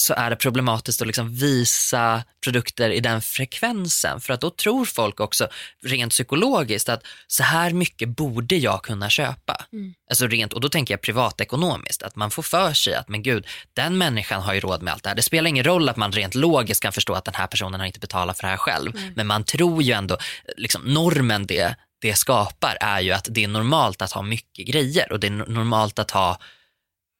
så 0.00 0.14
är 0.14 0.30
det 0.30 0.36
problematiskt 0.36 1.00
att 1.00 1.06
liksom 1.06 1.34
visa 1.34 2.24
produkter 2.44 2.90
i 2.90 3.00
den 3.00 3.22
frekvensen. 3.22 4.20
För 4.20 4.32
att 4.32 4.40
då 4.40 4.50
tror 4.50 4.84
folk 4.84 5.20
också 5.20 5.48
rent 5.82 6.12
psykologiskt 6.12 6.88
att 6.88 7.02
så 7.26 7.42
här 7.42 7.72
mycket 7.72 8.08
borde 8.08 8.56
jag 8.56 8.82
kunna 8.82 9.10
köpa. 9.10 9.64
Mm. 9.72 9.94
Alltså 10.10 10.26
rent, 10.26 10.52
och 10.52 10.60
då 10.60 10.68
tänker 10.68 10.94
jag 10.94 11.00
privatekonomiskt, 11.00 12.02
att 12.02 12.16
man 12.16 12.30
får 12.30 12.42
för 12.42 12.72
sig 12.72 12.94
att 12.94 13.08
men 13.08 13.22
gud, 13.22 13.46
den 13.72 13.98
människan 13.98 14.42
har 14.42 14.54
ju 14.54 14.60
råd 14.60 14.82
med 14.82 14.92
allt 14.92 15.02
det 15.02 15.08
här. 15.08 15.16
Det 15.16 15.22
spelar 15.22 15.48
ingen 15.48 15.64
roll 15.64 15.88
att 15.88 15.96
man 15.96 16.12
rent 16.12 16.34
logiskt 16.34 16.82
kan 16.82 16.92
förstå 16.92 17.14
att 17.14 17.24
den 17.24 17.34
här 17.34 17.46
personen 17.46 17.80
har 17.80 17.86
inte 17.86 18.00
betalat 18.00 18.36
för 18.36 18.42
det 18.42 18.50
här 18.50 18.56
själv. 18.56 18.92
Men 19.16 19.26
man 19.26 19.44
tror 19.44 19.82
ju 19.82 19.92
ändå, 19.92 20.18
liksom 20.56 20.82
normen 20.82 21.46
det, 21.46 21.76
det 22.00 22.14
skapar 22.14 22.76
är 22.80 23.00
ju 23.00 23.12
att 23.12 23.26
det 23.30 23.44
är 23.44 23.48
normalt 23.48 24.02
att 24.02 24.12
ha 24.12 24.22
mycket 24.22 24.66
grejer 24.66 25.12
och 25.12 25.20
det 25.20 25.26
är 25.26 25.30
no- 25.30 25.50
normalt 25.50 25.98
att 25.98 26.10
ha 26.10 26.38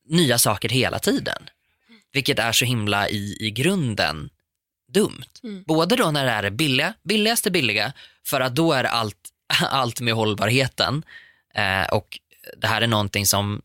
nya 0.08 0.38
saker 0.38 0.68
hela 0.68 0.98
tiden. 0.98 1.48
Vilket 2.12 2.38
är 2.38 2.52
så 2.52 2.64
himla 2.64 3.08
i, 3.08 3.36
i 3.40 3.50
grunden 3.50 4.30
dumt. 4.92 5.24
Mm. 5.42 5.62
Både 5.66 5.96
då 5.96 6.10
när 6.10 6.24
det 6.24 6.30
är 6.30 6.42
det 6.42 6.50
billiga, 6.50 6.94
billigaste 7.02 7.50
billiga, 7.50 7.92
för 8.26 8.40
att 8.40 8.54
då 8.54 8.72
är 8.72 8.84
allt, 8.84 9.28
allt 9.62 10.00
med 10.00 10.14
hållbarheten. 10.14 11.02
Eh, 11.54 11.86
och 11.88 12.18
det 12.56 12.66
här 12.66 12.82
är 12.82 12.86
någonting 12.86 13.26
som 13.26 13.62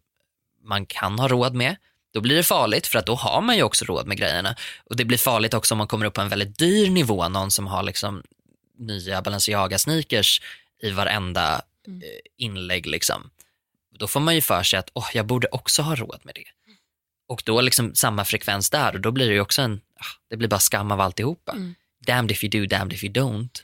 man 0.64 0.86
kan 0.86 1.20
ha 1.20 1.28
råd 1.28 1.54
med. 1.56 1.76
Då 2.14 2.22
blir 2.22 2.36
det 2.36 2.44
farligt 2.44 2.88
för 2.88 3.00
att 3.00 3.06
då 3.06 3.16
har 3.16 3.42
man 3.42 3.56
ju 3.56 3.64
också 3.64 3.86
råd 3.86 4.08
med 4.08 4.18
grejerna. 4.18 4.56
Och 4.86 4.96
det 4.96 5.06
blir 5.06 5.18
farligt 5.18 5.54
också 5.54 5.74
om 5.74 5.78
man 5.78 5.88
kommer 5.88 6.06
upp 6.06 6.14
på 6.14 6.22
en 6.22 6.30
väldigt 6.30 6.60
dyr 6.60 6.90
nivå, 6.90 7.30
någon 7.30 7.52
som 7.52 7.68
har 7.68 7.84
liksom 7.84 8.24
nya 8.78 9.22
Balenciaga 9.22 9.78
sneakers 9.78 10.42
i 10.82 10.90
varenda 10.90 11.62
Mm. 11.88 12.02
eh, 12.02 12.08
inlägg. 12.38 12.86
Liksom. 12.86 13.30
Då 14.00 14.08
får 14.08 14.20
man 14.20 14.36
ju 14.36 14.42
för 14.42 14.64
sig 14.64 14.80
att 14.80 14.90
oh, 14.94 15.10
jag 15.14 15.26
borde 15.26 15.48
också 15.48 15.82
ha 15.82 15.96
råd 15.96 16.20
med 16.24 16.36
det. 16.36 16.63
Och 17.28 17.42
då 17.46 17.62
liksom 17.62 17.96
samma 17.96 18.26
frekvens 18.26 18.70
där 18.70 18.94
och 18.94 19.02
då 19.02 19.12
blir 19.12 19.30
det 19.30 19.40
också 19.40 19.62
en, 19.62 19.82
ah, 19.96 20.06
det 20.30 20.38
blir 20.38 20.50
bara 20.50 20.60
skam 20.60 20.92
av 20.92 21.02
alltihopa. 21.02 21.52
Mm. 21.52 21.76
Damned 22.06 22.32
if 22.32 22.44
you 22.44 22.52
do, 22.52 22.76
damned 22.76 22.94
if 22.94 23.04
you 23.04 23.14
don't. 23.14 23.62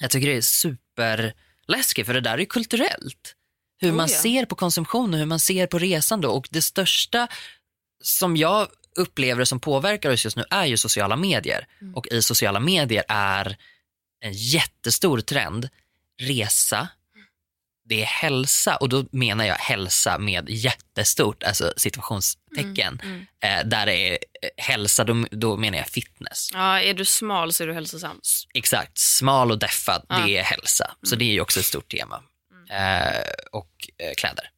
Jag 0.00 0.10
tycker 0.10 0.28
det 0.28 0.36
är 0.36 0.40
superläskigt 0.40 2.06
för 2.06 2.14
det 2.14 2.20
där 2.20 2.38
är 2.38 2.44
kulturellt. 2.44 3.34
Hur 3.78 3.90
Oh, 3.90 3.94
man 3.94 4.08
ja. 4.10 4.18
ser 4.18 4.44
på 4.44 4.54
konsumtion 4.54 5.14
och 5.14 5.18
hur 5.18 5.26
man 5.26 5.40
ser 5.40 5.66
på 5.66 5.78
resande 5.78 6.28
och 6.28 6.48
det 6.50 6.62
största 6.62 7.28
som 8.02 8.36
jag 8.36 8.68
upplever 8.96 9.44
som 9.44 9.60
påverkar 9.60 10.10
oss 10.10 10.24
just 10.24 10.36
nu 10.36 10.44
är 10.50 10.66
ju 10.66 10.76
sociala 10.76 11.16
medier. 11.16 11.66
Mm. 11.80 11.94
Och 11.94 12.06
i 12.06 12.22
sociala 12.22 12.60
medier 12.60 13.04
är 13.08 13.56
en 14.20 14.32
jättestor 14.32 15.20
trend 15.20 15.68
resa, 16.20 16.88
det 17.88 18.02
är 18.02 18.06
hälsa 18.06 18.76
och 18.76 18.88
då 18.88 19.04
menar 19.12 19.44
jag 19.44 19.54
hälsa 19.54 20.18
med 20.18 20.48
jättestort, 20.48 21.42
alltså 21.42 21.72
situationstecken. 21.76 23.00
Mm. 23.02 23.26
Eh, 23.42 23.68
där 23.68 23.86
det 23.86 23.96
är 23.96 24.18
hälsa, 24.56 25.04
då, 25.04 25.26
då 25.30 25.56
menar 25.56 25.78
jag 25.78 25.86
fitness. 25.88 26.48
Ja, 26.52 26.80
är 26.80 26.94
du 26.94 27.04
smal 27.04 27.52
så 27.52 27.62
är 27.62 27.66
du 27.66 27.74
hälsosam. 27.74 28.20
Exakt, 28.54 28.98
smal 28.98 29.50
och 29.50 29.58
deffad, 29.58 30.06
Ja. 30.08 30.18
det 30.18 30.36
är 30.36 30.42
hälsa. 30.42 30.96
Så 31.02 31.16
det 31.16 31.24
är 31.24 31.32
ju 31.32 31.40
också 31.40 31.60
ett 31.60 31.66
stort 31.66 31.88
tema. 31.90 32.22
Eh, 32.70 33.22
och 33.52 33.70
eh, 33.98 34.14
kläder. 34.16 34.50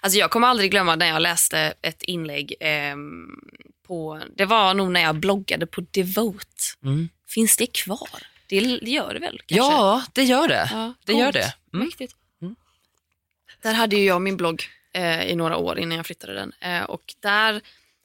Alltså 0.00 0.18
jag 0.18 0.30
kommer 0.30 0.48
aldrig 0.48 0.70
glömma 0.70 0.96
när 0.96 1.06
jag 1.06 1.22
läste 1.22 1.74
ett 1.82 2.02
inlägg 2.02 2.54
ehm, 2.60 3.26
på, 3.86 4.20
det 4.36 4.44
var 4.44 4.74
nog 4.74 4.90
när 4.92 5.00
jag 5.00 5.16
bloggade 5.16 5.66
på 5.66 5.80
Devote. 5.90 6.46
Mm. 6.84 7.08
Finns 7.28 7.56
det 7.56 7.66
kvar? 7.66 8.08
Det, 8.48 8.60
det 8.60 8.90
gör 8.90 9.14
det 9.14 9.20
väl? 9.20 9.40
Kanske? 9.46 9.72
Ja, 9.72 10.02
det 10.12 10.24
gör 10.24 10.48
det. 10.48 10.68
Ja, 10.72 10.94
det 11.04 11.12
gör 11.12 11.32
det. 11.32 11.54
Mm. 11.74 11.86
Riktigt. 11.86 12.14
Där 13.62 13.74
hade 13.74 13.96
ju 13.96 14.04
jag 14.04 14.22
min 14.22 14.36
blogg 14.36 14.62
eh, 14.92 15.22
i 15.30 15.34
några 15.36 15.56
år 15.56 15.78
innan 15.78 15.96
jag 15.96 16.06
flyttade 16.06 16.34
den. 16.34 16.52
Eh, 16.60 16.82
och 16.82 17.14
där 17.20 17.60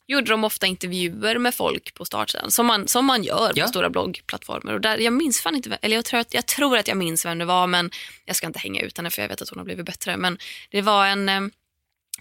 gjorde 0.07 0.31
de 0.31 0.43
ofta 0.43 0.67
intervjuer 0.67 1.37
med 1.37 1.55
folk 1.55 1.93
på 1.93 2.05
startsidan, 2.05 2.51
som 2.51 2.65
man, 2.65 2.87
som 2.87 3.05
man 3.05 3.23
gör 3.23 3.51
Ja. 3.55 3.63
på 3.63 3.69
stora 3.69 3.89
bloggplattformar. 3.89 4.73
Och 4.73 4.81
där, 4.81 4.97
jag 4.97 5.13
minns 5.13 5.41
fan 5.41 5.55
inte, 5.55 5.77
eller 5.81 5.95
jag 5.95 6.05
tror, 6.05 6.19
att, 6.19 6.33
jag 6.33 6.45
tror 6.45 6.77
att 6.77 6.87
jag 6.87 6.97
minns 6.97 7.25
vem 7.25 7.37
det 7.37 7.45
var, 7.45 7.67
men 7.67 7.91
jag 8.25 8.35
ska 8.35 8.47
inte 8.47 8.59
hänga 8.59 8.81
ut 8.81 8.97
henne 8.97 9.09
för 9.09 9.21
jag 9.21 9.29
vet 9.29 9.41
att 9.41 9.49
hon 9.49 9.57
har 9.57 9.65
blivit 9.65 9.85
bättre. 9.85 10.17
Men 10.17 10.37
det 10.71 10.81
var 10.81 11.05
en 11.07 11.29
eh, 11.29 11.41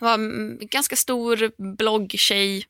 var 0.00 0.14
en 0.14 0.58
ganska 0.60 0.96
stor 0.96 1.52
bloggtjej, 1.76 2.64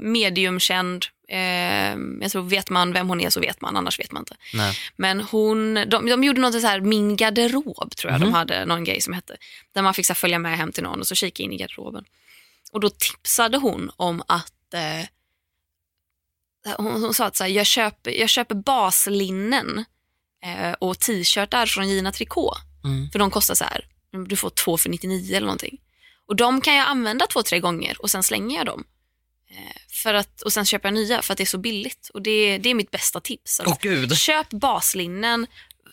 mediumkänd. 0.00 1.06
Eh, 1.28 1.96
jag 2.20 2.30
tror 2.30 2.42
vet 2.42 2.70
man 2.70 2.92
vem 2.92 3.08
hon 3.08 3.20
är 3.20 3.30
så 3.30 3.40
vet 3.40 3.60
man, 3.60 3.76
annars 3.76 4.00
vet 4.00 4.12
man 4.12 4.22
inte. 4.22 4.36
Nej. 4.54 4.76
Men 4.96 5.20
hon, 5.20 5.74
de, 5.74 6.06
de 6.08 6.24
gjorde 6.24 6.40
något 6.40 6.60
så 6.60 6.66
här, 6.66 6.80
min 6.80 7.16
garderob 7.16 7.96
tror 7.96 8.12
jag 8.12 8.20
Mhm. 8.20 8.30
de 8.30 8.34
hade 8.34 8.64
någon 8.64 8.84
grej 8.84 9.00
som 9.00 9.12
hette. 9.12 9.36
Där 9.72 9.82
man 9.82 9.94
fick 9.94 10.06
så 10.06 10.10
här, 10.12 10.14
följa 10.14 10.38
med 10.38 10.56
hem 10.58 10.72
till 10.72 10.82
någon 10.82 11.00
och 11.00 11.06
så 11.06 11.14
kika 11.14 11.42
in 11.42 11.52
i 11.52 11.56
garderoben. 11.56 12.04
Och 12.72 12.80
då 12.80 12.90
tipsade 12.90 13.58
hon 13.58 13.90
om 13.96 14.22
att 14.28 14.74
eh, 14.74 15.06
hon, 16.76 17.02
hon 17.02 17.14
sa 17.14 17.26
att 17.26 17.36
så 17.36 17.44
här, 17.44 17.50
jag, 17.50 17.66
köper, 17.66 18.10
jag 18.10 18.28
köper 18.28 18.54
baslinnen 18.54 19.84
eh, 20.44 20.72
och 20.72 20.98
t-shirtar 20.98 21.66
från 21.66 21.88
Gina 21.88 22.12
Tricot. 22.12 22.58
Mm. 22.84 23.10
För 23.10 23.18
de 23.18 23.30
kostar 23.30 23.54
så 23.54 23.64
här, 23.64 23.86
du 24.28 24.36
får 24.36 24.50
två 24.50 24.76
för 24.78 24.88
99 24.88 25.36
eller 25.36 25.46
någonting. 25.46 25.78
Och 26.26 26.36
de 26.36 26.60
kan 26.60 26.74
jag 26.74 26.86
använda 26.88 27.26
två, 27.26 27.42
tre 27.42 27.60
gånger 27.60 27.96
och 28.02 28.10
sen 28.10 28.22
slänger 28.22 28.56
jag 28.56 28.66
dem. 28.66 28.84
Eh, 29.50 29.76
för 29.88 30.14
att, 30.14 30.42
och 30.42 30.52
sen 30.52 30.66
köper 30.66 30.88
jag 30.88 30.94
nya 30.94 31.22
för 31.22 31.32
att 31.32 31.38
det 31.38 31.44
är 31.44 31.46
så 31.46 31.58
billigt. 31.58 32.10
Och 32.14 32.22
det, 32.22 32.58
det 32.58 32.70
är 32.70 32.74
mitt 32.74 32.90
bästa 32.90 33.20
tips. 33.20 33.60
Åh 33.66 33.76
gud. 33.80 34.16
Köp 34.16 34.50
baslinnen. 34.50 35.46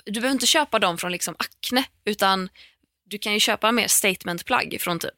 Du 0.06 0.12
behöver 0.12 0.32
inte 0.34 0.48
köpa 0.48 0.80
dem 0.80 0.98
från 0.98 1.12
liksom 1.12 1.36
Acne 1.40 1.84
utan 2.06 2.50
du 3.06 3.18
kan 3.18 3.34
ju 3.34 3.40
köpa 3.40 3.72
mer 3.72 3.88
statementplagg 3.88 4.78
från 4.80 5.00
typ 5.00 5.12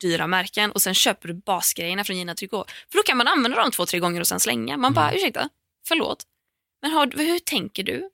dyra 0.00 0.26
märken 0.26 0.72
och 0.72 0.82
sen 0.82 0.94
köper 0.94 1.28
du 1.28 1.34
basgrejerna 1.34 2.04
från 2.04 2.16
Gina 2.16 2.34
Tricot. 2.34 2.70
För 2.70 2.98
då 2.98 3.02
kan 3.02 3.16
man 3.16 3.28
använda 3.28 3.62
dem 3.62 3.70
två, 3.70 3.86
tre 3.86 3.98
gånger 3.98 4.20
och 4.20 4.28
sen 4.28 4.40
slänga. 4.40 4.76
Man 4.76 4.94
bara, 4.94 5.12
ursäkta, 5.14 5.48
förlåt. 5.88 6.24
Men 6.82 6.90
har, 6.90 7.12
hur 7.16 7.38
tänker 7.38 7.82
du? 7.82 8.10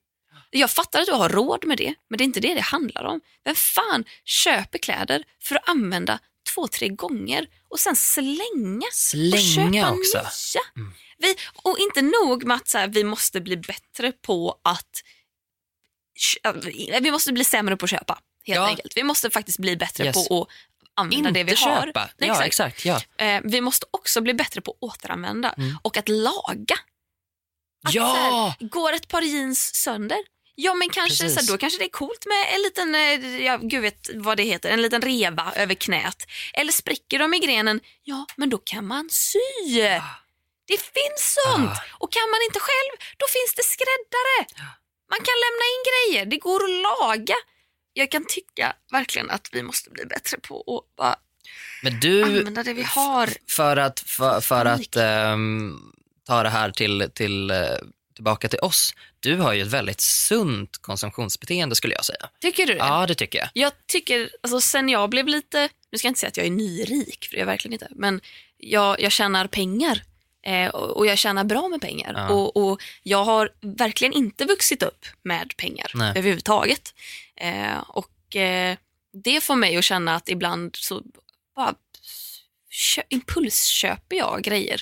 Jag 0.49 0.71
fattar 0.71 0.99
att 0.99 1.05
du 1.05 1.11
har 1.11 1.29
råd 1.29 1.65
med 1.65 1.77
det, 1.77 1.93
men 2.09 2.17
det 2.17 2.23
är 2.23 2.25
inte 2.25 2.39
det 2.39 2.53
det 2.53 2.61
handlar 2.61 3.03
om. 3.03 3.21
Vem 3.43 3.55
fan 3.55 4.03
köper 4.23 4.77
kläder 4.77 5.23
för 5.41 5.55
att 5.55 5.69
använda 5.69 6.19
två, 6.55 6.67
tre 6.67 6.87
gånger 6.87 7.47
och 7.69 7.79
sen 7.79 7.95
slänga, 7.95 8.87
och 8.87 8.93
Slänga 8.93 9.81
köpa 9.83 9.91
också. 9.91 10.17
nya? 10.17 10.85
Vi, 11.17 11.35
och 11.63 11.77
inte 11.79 12.01
nog 12.01 12.43
med 12.45 12.57
att 12.57 12.67
så 12.67 12.77
här, 12.77 12.87
vi 12.87 13.03
måste 13.03 13.41
bli 13.41 13.57
bättre 13.57 14.11
på 14.11 14.59
att 14.63 15.01
kö- 16.19 16.99
vi 17.01 17.11
måste 17.11 17.33
bli 17.33 17.43
sämre 17.43 17.77
på 17.77 17.85
att 17.85 17.89
köpa. 17.89 18.19
Helt 18.45 18.55
Ja. 18.57 18.67
enkelt. 18.67 18.97
Vi 18.97 19.03
måste 19.03 19.29
faktiskt 19.29 19.59
bli 19.59 19.75
bättre 19.77 20.05
Yes. 20.05 20.27
på 20.27 20.41
att 20.41 20.47
använda 20.95 21.29
Inte 21.29 21.39
det 21.39 21.43
vi 21.43 21.55
har. 21.55 21.85
köpa. 21.85 22.09
Nej, 22.17 22.29
ja, 22.29 22.43
exakt. 22.45 22.75
exakt. 22.77 22.85
Ja. 23.17 23.25
Eh, 23.25 23.41
vi 23.43 23.61
måste 23.61 23.85
också 23.91 24.21
bli 24.21 24.33
bättre 24.33 24.61
på 24.61 24.71
att 24.71 24.77
återanvända 24.81 25.49
Mm. 25.57 25.77
och 25.81 25.97
att 25.97 26.09
laga. 26.09 26.75
Att 27.87 27.93
Ja! 27.93 28.13
här, 28.59 28.67
går 28.67 28.93
ett 28.93 29.07
par 29.07 29.21
jeans 29.21 29.75
sönder, 29.75 30.17
ja 30.55 30.73
men 30.73 30.89
kanske 30.89 31.29
så 31.29 31.39
här, 31.39 31.47
då 31.47 31.57
kanske 31.57 31.79
det 31.79 31.85
är 31.85 31.89
coolt 31.89 32.25
med 32.25 32.55
en 32.55 32.61
liten, 32.61 32.95
eh, 32.95 33.45
ja, 33.45 33.57
gud 33.61 33.81
vet 33.81 34.09
vad 34.13 34.37
det 34.37 34.43
heter, 34.43 34.69
en 34.69 34.81
liten 34.81 35.01
reva 35.01 35.53
över 35.55 35.75
knät. 35.75 36.27
Eller 36.53 36.71
spricker 36.71 37.19
de 37.19 37.33
i 37.33 37.39
grenen, 37.39 37.79
ja 38.03 38.25
men 38.35 38.49
då 38.49 38.57
kan 38.57 38.87
man 38.87 39.09
sy. 39.09 39.39
Det 40.67 40.77
finns 40.77 41.37
sånt! 41.43 41.69
Ah. 41.69 41.81
Och 41.99 42.11
kan 42.11 42.29
man 42.29 42.39
inte 42.47 42.59
själv, 42.59 42.93
då 43.17 43.25
finns 43.35 43.53
det 43.55 43.63
skräddare. 43.63 44.65
Man 45.09 45.19
kan 45.19 45.37
lämna 45.45 45.65
in 45.73 45.83
grejer, 45.91 46.25
det 46.25 46.37
går 46.37 46.63
att 46.63 46.99
laga. 46.99 47.35
Jag 47.93 48.11
kan 48.11 48.25
tycka 48.25 48.75
verkligen 48.91 49.29
att 49.29 49.49
vi 49.51 49.63
måste 49.63 49.89
bli 49.89 50.05
bättre 50.05 50.37
på 50.37 50.59
att 50.59 50.95
bara 50.95 51.15
Men 51.83 51.99
du, 51.99 52.23
använda 52.23 52.63
det 52.63 52.73
vi 52.73 52.83
har. 52.83 53.29
för 53.47 53.77
att, 53.77 53.99
för, 53.99 54.41
för 54.41 54.65
att 54.65 54.95
ehm, 54.95 55.79
ta 56.27 56.43
det 56.43 56.49
här 56.49 56.71
till, 56.71 57.09
till, 57.13 57.51
eh, 57.51 57.57
tillbaka 58.13 58.47
till 58.47 58.59
oss. 58.59 58.93
Du 59.19 59.35
har 59.35 59.53
ju 59.53 59.61
ett 59.61 59.67
väldigt 59.67 60.01
sunt 60.01 60.77
konsumtionsbeteende 60.77 61.75
skulle 61.75 61.93
jag 61.93 62.05
säga. 62.05 62.29
Tycker 62.41 62.65
du 62.65 62.73
det? 62.73 62.79
Ja, 62.79 63.07
det 63.07 63.15
tycker 63.15 63.39
jag. 63.39 63.49
Jag 63.53 63.71
tycker, 63.85 64.29
alltså 64.43 64.61
sen 64.61 64.89
jag 64.89 65.09
blev 65.09 65.27
lite, 65.27 65.69
nu 65.91 65.97
ska 65.97 66.07
jag 66.07 66.09
inte 66.09 66.19
säga 66.19 66.27
att 66.27 66.37
jag 66.37 66.45
är 66.45 66.51
nyrik, 66.51 67.25
för 67.25 67.31
det 67.31 67.37
är 67.37 67.39
jag 67.39 67.45
verkligen 67.45 67.73
inte, 67.73 67.87
men 67.91 68.21
jag, 68.57 69.01
jag 69.01 69.11
tjänar 69.11 69.47
pengar 69.47 70.03
eh, 70.45 70.67
och, 70.67 70.97
och 70.97 71.07
jag 71.07 71.17
tjänar 71.17 71.43
bra 71.43 71.67
med 71.69 71.81
pengar. 71.81 72.13
Ja. 72.17 72.29
Och, 72.29 72.57
och 72.57 72.81
jag 73.03 73.23
har 73.23 73.49
verkligen 73.61 74.13
inte 74.13 74.45
vuxit 74.45 74.83
upp 74.83 75.05
med 75.23 75.53
pengar 75.57 75.91
Nej. 75.95 76.09
överhuvudtaget. 76.09 76.93
Eh, 77.35 77.77
och 77.87 78.35
eh, 78.35 78.77
det 79.23 79.43
får 79.43 79.55
mig 79.55 79.77
att 79.77 79.83
känna 79.83 80.15
att 80.15 80.29
ibland 80.29 80.75
så 80.75 81.03
bara 81.55 81.75
kö, 82.69 83.01
impulsköper 83.09 84.15
jag 84.15 84.41
grejer 84.43 84.81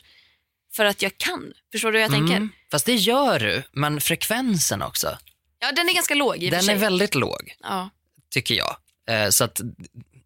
för 0.74 0.86
att 0.86 1.02
jag 1.02 1.18
kan. 1.18 1.54
Förstår 1.72 1.92
du 1.92 1.98
hur 1.98 2.02
jag 2.02 2.12
tänker? 2.12 2.50
Fast 2.72 2.86
det 2.86 2.95
gör 2.95 3.39
du, 3.39 3.63
men 3.72 4.01
frekvensen 4.01 4.82
också. 4.82 5.17
Ja, 5.59 5.72
den 5.72 5.89
är 5.89 5.93
ganska 5.93 6.15
låg 6.15 6.38
i 6.38 6.39
och 6.39 6.49
för 6.49 6.51
Den 6.51 6.63
sig. 6.63 6.76
är 6.76 6.80
väldigt 6.80 7.15
låg, 7.15 7.55
ja. 7.59 7.89
tycker 8.30 8.55
jag. 8.55 8.76
Eh, 9.09 9.30
så 9.30 9.43
att 9.43 9.61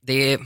det 0.01 0.33
är, 0.33 0.39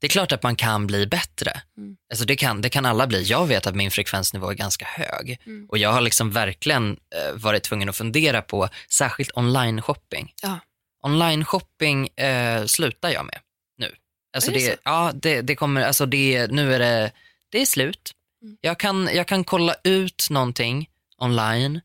det 0.00 0.06
är 0.06 0.08
klart 0.08 0.32
att 0.32 0.42
man 0.42 0.56
kan 0.56 0.86
bli 0.86 1.06
bättre. 1.06 1.60
Mm. 1.76 1.96
Alltså 2.10 2.24
det, 2.24 2.36
kan, 2.36 2.60
det 2.62 2.68
kan 2.68 2.86
alla 2.86 3.06
bli. 3.06 3.22
Jag 3.22 3.46
vet 3.46 3.66
att 3.66 3.74
min 3.74 3.90
frekvensnivå 3.90 4.50
är 4.50 4.54
ganska 4.54 4.84
hög. 4.84 5.40
Mm. 5.46 5.66
Och 5.68 5.78
jag 5.78 5.92
har 5.92 6.00
liksom 6.00 6.30
verkligen 6.30 6.90
eh, 6.90 7.34
varit 7.34 7.62
tvungen 7.62 7.88
att 7.88 7.96
fundera 7.96 8.42
på 8.42 8.68
särskilt 8.90 9.30
online-shopping. 9.34 10.32
Ja. 10.42 10.58
Online-shopping 11.02 12.08
eh, 12.08 12.64
slutar 12.64 13.10
jag 13.10 13.26
med 13.26 13.38
nu. 13.78 13.94
Alltså 14.36 14.50
Är 14.50 14.54
det 14.54 14.60
det, 14.60 14.72
så? 14.72 14.78
ja, 14.84 15.12
det, 15.14 15.40
det 15.42 15.56
kommer, 15.56 15.82
alltså 15.82 16.06
det, 16.06 16.46
nu 16.50 16.74
är 16.74 16.78
det, 16.78 17.12
det 17.48 17.60
är 17.60 17.66
slut. 17.66 18.12
Mm. 18.42 18.56
Jag, 18.60 18.78
kan, 18.78 19.08
jag 19.14 19.28
kan 19.28 19.44
kolla 19.44 19.74
ut 19.84 20.26
någonting 20.30 20.88
online 21.18 21.80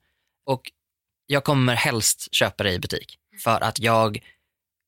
och 0.46 0.72
jag 1.26 1.44
kommer 1.44 1.76
helst 1.76 2.36
köpa 2.36 2.64
det 2.64 2.72
i 2.72 2.80
butik. 2.80 3.18
För 3.44 3.62
att 3.64 3.80
jag 3.80 4.24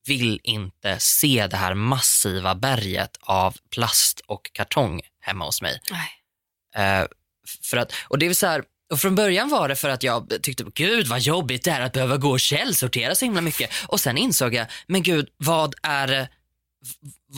vill 0.08 0.40
inte 0.44 1.00
se 1.00 1.48
det 1.48 1.58
här 1.58 1.74
massiva 1.74 2.56
berget 2.56 3.18
av 3.22 3.58
plast 3.70 4.20
och 4.20 4.50
kartong 4.54 5.02
hemma 5.20 5.46
hos 5.46 5.62
mig. 5.62 5.82
Eh, 6.76 7.08
för 7.64 7.78
att, 7.78 7.94
och 8.08 8.20
det 8.20 8.26
är 8.26 8.34
så 8.34 8.48
här, 8.48 8.64
och 8.92 9.00
från 9.00 9.16
början 9.16 9.50
var 9.50 9.70
det 9.70 9.76
för 9.76 9.90
att 9.90 10.04
jag 10.04 10.34
tyckte, 10.42 10.66
gud 10.74 11.08
vad 11.08 11.20
jobbigt 11.20 11.64
det 11.64 11.72
är 11.72 11.82
att 11.82 11.94
behöva 11.94 12.18
gå 12.18 12.32
och 12.32 12.40
källsortera 12.40 13.16
så 13.16 13.26
himla 13.26 13.42
mycket. 13.42 13.72
Och 13.88 14.00
sen 14.00 14.18
insåg 14.18 14.54
jag, 14.54 14.68
men 14.88 15.04
gud 15.04 15.30
vad 15.38 15.76
är 15.84 16.08
det, 16.08 16.30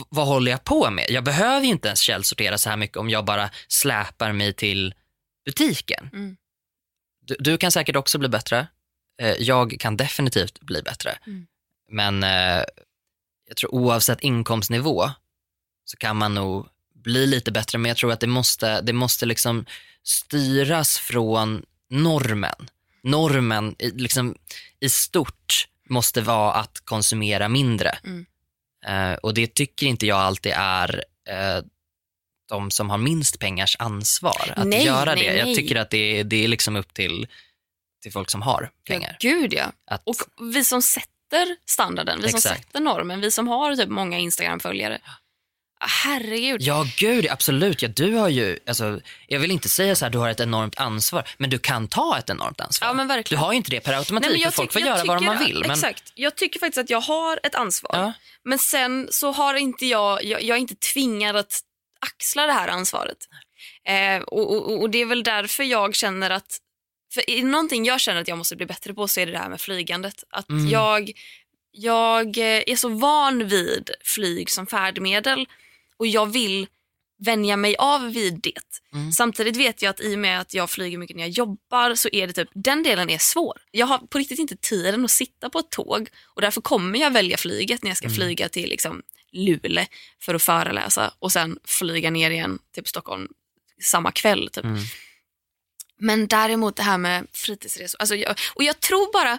vad 0.08 0.26
håller 0.26 0.50
jag 0.50 0.64
på 0.64 0.90
med? 0.90 1.06
Jag 1.08 1.24
behöver 1.24 1.66
ju 1.66 1.72
inte 1.72 1.88
ens 1.88 2.00
källsortera 2.00 2.58
så 2.58 2.70
här 2.70 2.76
mycket 2.76 2.96
om 2.96 3.10
jag 3.10 3.24
bara 3.24 3.50
släpar 3.68 4.32
mig 4.32 4.52
till 4.52 4.94
butiken. 5.44 6.10
Mm. 6.12 6.36
Du, 7.20 7.36
du 7.38 7.58
kan 7.58 7.72
säkert 7.72 7.96
också 7.96 8.18
bli 8.18 8.28
bättre. 8.28 8.66
Eh, 9.20 9.34
jag 9.38 9.76
kan 9.80 9.96
definitivt 9.96 10.60
bli 10.60 10.82
bättre. 10.82 11.18
Mm. 11.26 11.46
Men 11.90 12.22
eh, 12.22 12.64
jag 13.48 13.56
tror 13.56 13.74
oavsett 13.74 14.20
inkomstnivå 14.20 15.10
så 15.84 15.96
kan 15.96 16.16
man 16.16 16.34
nog 16.34 16.68
bli 16.94 17.26
lite 17.26 17.52
bättre. 17.52 17.78
Men 17.78 17.88
jag 17.88 17.96
tror 17.96 18.12
att 18.12 18.20
det 18.20 18.26
måste, 18.26 18.80
det 18.80 18.92
måste 18.92 19.26
liksom 19.26 19.66
styras 20.02 20.98
från 20.98 21.62
normen. 21.90 22.70
Normen 23.02 23.74
liksom, 23.78 24.34
i 24.80 24.88
stort 24.88 25.68
måste 25.88 26.20
vara 26.20 26.52
att 26.52 26.80
konsumera 26.84 27.48
mindre. 27.48 27.98
Mm. 28.04 28.26
Eh, 28.88 29.12
och 29.12 29.34
det 29.34 29.54
tycker 29.54 29.86
inte 29.86 30.06
jag 30.06 30.18
alltid 30.18 30.52
är 30.56 31.04
eh, 31.28 31.62
de 32.48 32.70
som 32.70 32.90
har 32.90 32.98
minst 32.98 33.38
pengars 33.38 33.76
ansvar 33.78 34.52
att 34.56 34.66
Nej, 34.66 34.84
göra 34.84 35.14
nej, 35.14 35.24
det. 35.24 35.30
nej. 35.30 35.38
Jag 35.48 35.56
tycker 35.56 35.76
att 35.76 35.90
det 35.90 36.20
är, 36.20 36.24
det 36.24 36.44
är 36.44 36.48
liksom 36.48 36.76
upp 36.76 36.94
till, 36.94 37.28
till 38.02 38.12
folk 38.12 38.30
som 38.30 38.42
har 38.42 38.70
pengar. 38.88 39.16
Gud 39.20 39.52
ja. 39.54 39.72
Att, 39.90 40.02
Och 40.06 40.16
vi 40.54 40.64
som 40.64 40.82
sätter 40.82 41.56
standarden, 41.66 42.20
vi 42.22 42.28
som 42.28 42.36
Exakt. 42.36 42.66
sätter 42.66 42.80
normen, 42.80 43.20
vi 43.20 43.30
som 43.30 43.48
har 43.48 43.76
typ 43.76 43.88
många 43.88 44.18
Instagram-följare. 44.18 45.00
Herregud. 45.80 46.62
Ja, 46.62 46.86
gud, 46.96 47.26
absolut. 47.30 47.82
Ja, 47.82 47.88
du 47.88 48.12
har 48.14 48.28
ju, 48.28 48.58
alltså, 48.66 49.00
jag 49.26 49.40
vill 49.40 49.50
inte 49.50 49.68
säga 49.68 49.96
så 49.96 50.04
här, 50.04 50.10
du 50.10 50.18
har 50.18 50.28
ett 50.30 50.40
enormt 50.40 50.78
ansvar, 50.78 51.28
men 51.36 51.50
du 51.50 51.58
kan 51.58 51.88
ta 51.88 52.18
ett 52.18 52.30
enormt 52.30 52.60
ansvar. 52.60 52.88
Ja, 52.88 52.94
men 52.94 53.08
du 53.08 53.14
verkligen. 53.14 53.40
har 53.42 53.52
ju 53.52 53.56
inte 53.56 53.70
det 53.70 53.80
per 53.80 53.92
automatik, 53.92 54.30
Nej, 54.30 54.40
men 54.42 54.52
folk 54.52 54.72
får 54.72 54.82
göra 54.82 55.04
vad 55.04 55.22
man 55.22 55.38
vill. 55.38 55.60
Men, 55.60 55.70
Exakt. 55.70 56.12
Jag 56.14 56.36
tycker 56.36 56.60
faktiskt 56.60 56.78
att 56.78 56.90
jag 56.90 57.00
har 57.00 57.40
ett 57.42 57.54
ansvar. 57.54 57.90
ja, 57.94 58.12
Men 58.44 58.58
sen 58.58 59.08
så 59.10 59.32
har 59.32 59.54
inte 59.54 59.86
jag, 59.86 60.24
jag, 60.24 60.42
jag 60.42 60.56
är 60.56 60.60
inte 60.60 60.74
tvingad 60.74 61.36
att 61.36 61.60
axla 62.00 62.46
det 62.46 62.52
här 62.52 62.68
ansvaret. 62.68 63.18
Eh, 63.88 64.22
och, 64.22 64.52
och, 64.56 64.80
och 64.80 64.90
det 64.90 64.98
är 64.98 65.06
väl 65.06 65.22
därför 65.22 65.64
jag 65.64 65.94
känner 65.94 66.30
att, 66.30 66.58
för 67.14 67.30
är 67.30 67.42
någonting 67.42 67.84
jag 67.84 68.00
känner 68.00 68.20
att 68.20 68.28
jag 68.28 68.38
måste 68.38 68.56
bli 68.56 68.66
bättre 68.66 68.94
på 68.94 69.08
så 69.08 69.20
är 69.20 69.26
det 69.26 69.32
det 69.32 69.38
här 69.38 69.48
med 69.48 69.60
flygandet. 69.60 70.24
Att 70.30 70.48
Mm. 70.50 70.68
jag, 70.68 71.10
jag 71.72 72.36
är 72.38 72.76
så 72.76 72.88
van 72.88 73.48
vid 73.48 73.90
flyg 74.04 74.50
som 74.50 74.66
färdmedel 74.66 75.46
och 75.98 76.06
jag 76.06 76.26
vill 76.26 76.66
vänja 77.24 77.56
mig 77.56 77.76
av 77.76 78.12
vid 78.12 78.40
det. 78.42 78.60
Mm. 78.92 79.12
Samtidigt 79.12 79.56
vet 79.56 79.82
jag 79.82 79.90
att 79.90 80.00
i 80.00 80.14
och 80.14 80.18
med 80.18 80.40
att 80.40 80.54
jag 80.54 80.70
flyger 80.70 80.98
mycket 80.98 81.16
när 81.16 81.22
jag 81.22 81.30
jobbar 81.30 81.94
så 81.94 82.08
är 82.12 82.26
det 82.26 82.32
typ, 82.32 82.48
den 82.54 82.82
delen 82.82 83.10
är 83.10 83.18
svår. 83.18 83.58
Jag 83.70 83.86
har 83.86 83.98
på 83.98 84.18
riktigt 84.18 84.38
inte 84.38 84.56
tiden 84.56 85.04
att 85.04 85.10
sitta 85.10 85.50
på 85.50 85.58
ett 85.58 85.70
tåg 85.70 86.08
och 86.34 86.40
därför 86.42 86.60
kommer 86.60 86.98
jag 86.98 87.10
välja 87.10 87.36
flyget 87.36 87.82
när 87.82 87.90
jag 87.90 87.96
ska 87.96 88.06
Mm. 88.06 88.16
flyga 88.16 88.48
till 88.48 88.68
liksom 88.68 89.02
Luleå 89.32 89.86
för 90.20 90.34
att 90.34 90.42
föreläsa 90.42 91.14
och 91.18 91.32
sen 91.32 91.58
flyga 91.64 92.10
ner 92.10 92.30
igen 92.30 92.58
till 92.74 92.86
Stockholm 92.86 93.28
samma 93.82 94.12
kväll. 94.12 94.50
Typ. 94.52 94.64
Mm. 94.64 94.78
Men 96.00 96.26
däremot 96.26 96.76
det 96.76 96.82
här 96.82 96.98
med 96.98 97.26
fritidsresor. 97.32 98.00
Alltså 98.00 98.14
jag, 98.14 98.36
och 98.54 98.64
jag 98.64 98.80
tror 98.80 99.12
bara, 99.12 99.38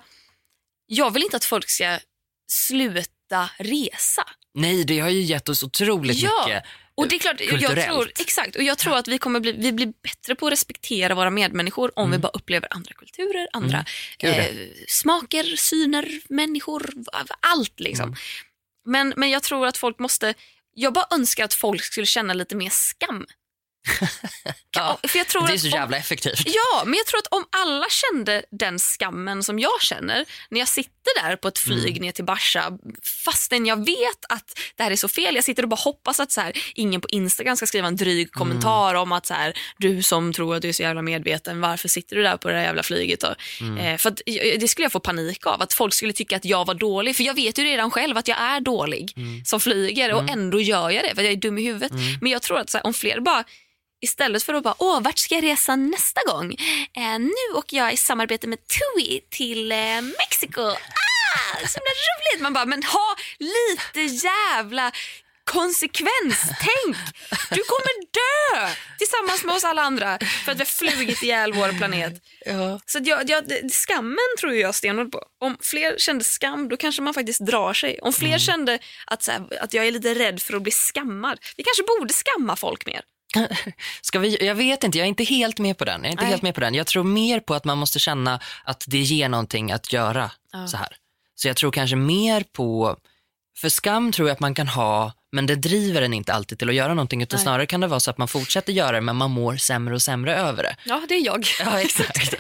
jag 0.86 1.12
vill 1.12 1.24
inte 1.24 1.38
att 1.38 1.46
folk 1.46 1.70
ska 1.70 2.00
sluta 2.48 3.50
resa. 3.58 4.26
Nej, 4.60 4.84
det 4.84 5.00
har 5.00 5.10
ju 5.10 5.22
gett 5.22 5.50
oss 5.50 5.64
otroligt 5.64 6.18
Ja, 6.18 6.44
mycket. 6.48 6.64
Och 6.96 7.08
det 7.08 7.16
är 7.16 7.20
klart, 7.20 7.40
jag 7.40 7.50
Kulturellt. 7.50 7.86
tror, 7.86 8.12
exakt, 8.20 8.56
och 8.56 8.64
jag 8.64 8.78
tror 8.78 8.98
att 8.98 9.08
vi 9.08 9.18
kommer 9.18 9.40
bli, 9.40 9.52
vi 9.52 9.72
blir 9.72 9.94
bättre 10.04 10.36
på 10.36 10.48
att 10.48 10.52
respektera 10.52 11.16
våra 11.16 11.30
medmänniskor 11.30 11.92
om 11.96 12.12
vi 12.12 12.18
bara 12.18 12.32
upplever 12.34 12.74
andra 12.74 12.94
kulturer, 12.94 13.48
andra 13.54 13.86
Mm. 14.20 14.40
Eh, 14.40 14.46
smaker, 14.88 15.44
syner, 15.56 16.20
människor, 16.30 16.94
allt 17.40 17.80
liksom. 17.80 18.06
Mm. 18.06 18.20
Men, 18.86 19.14
men 19.18 19.30
jag 19.30 19.44
tror 19.44 19.68
att 19.68 19.78
folk 19.78 20.00
måste, 20.00 20.34
jag 20.74 20.94
bara 20.94 21.06
önskar 21.12 21.46
att 21.46 21.54
folk 21.54 21.84
skulle 21.84 22.06
känna 22.06 22.34
lite 22.34 22.56
mer 22.56 22.70
skam. 22.72 23.26
Ja, 24.72 25.00
för 25.08 25.18
jag 25.18 25.28
tror 25.28 25.48
det 25.48 25.54
är 25.54 25.58
så 25.58 25.68
om- 25.68 25.72
jävla 25.72 25.98
effektivt. 25.98 26.42
Ja, 26.46 26.84
men 26.86 26.94
jag 26.94 27.06
tror 27.06 27.18
att 27.20 27.28
om 27.32 27.46
alla 27.52 27.86
kände 27.90 28.44
den 28.52 28.80
skammen 28.80 29.44
som 29.44 29.60
jag 29.60 29.82
känner 29.82 30.26
när 30.50 30.60
jag 30.60 30.68
sitter 30.68 31.24
där 31.24 31.36
på 31.36 31.48
ett 31.48 31.60
flyg 31.60 31.90
Mm. 31.90 32.02
ner 32.02 32.12
till 32.12 32.24
Barca 32.26 32.72
fastän 33.26 33.66
jag 33.66 33.86
vet 33.86 34.26
att 34.30 34.60
det 34.76 34.84
här 34.84 34.92
är 34.92 34.96
så 34.96 35.08
fel. 35.08 35.36
Jag 35.36 35.44
sitter 35.44 35.64
och 35.64 35.70
bara 35.70 35.76
hoppas 35.76 36.20
att 36.20 36.32
så 36.32 36.42
här, 36.42 36.54
ingen 36.76 37.02
på 37.02 37.08
Instagram 37.10 37.56
ska 37.56 37.66
skriva 37.68 37.88
en 37.88 37.96
dryg 37.96 38.32
kommentar 38.32 38.90
Mm. 38.90 39.02
om 39.02 39.12
att 39.12 39.26
så 39.26 39.34
här, 39.34 39.54
du 39.78 40.04
som 40.04 40.34
tror 40.34 40.56
att 40.56 40.62
du 40.62 40.70
är 40.70 40.74
så 40.74 40.84
jävla 40.84 41.02
medveten, 41.02 41.62
varför 41.62 41.88
sitter 41.88 42.16
du 42.16 42.24
där 42.24 42.38
på 42.38 42.48
det 42.50 42.56
här 42.56 42.64
jävla 42.64 42.84
flyget? 42.84 43.20
Då? 43.20 43.36
Mm. 43.62 43.78
Eh, 43.78 43.98
för 43.98 44.10
att, 44.10 44.22
eh, 44.26 44.60
det 44.60 44.68
skulle 44.68 44.86
jag 44.86 44.92
få 44.92 45.00
panik 45.00 45.46
av, 45.46 45.62
att 45.62 45.74
folk 45.74 45.94
skulle 45.94 46.14
tycka 46.14 46.36
att 46.36 46.46
jag 46.46 46.66
var 46.66 46.74
dålig. 46.74 47.16
För 47.16 47.24
jag 47.24 47.34
vet 47.34 47.58
ju 47.60 47.64
redan 47.64 47.92
själv 47.92 48.18
att 48.18 48.28
jag 48.28 48.38
är 48.42 48.60
dålig 48.60 49.14
Mm. 49.18 49.46
som 49.46 49.60
flyger 49.60 50.14
och 50.14 50.30
ändå 50.30 50.62
gör 50.62 50.90
jag 50.90 51.04
det 51.04 51.16
för 51.16 51.22
jag 51.22 51.32
är 51.32 51.36
dum 51.38 51.58
i 51.58 51.66
huvudet. 51.66 51.92
Men 52.22 52.32
jag 52.32 52.42
tror 52.42 52.60
att 52.60 52.70
så 52.70 52.78
här, 52.78 52.86
om 52.86 52.94
fler 52.94 53.20
bara 53.20 53.44
Istället 54.02 54.44
för 54.44 54.54
att 54.54 54.64
bara, 54.64 54.76
åh, 54.78 55.02
vart 55.02 55.18
ska 55.18 55.36
jag 55.36 55.44
resa 55.44 55.76
nästa 55.76 56.22
gång? 56.32 56.56
Eh, 56.98 57.20
nu 57.20 57.56
åker 57.56 57.78
jag 57.78 57.94
i 57.94 57.98
samarbete 57.98 58.48
med 58.48 58.60
TUI 58.68 59.22
till 59.30 59.72
eh, 59.72 60.02
Mexiko. 60.02 60.62
Ah, 60.62 61.68
så 61.68 61.80
himla 61.80 61.94
roligt! 62.10 62.42
Man 62.42 62.54
bara, 62.54 62.66
men 62.66 62.84
ha 62.84 63.16
lite 63.40 64.02
jävla 64.02 64.92
konsekvenstänk. 65.52 66.98
Du 67.50 67.64
kommer 67.64 68.06
dö 68.14 68.70
tillsammans 68.98 69.44
med 69.44 69.56
oss 69.56 69.64
alla 69.64 69.82
andra 69.82 70.20
för 70.46 70.52
att 70.52 70.58
vi 70.58 70.62
har 70.62 70.66
flugit 70.66 71.24
ihjäl 71.24 71.54
vår 71.54 71.78
planet. 71.78 72.14
Ja. 72.46 72.80
Så 72.86 73.00
jag, 73.04 73.30
jag, 73.30 73.44
skammen 73.72 74.36
tror 74.40 74.54
jag 74.54 74.76
stenhårt 74.76 75.12
på. 75.12 75.24
Om 75.40 75.58
fler 75.62 75.98
kände 75.98 76.24
skam, 76.24 76.70
då 76.70 76.78
kanske 76.78 77.02
man 77.02 77.14
faktiskt 77.14 77.40
drar 77.40 77.74
sig. 77.74 78.00
Om 78.02 78.14
fler 78.14 78.38
kände 78.38 78.80
att, 79.06 79.28
här, 79.28 79.64
att 79.64 79.74
jag 79.74 79.88
är 79.88 79.92
lite 79.92 80.14
rädd 80.14 80.42
för 80.42 80.54
att 80.54 80.62
bli 80.62 80.72
skammad. 80.72 81.40
Vi 81.58 81.64
kanske 81.64 81.84
borde 81.84 82.14
skamma 82.14 82.56
folk 82.56 82.86
mer. 82.86 83.02
Ska 84.02 84.20
vi, 84.20 84.46
jag 84.46 84.56
vet 84.56 84.84
inte, 84.84 84.98
jag 84.98 85.06
är 85.06 85.10
inte 85.10 85.24
helt 85.24 85.60
med 85.60 85.78
på 85.78 85.86
den. 85.86 86.02
Jag 86.02 86.08
är 86.08 86.12
inte 86.12 86.24
Nej. 86.24 86.30
helt 86.32 86.42
med 86.42 86.56
på 86.56 86.62
den. 86.62 86.74
Jag 86.74 86.88
tror 86.88 87.04
mer 87.04 87.40
på 87.40 87.54
att 87.54 87.66
man 87.66 87.78
måste 87.78 88.00
känna 88.00 88.40
att 88.64 88.84
det 88.88 88.98
ger 89.00 89.30
någonting 89.30 89.72
att 89.72 89.94
göra 89.94 90.32
Ja. 90.52 90.68
så 90.68 90.78
här. 90.78 90.96
Så 91.36 91.48
jag 91.48 91.56
tror 91.58 91.72
kanske 91.72 91.96
mer 91.96 92.44
på, 92.54 92.98
för 93.58 93.70
skam 93.70 94.12
tror 94.12 94.28
jag 94.28 94.34
att 94.34 94.40
man 94.40 94.54
kan 94.56 94.68
ha, 94.68 95.14
men 95.32 95.46
det 95.46 95.56
driver 95.56 96.02
en 96.02 96.14
inte 96.14 96.34
alltid 96.34 96.60
till 96.60 96.70
att 96.70 96.76
göra 96.76 96.94
någonting, 96.94 97.22
utan 97.24 97.38
Nej. 97.38 97.44
snarare 97.44 97.66
kan 97.66 97.80
det 97.82 97.88
vara 97.88 98.00
så 98.00 98.12
att 98.12 98.18
man 98.18 98.28
fortsätter 98.28 98.74
göra 98.74 98.92
det, 98.92 99.02
men 99.02 99.16
man 99.16 99.32
mår 99.32 99.56
sämre 99.58 99.94
och 99.96 100.02
sämre 100.02 100.36
över 100.36 100.64
det. 100.64 100.76
Ja, 100.86 101.02
det 101.10 101.16
är 101.16 101.26
jag. 101.26 101.46
Ja, 101.60 101.80
exakt. 101.82 102.36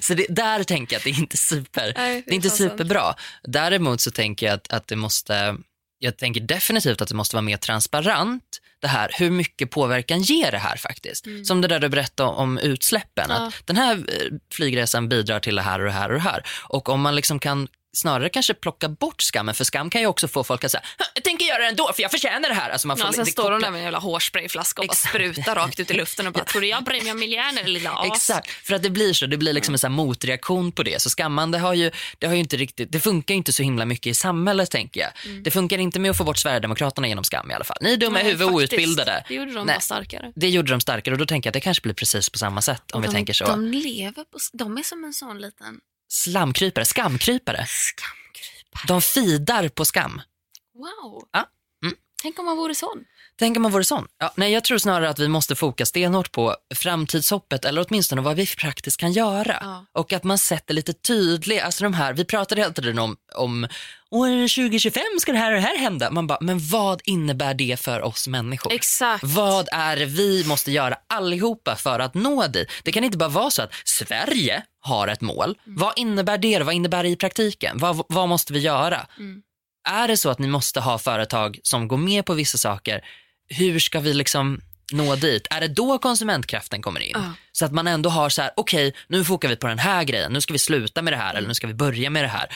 så 0.00 0.14
det, 0.14 0.26
där 0.28 0.64
tänker 0.64 0.94
jag 0.94 0.98
att 0.98 1.04
det 1.04 1.10
är 1.10 1.18
inte 1.20 1.36
super, 1.36 1.92
Nej, 1.96 2.22
det 2.26 2.30
är 2.32 2.34
inte 2.34 2.50
superbra. 2.50 3.14
Däremot 3.42 4.00
så 4.00 4.10
tänker 4.10 4.46
jag 4.46 4.54
att, 4.54 4.72
att 4.72 4.86
det 4.86 4.96
måste, 4.96 5.56
jag 5.98 6.16
tänker 6.16 6.40
definitivt 6.40 7.00
att 7.02 7.08
det 7.08 7.14
måste 7.14 7.36
vara 7.36 7.42
mer 7.42 7.56
transparent 7.56 8.42
det 8.80 8.88
här, 8.88 9.10
hur 9.18 9.30
mycket 9.30 9.70
påverkan 9.70 10.20
ger 10.22 10.50
det 10.50 10.58
här 10.58 10.76
faktiskt? 10.76 11.26
Som 11.44 11.60
det 11.60 11.68
där 11.68 11.78
du 11.78 11.88
berättade 11.88 12.28
om 12.30 12.58
utsläppen, 12.58 13.24
Mm. 13.30 13.42
Ja. 13.42 13.48
att 13.48 13.66
den 13.66 13.76
här 13.76 13.94
eh, 13.96 14.32
flygresan 14.52 15.08
bidrar 15.08 15.40
till 15.40 15.56
det 15.56 15.62
här 15.62 15.78
och 15.78 15.84
det 15.84 15.90
här 15.92 16.08
och 16.08 16.14
det 16.14 16.20
här. 16.20 16.42
Och 16.68 16.88
om 16.88 17.00
man 17.00 17.16
liksom 17.16 17.38
kan 17.38 17.68
snarare 17.96 18.28
kanske 18.28 18.54
plocka 18.54 18.88
bort 18.88 19.22
skammen, 19.22 19.54
för 19.54 19.64
skam 19.64 19.90
kan 19.90 20.00
ju 20.00 20.06
också 20.06 20.28
få 20.28 20.44
folk 20.44 20.64
att 20.64 20.70
säga, 20.70 20.82
"Hå, 20.98 21.04
jag 21.14 21.24
tänker 21.24 21.46
göra 21.46 21.58
det 21.58 21.68
ändå 21.68 21.92
för 21.94 22.02
jag 22.02 22.10
förtjänar 22.10 22.48
det 22.48 22.54
här. 22.54 22.70
Alltså 22.70 22.88
man 22.88 22.96
får 22.96 23.06
Ja, 23.06 23.12
sen 23.12 23.26
står 23.26 23.42
kopplar- 23.42 23.60
där 23.60 23.70
med 23.70 23.78
en 23.78 23.82
jävla 23.84 23.98
hårsprayflaska 23.98 24.82
och 24.82 24.88
bara 24.88 24.94
sprutar 24.94 25.54
rakt 25.54 25.80
ut 25.80 25.90
i 25.90 25.94
luften 25.94 26.26
och 26.26 26.32
bara, 26.32 26.44
tror 26.44 26.60
du 26.60 26.66
jag 26.68 27.16
miljön 27.16 27.58
eller 27.58 27.68
lilla 27.68 27.90
as? 27.98 28.06
Exakt, 28.16 28.50
för 28.50 28.74
att 28.74 28.82
det 28.82 28.90
blir 28.90 29.12
så. 29.12 29.26
Det 29.26 29.36
blir 29.36 29.52
liksom 29.52 29.74
en 29.74 29.78
sån 29.78 29.92
motreaktion 29.92 30.72
på 30.72 30.82
det. 30.82 31.02
Så 31.02 31.10
skammande 31.10 31.58
har 31.58 31.74
ju, 31.74 31.90
det 32.18 32.26
har 32.26 32.34
ju 32.34 32.40
inte 32.40 32.56
riktigt, 32.56 32.92
det 32.92 33.00
funkar 33.00 33.34
inte 33.34 33.52
så 33.52 33.62
himla 33.62 33.84
mycket 33.84 34.06
i 34.10 34.14
samhället 34.14 34.70
tänker 34.70 35.00
jag. 35.00 35.10
Det 35.44 35.50
funkar 35.50 35.78
inte 35.78 36.00
med 36.00 36.10
att 36.10 36.16
få 36.16 36.24
bort 36.24 36.38
Sverigedemokraterna 36.38 37.08
genom 37.08 37.24
skam 37.24 37.50
i 37.50 37.54
alla 37.54 37.64
fall. 37.64 37.76
Ni 37.80 37.92
är 37.92 37.96
dumma 37.96 38.20
i 38.20 38.24
huvudet 38.24 38.46
och 38.48 38.54
outbildade. 38.54 39.24
Det 39.28 39.34
gjorde 39.34 39.52
de 39.52 39.66
Nej. 39.66 39.76
starkare. 39.80 40.32
Det 40.36 40.48
gjorde 40.50 40.70
de 40.70 40.80
starkare 40.80 41.14
och 41.14 41.18
då 41.18 41.26
tänker 41.26 41.46
jag 41.46 41.50
att 41.50 41.54
det 41.54 41.60
kanske 41.60 41.82
blir 41.82 41.94
precis 41.94 42.30
på 42.30 42.38
samma 42.38 42.62
sätt 42.62 42.90
om 42.92 43.00
vi 43.02 43.06
de, 43.08 43.12
tänker 43.14 43.32
så. 43.32 43.44
De 43.46 43.64
lever 43.64 44.24
på, 44.24 44.38
de 44.52 44.78
är 44.78 44.82
som 44.82 45.04
en 45.04 45.12
sån 45.12 45.38
liten 45.40 45.80
Slamkrypare, 46.08 46.84
skamkrypare. 46.84 47.66
skamkrypare. 47.66 48.86
De 48.86 49.00
fidar 49.02 49.68
på 49.68 49.84
skam. 49.84 50.20
Wow. 50.74 51.28
Ja. 51.32 51.48
Mm. 51.84 51.96
Tänk 52.22 52.38
om 52.38 52.44
man 52.44 52.56
vore 52.56 52.74
sån. 52.74 53.04
Tänk 53.38 53.56
om 53.56 53.62
man 53.62 53.72
vore 53.72 53.84
sån. 53.84 54.06
Ja, 54.18 54.32
nej, 54.36 54.52
jag 54.52 54.64
tror 54.64 54.78
snarare 54.78 55.08
att 55.08 55.18
vi 55.18 55.28
måste 55.28 55.54
foka 55.54 55.86
stenhårt 55.86 56.32
på 56.32 56.56
framtidshoppet 56.74 57.64
eller 57.64 57.86
åtminstone 57.88 58.22
vad 58.22 58.36
vi 58.36 58.46
praktiskt 58.46 59.00
kan 59.00 59.12
göra. 59.12 59.56
Ja. 59.60 59.86
Och 59.92 60.12
att 60.12 60.24
man 60.24 60.38
sätter 60.38 60.74
lite 60.74 60.92
tydligt, 60.92 61.62
alltså 61.62 61.84
de 61.84 61.94
här, 61.94 62.12
vi 62.12 62.24
pratade 62.24 62.60
hela 62.60 62.72
tiden 62.72 62.98
om, 62.98 63.16
om 63.34 63.68
år 64.10 64.48
2025 64.48 65.02
ska 65.20 65.32
det 65.32 65.38
här 65.38 65.52
och 65.52 65.60
det 65.60 65.66
här 65.66 65.78
hända. 65.78 66.10
Man 66.10 66.26
bara, 66.26 66.38
men 66.40 66.58
vad 66.68 67.00
innebär 67.04 67.54
det 67.54 67.80
för 67.80 68.02
oss 68.02 68.28
människor? 68.28 68.72
Exakt. 68.72 69.24
Vad 69.24 69.68
är 69.72 69.96
det 69.96 70.04
vi 70.04 70.44
måste 70.46 70.72
göra 70.72 70.96
allihopa 71.06 71.76
för 71.76 72.00
att 72.00 72.14
nå 72.14 72.46
dit? 72.46 72.70
Det 72.82 72.92
kan 72.92 73.04
inte 73.04 73.18
bara 73.18 73.28
vara 73.28 73.50
så 73.50 73.62
att 73.62 73.74
Sverige 73.84 74.62
har 74.80 75.08
ett 75.08 75.20
mål. 75.20 75.58
Mm. 75.66 75.78
Vad 75.78 75.92
innebär 75.96 76.38
det? 76.38 76.62
Vad 76.62 76.74
innebär 76.74 77.02
det 77.02 77.08
i 77.08 77.16
praktiken? 77.16 77.78
Vad, 77.78 78.04
vad 78.08 78.28
måste 78.28 78.52
vi 78.52 78.58
göra? 78.58 79.06
Mm. 79.18 79.42
Är 79.88 80.08
det 80.08 80.16
så 80.16 80.30
att 80.30 80.38
ni 80.38 80.48
måste 80.48 80.80
ha 80.80 80.98
företag 80.98 81.58
som 81.62 81.88
går 81.88 81.96
med 81.96 82.24
på 82.24 82.34
vissa 82.34 82.58
saker, 82.58 83.04
hur 83.48 83.78
ska 83.78 84.00
vi 84.00 84.14
liksom 84.14 84.60
nå 84.92 85.16
dit? 85.16 85.46
Är 85.50 85.60
det 85.60 85.68
då 85.68 85.98
konsumentkraften 85.98 86.82
kommer 86.82 87.00
in? 87.00 87.12
Ja. 87.14 87.32
Så 87.52 87.64
att 87.64 87.72
man 87.72 87.86
ändå 87.86 88.10
har 88.10 88.28
så 88.28 88.42
här, 88.42 88.50
okej, 88.56 88.94
nu 89.08 89.24
fokar 89.24 89.48
vi 89.48 89.56
på 89.56 89.66
den 89.66 89.78
här 89.78 90.04
grejen, 90.04 90.32
nu 90.32 90.40
ska 90.40 90.52
vi 90.52 90.58
sluta 90.58 91.02
med 91.02 91.12
det 91.12 91.16
här 91.16 91.34
eller 91.34 91.48
nu 91.48 91.54
ska 91.54 91.66
vi 91.66 91.74
börja 91.74 92.10
med 92.10 92.24
det 92.24 92.28
här. 92.28 92.46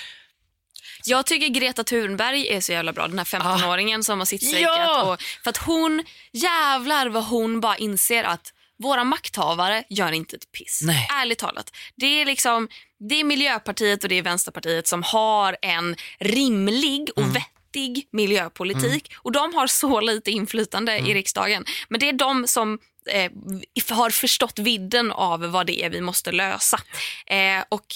Jag 1.05 1.26
tycker 1.26 1.49
Greta 1.49 1.84
Thunberg 1.84 2.49
är 2.49 2.61
så 2.61 2.72
jävla 2.72 2.93
bra, 2.93 3.09
den 3.09 3.18
här 3.18 3.24
15-åringen 3.24 4.03
som 4.03 4.18
har 4.18 4.26
sitt 4.26 4.47
strejkat. 4.47 4.76
Ja! 4.78 5.03
Och, 5.03 5.22
för 5.22 5.51
att 5.51 5.57
hon, 5.57 6.05
jävlar 6.32 7.07
vad 7.09 7.24
hon 7.24 7.61
bara 7.61 7.76
inser 7.76 8.24
att 8.24 8.53
våra 8.82 9.05
makthavare 9.05 9.84
gör 9.88 10.12
inte 10.12 10.36
ett 10.36 10.53
piss. 10.53 10.80
Nej. 10.84 11.09
Ärligt 11.22 11.38
talat. 11.38 11.72
Det 11.97 12.07
är 12.07 12.26
liksom 12.26 12.68
det 13.09 13.20
är 13.20 13.24
Miljöpartiet 13.24 14.03
och 14.03 14.09
det 14.09 14.18
är 14.18 14.22
Vänsterpartiet 14.22 14.88
som 14.88 15.03
har 15.03 15.57
en 15.62 15.97
rimlig 16.20 17.11
och 17.16 17.22
Mm. 17.22 17.43
Vettig 17.72 18.08
miljöpolitik. 18.12 19.12
Och 19.16 19.32
de 19.32 19.54
har 19.54 19.66
så 19.66 20.00
lite 20.00 20.30
inflytande 20.30 20.92
Mm. 20.92 21.10
i 21.10 21.14
riksdagen. 21.14 21.64
Men 21.88 22.00
det 22.00 22.08
är 22.08 22.12
de 22.12 22.46
som 22.46 22.78
eh, 23.06 23.32
har 23.96 24.10
förstått 24.10 24.58
vidden 24.58 25.12
av 25.12 25.40
vad 25.40 25.66
det 25.66 25.82
är 25.82 25.90
vi 25.90 26.00
måste 26.00 26.32
lösa. 26.32 26.80
Eh, 27.26 27.64
och 27.68 27.86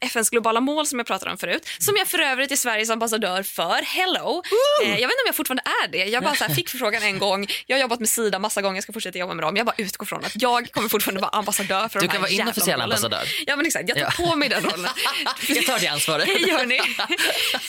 FNs 0.00 0.30
globala 0.30 0.60
mål 0.60 0.86
som 0.86 0.98
jag 0.98 1.06
pratade 1.06 1.30
om 1.30 1.38
förut, 1.38 1.68
som 1.78 1.96
jag 1.96 2.08
för 2.08 2.18
övrigt 2.18 2.52
är 2.52 2.56
Sveriges 2.56 2.90
ambassadör 2.90 3.42
för. 3.42 3.82
Hello! 3.84 4.42
Eh, 4.84 4.88
jag 4.88 4.94
vet 4.94 5.02
inte 5.02 5.22
om 5.22 5.26
jag 5.26 5.34
fortfarande 5.34 5.62
är 5.84 5.88
det. 5.88 6.04
Jag 6.04 6.22
bara 6.22 6.34
så 6.34 6.44
här, 6.44 6.54
fick 6.54 6.68
förfrågan 6.68 7.02
en 7.02 7.18
gång. 7.18 7.46
Jag 7.66 7.76
har 7.76 7.80
jobbat 7.80 8.00
med 8.00 8.08
Sida 8.08 8.38
massa 8.38 8.62
gånger, 8.62 8.76
jag 8.76 8.82
ska 8.82 8.92
fortsätta 8.92 9.18
jobba 9.18 9.34
med 9.34 9.44
dem. 9.44 9.56
Jag 9.56 9.66
bara 9.66 9.74
utgår 9.78 10.06
från 10.06 10.24
att 10.24 10.32
jag 10.42 10.72
kommer 10.72 10.88
fortfarande 10.88 11.20
vara 11.20 11.30
ambassadör 11.30 11.88
för 11.88 12.00
Du 12.00 12.08
kan 12.08 12.20
vara 12.20 12.30
inofficiell 12.30 12.80
ambassadör. 12.80 13.22
Ja 13.46 13.56
men 13.56 13.66
exakt, 13.66 13.88
jag 13.88 13.98
tar 13.98 14.04
Ja. 14.18 14.26
på 14.30 14.36
mig 14.36 14.48
den 14.48 14.62
rollen. 14.64 14.90
Jag 15.48 15.66
tar 15.66 15.78
det 15.78 15.86
ansvaret. 15.86 16.26
Hej 16.26 16.50
hörni. 16.50 16.76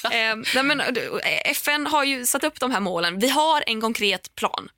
eh, 0.04 0.36
nej, 0.56 0.64
men, 0.64 0.82
eh, 0.82 0.88
FN 1.46 1.88
har 1.88 2.04
ju 2.04 2.26
satt 2.26 2.44
upp 2.44 2.60
de 2.60 2.72
här 2.72 2.80
målen. 2.80 3.20
Vi 3.20 3.30
har 3.30 3.64
en 3.68 3.82
konkret 3.82 4.36
plan. 4.36 4.70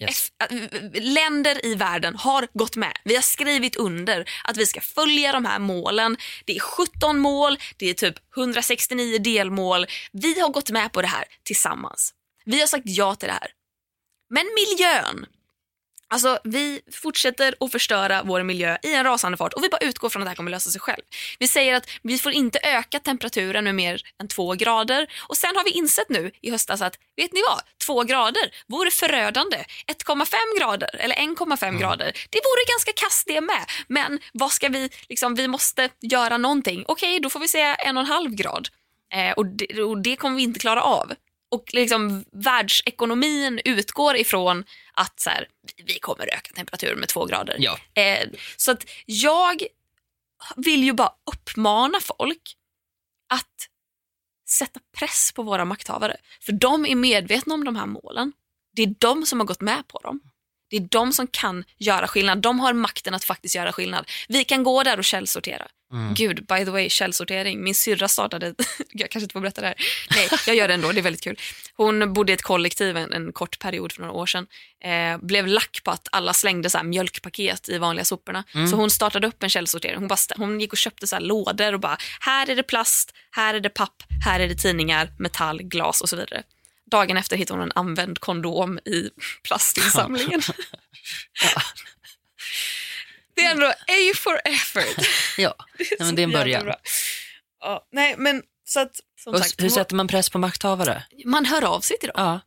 Yes. 0.00 0.32
Äh, 0.50 1.02
länder 1.02 1.66
i 1.66 1.74
världen 1.74 2.16
har 2.16 2.48
gått 2.52 2.76
med. 2.76 2.98
Vi 3.04 3.14
har 3.14 3.22
skrivit 3.22 3.76
under 3.76 4.30
att 4.44 4.56
vi 4.56 4.66
ska 4.66 4.80
följa 4.80 5.32
de 5.32 5.44
här 5.44 5.58
målen. 5.58 6.16
Det 6.44 6.56
är 6.56 6.60
17 6.60 7.18
mål, 7.18 7.58
det 7.76 7.90
är 7.90 7.94
typ 7.94 8.14
169 8.36 9.18
delmål. 9.18 9.86
Vi 10.12 10.40
har 10.40 10.48
gått 10.48 10.70
med 10.70 10.92
på 10.92 11.02
det 11.02 11.08
här 11.08 11.24
tillsammans. 11.42 12.14
Vi 12.44 12.60
har 12.60 12.66
sagt 12.66 12.84
ja 12.86 13.14
till 13.14 13.28
det 13.28 13.32
här. 13.32 13.50
Men 14.30 14.44
miljön. 14.54 15.26
Alltså 16.12 16.38
vi 16.44 16.80
fortsätter 16.92 17.54
att 17.60 17.72
förstöra 17.72 18.22
vår 18.22 18.42
miljö 18.42 18.76
i 18.82 18.94
en 18.94 19.04
rasande 19.04 19.38
fart 19.38 19.52
och 19.52 19.64
vi 19.64 19.68
bara 19.68 19.78
utgår 19.78 20.08
från 20.08 20.22
att 20.22 20.26
det 20.26 20.30
här 20.30 20.36
kommer 20.36 20.50
lösa 20.50 20.70
sig 20.70 20.80
själv. 20.80 21.02
Vi 21.38 21.48
säger 21.48 21.74
att 21.74 21.90
vi 22.02 22.18
får 22.18 22.32
inte 22.32 22.58
öka 22.62 22.98
temperaturen 22.98 23.64
med 23.64 23.74
mer 23.74 24.02
än 24.22 24.28
två 24.28 24.54
grader 24.54 25.06
och 25.28 25.36
sen 25.36 25.56
har 25.56 25.64
vi 25.64 25.70
insett 25.70 26.08
nu 26.08 26.30
i 26.40 26.50
höstas 26.50 26.82
att 26.82 26.98
vet 27.16 27.32
ni 27.32 27.40
vad, 27.48 27.60
två 27.86 28.02
grader 28.02 28.42
vore 28.66 28.90
förödande. 28.90 29.56
1,5 30.06 30.58
grader 30.58 30.96
eller 30.98 31.14
1,5 31.14 31.78
grader, 31.78 32.12
det 32.30 32.38
vore 32.38 32.64
ganska 32.68 32.92
kast 32.96 33.26
det 33.26 33.40
med. 33.40 33.64
Men 33.88 34.18
vad 34.32 34.52
ska 34.52 34.68
vi, 34.68 34.90
liksom, 35.08 35.34
vi 35.34 35.48
måste 35.48 35.88
göra 36.00 36.38
någonting. 36.38 36.84
Okej, 36.88 37.20
då 37.20 37.30
får 37.30 37.40
vi 37.40 37.48
säga 37.48 37.74
en 37.74 37.96
och 37.96 38.00
en 38.00 38.06
halv 38.06 38.30
grad 38.30 38.68
eh, 39.14 39.32
och, 39.32 39.46
det, 39.46 39.82
och 39.82 40.02
det 40.02 40.16
kommer 40.16 40.36
vi 40.36 40.42
inte 40.42 40.60
klara 40.60 40.82
av. 40.82 41.12
Och 41.50 41.64
liksom 41.72 42.24
världsekonomin 42.32 43.60
utgår 43.64 44.16
ifrån 44.16 44.64
att 45.00 45.20
så 45.20 45.30
här, 45.30 45.48
vi- 45.84 45.98
kommer 45.98 46.26
öka 46.34 46.52
temperaturen 46.54 46.98
med 46.98 47.08
två 47.08 47.24
grader. 47.26 47.56
Ja. 47.58 47.78
Eh, 47.94 48.28
så 48.56 48.70
att 48.70 48.86
jag 49.06 49.62
vill 50.56 50.84
ju 50.84 50.92
bara 50.92 51.12
uppmana 51.32 52.00
folk 52.00 52.56
att 53.32 53.68
sätta 54.48 54.80
press 54.98 55.32
på 55.32 55.42
våra 55.42 55.64
makthavare. 55.64 56.16
För 56.40 56.52
de 56.52 56.86
är 56.86 56.94
medvetna 56.94 57.54
om 57.54 57.64
de 57.64 57.76
här 57.76 57.86
målen. 57.86 58.32
Det 58.76 58.82
är 58.82 58.94
de 58.98 59.26
som 59.26 59.40
har 59.40 59.46
gått 59.46 59.60
med 59.60 59.88
på 59.88 59.98
dem. 59.98 60.20
Det 60.70 60.76
är 60.76 60.80
de 60.80 61.12
som 61.12 61.26
kan 61.26 61.64
göra 61.78 62.08
skillnad. 62.08 62.38
De 62.42 62.60
har 62.60 62.72
makten 62.72 63.14
att 63.14 63.24
faktiskt 63.24 63.54
göra 63.54 63.72
skillnad. 63.72 64.10
Vi 64.28 64.44
kan 64.44 64.62
gå 64.62 64.82
där 64.82 64.98
och 64.98 65.04
källsortera. 65.04 65.68
Mm. 65.92 66.14
Gud, 66.14 66.46
by 66.46 66.64
the 66.64 66.70
way, 66.70 66.88
källsortering. 66.88 67.62
Min 67.62 67.74
syrra 67.74 68.08
startade, 68.08 68.54
jag 68.92 69.10
kanske 69.10 69.24
inte 69.24 69.32
får 69.32 69.40
berätta 69.40 69.60
det 69.60 69.66
här. 69.66 69.76
Nej, 70.10 70.28
jag 70.46 70.56
gör 70.56 70.68
det 70.68 70.74
ändå, 70.74 70.92
det 70.92 71.00
är 71.00 71.02
väldigt 71.02 71.24
kul. 71.24 71.38
Hon 71.74 72.12
bodde 72.12 72.32
i 72.32 72.34
ett 72.34 72.42
kollektiv 72.42 72.96
en, 72.96 73.12
en 73.12 73.32
kort 73.32 73.58
period 73.58 73.92
för 73.92 74.00
några 74.00 74.14
år 74.14 74.26
sedan. 74.26 74.46
Eh, 74.84 75.18
blev 75.26 75.46
lack 75.46 75.80
på 75.84 75.90
att 75.90 76.08
alla 76.12 76.34
slängde 76.34 76.70
så 76.70 76.78
här 76.78 76.84
mjölkpaket 76.84 77.68
i 77.68 77.78
vanliga 77.78 78.04
soporna. 78.04 78.44
Så 78.70 78.76
hon 78.76 78.90
startade 78.90 79.26
upp 79.26 79.42
en 79.42 79.50
källsortering. 79.50 79.96
Hon, 79.96 80.08
bara, 80.08 80.18
hon 80.36 80.60
gick 80.60 80.72
och 80.72 80.78
köpte 80.78 81.06
så 81.06 81.16
här 81.16 81.22
lådor 81.22 81.72
och 81.72 81.80
bara, 81.80 81.96
här 82.20 82.50
är 82.50 82.56
det 82.56 82.62
plast, 82.62 83.14
här 83.30 83.54
är 83.54 83.60
det 83.60 83.68
papp, 83.68 84.02
här 84.24 84.40
är 84.40 84.48
det 84.48 84.54
tidningar, 84.54 85.12
metall, 85.18 85.62
glas 85.62 86.00
och 86.00 86.08
så 86.08 86.16
vidare. 86.16 86.42
Dagen 86.90 87.16
efter 87.16 87.36
hittade 87.36 87.60
hon 87.60 87.66
en 87.66 87.72
använd 87.74 88.18
kondom 88.18 88.78
i 88.78 89.10
plastinsamlingen. 89.42 90.42
Det 93.40 93.46
är 93.46 93.50
ändå 93.50 93.66
A 93.66 94.14
for 94.16 94.40
effort. 94.44 95.06
Ja, 95.38 95.54
Nej, 95.78 95.88
men 95.98 96.14
det 96.14 96.22
är 96.22 96.24
en 96.24 96.30
början. 96.30 96.72
Ja, 97.60 97.86
nej, 97.92 98.14
men 98.18 98.42
så 98.64 98.80
att, 98.80 99.00
som 99.24 99.34
Och 99.34 99.38
sagt, 99.40 99.62
hur 99.62 99.68
sätter 99.68 99.94
man 99.94 100.08
press 100.08 100.30
på 100.30 100.38
makthavare? 100.38 101.02
man 101.24 101.44
hör 101.44 101.64
av 101.64 101.80
sig 101.80 101.98
till 101.98 102.08
dem. 102.08 102.24
Ja, 102.24 102.40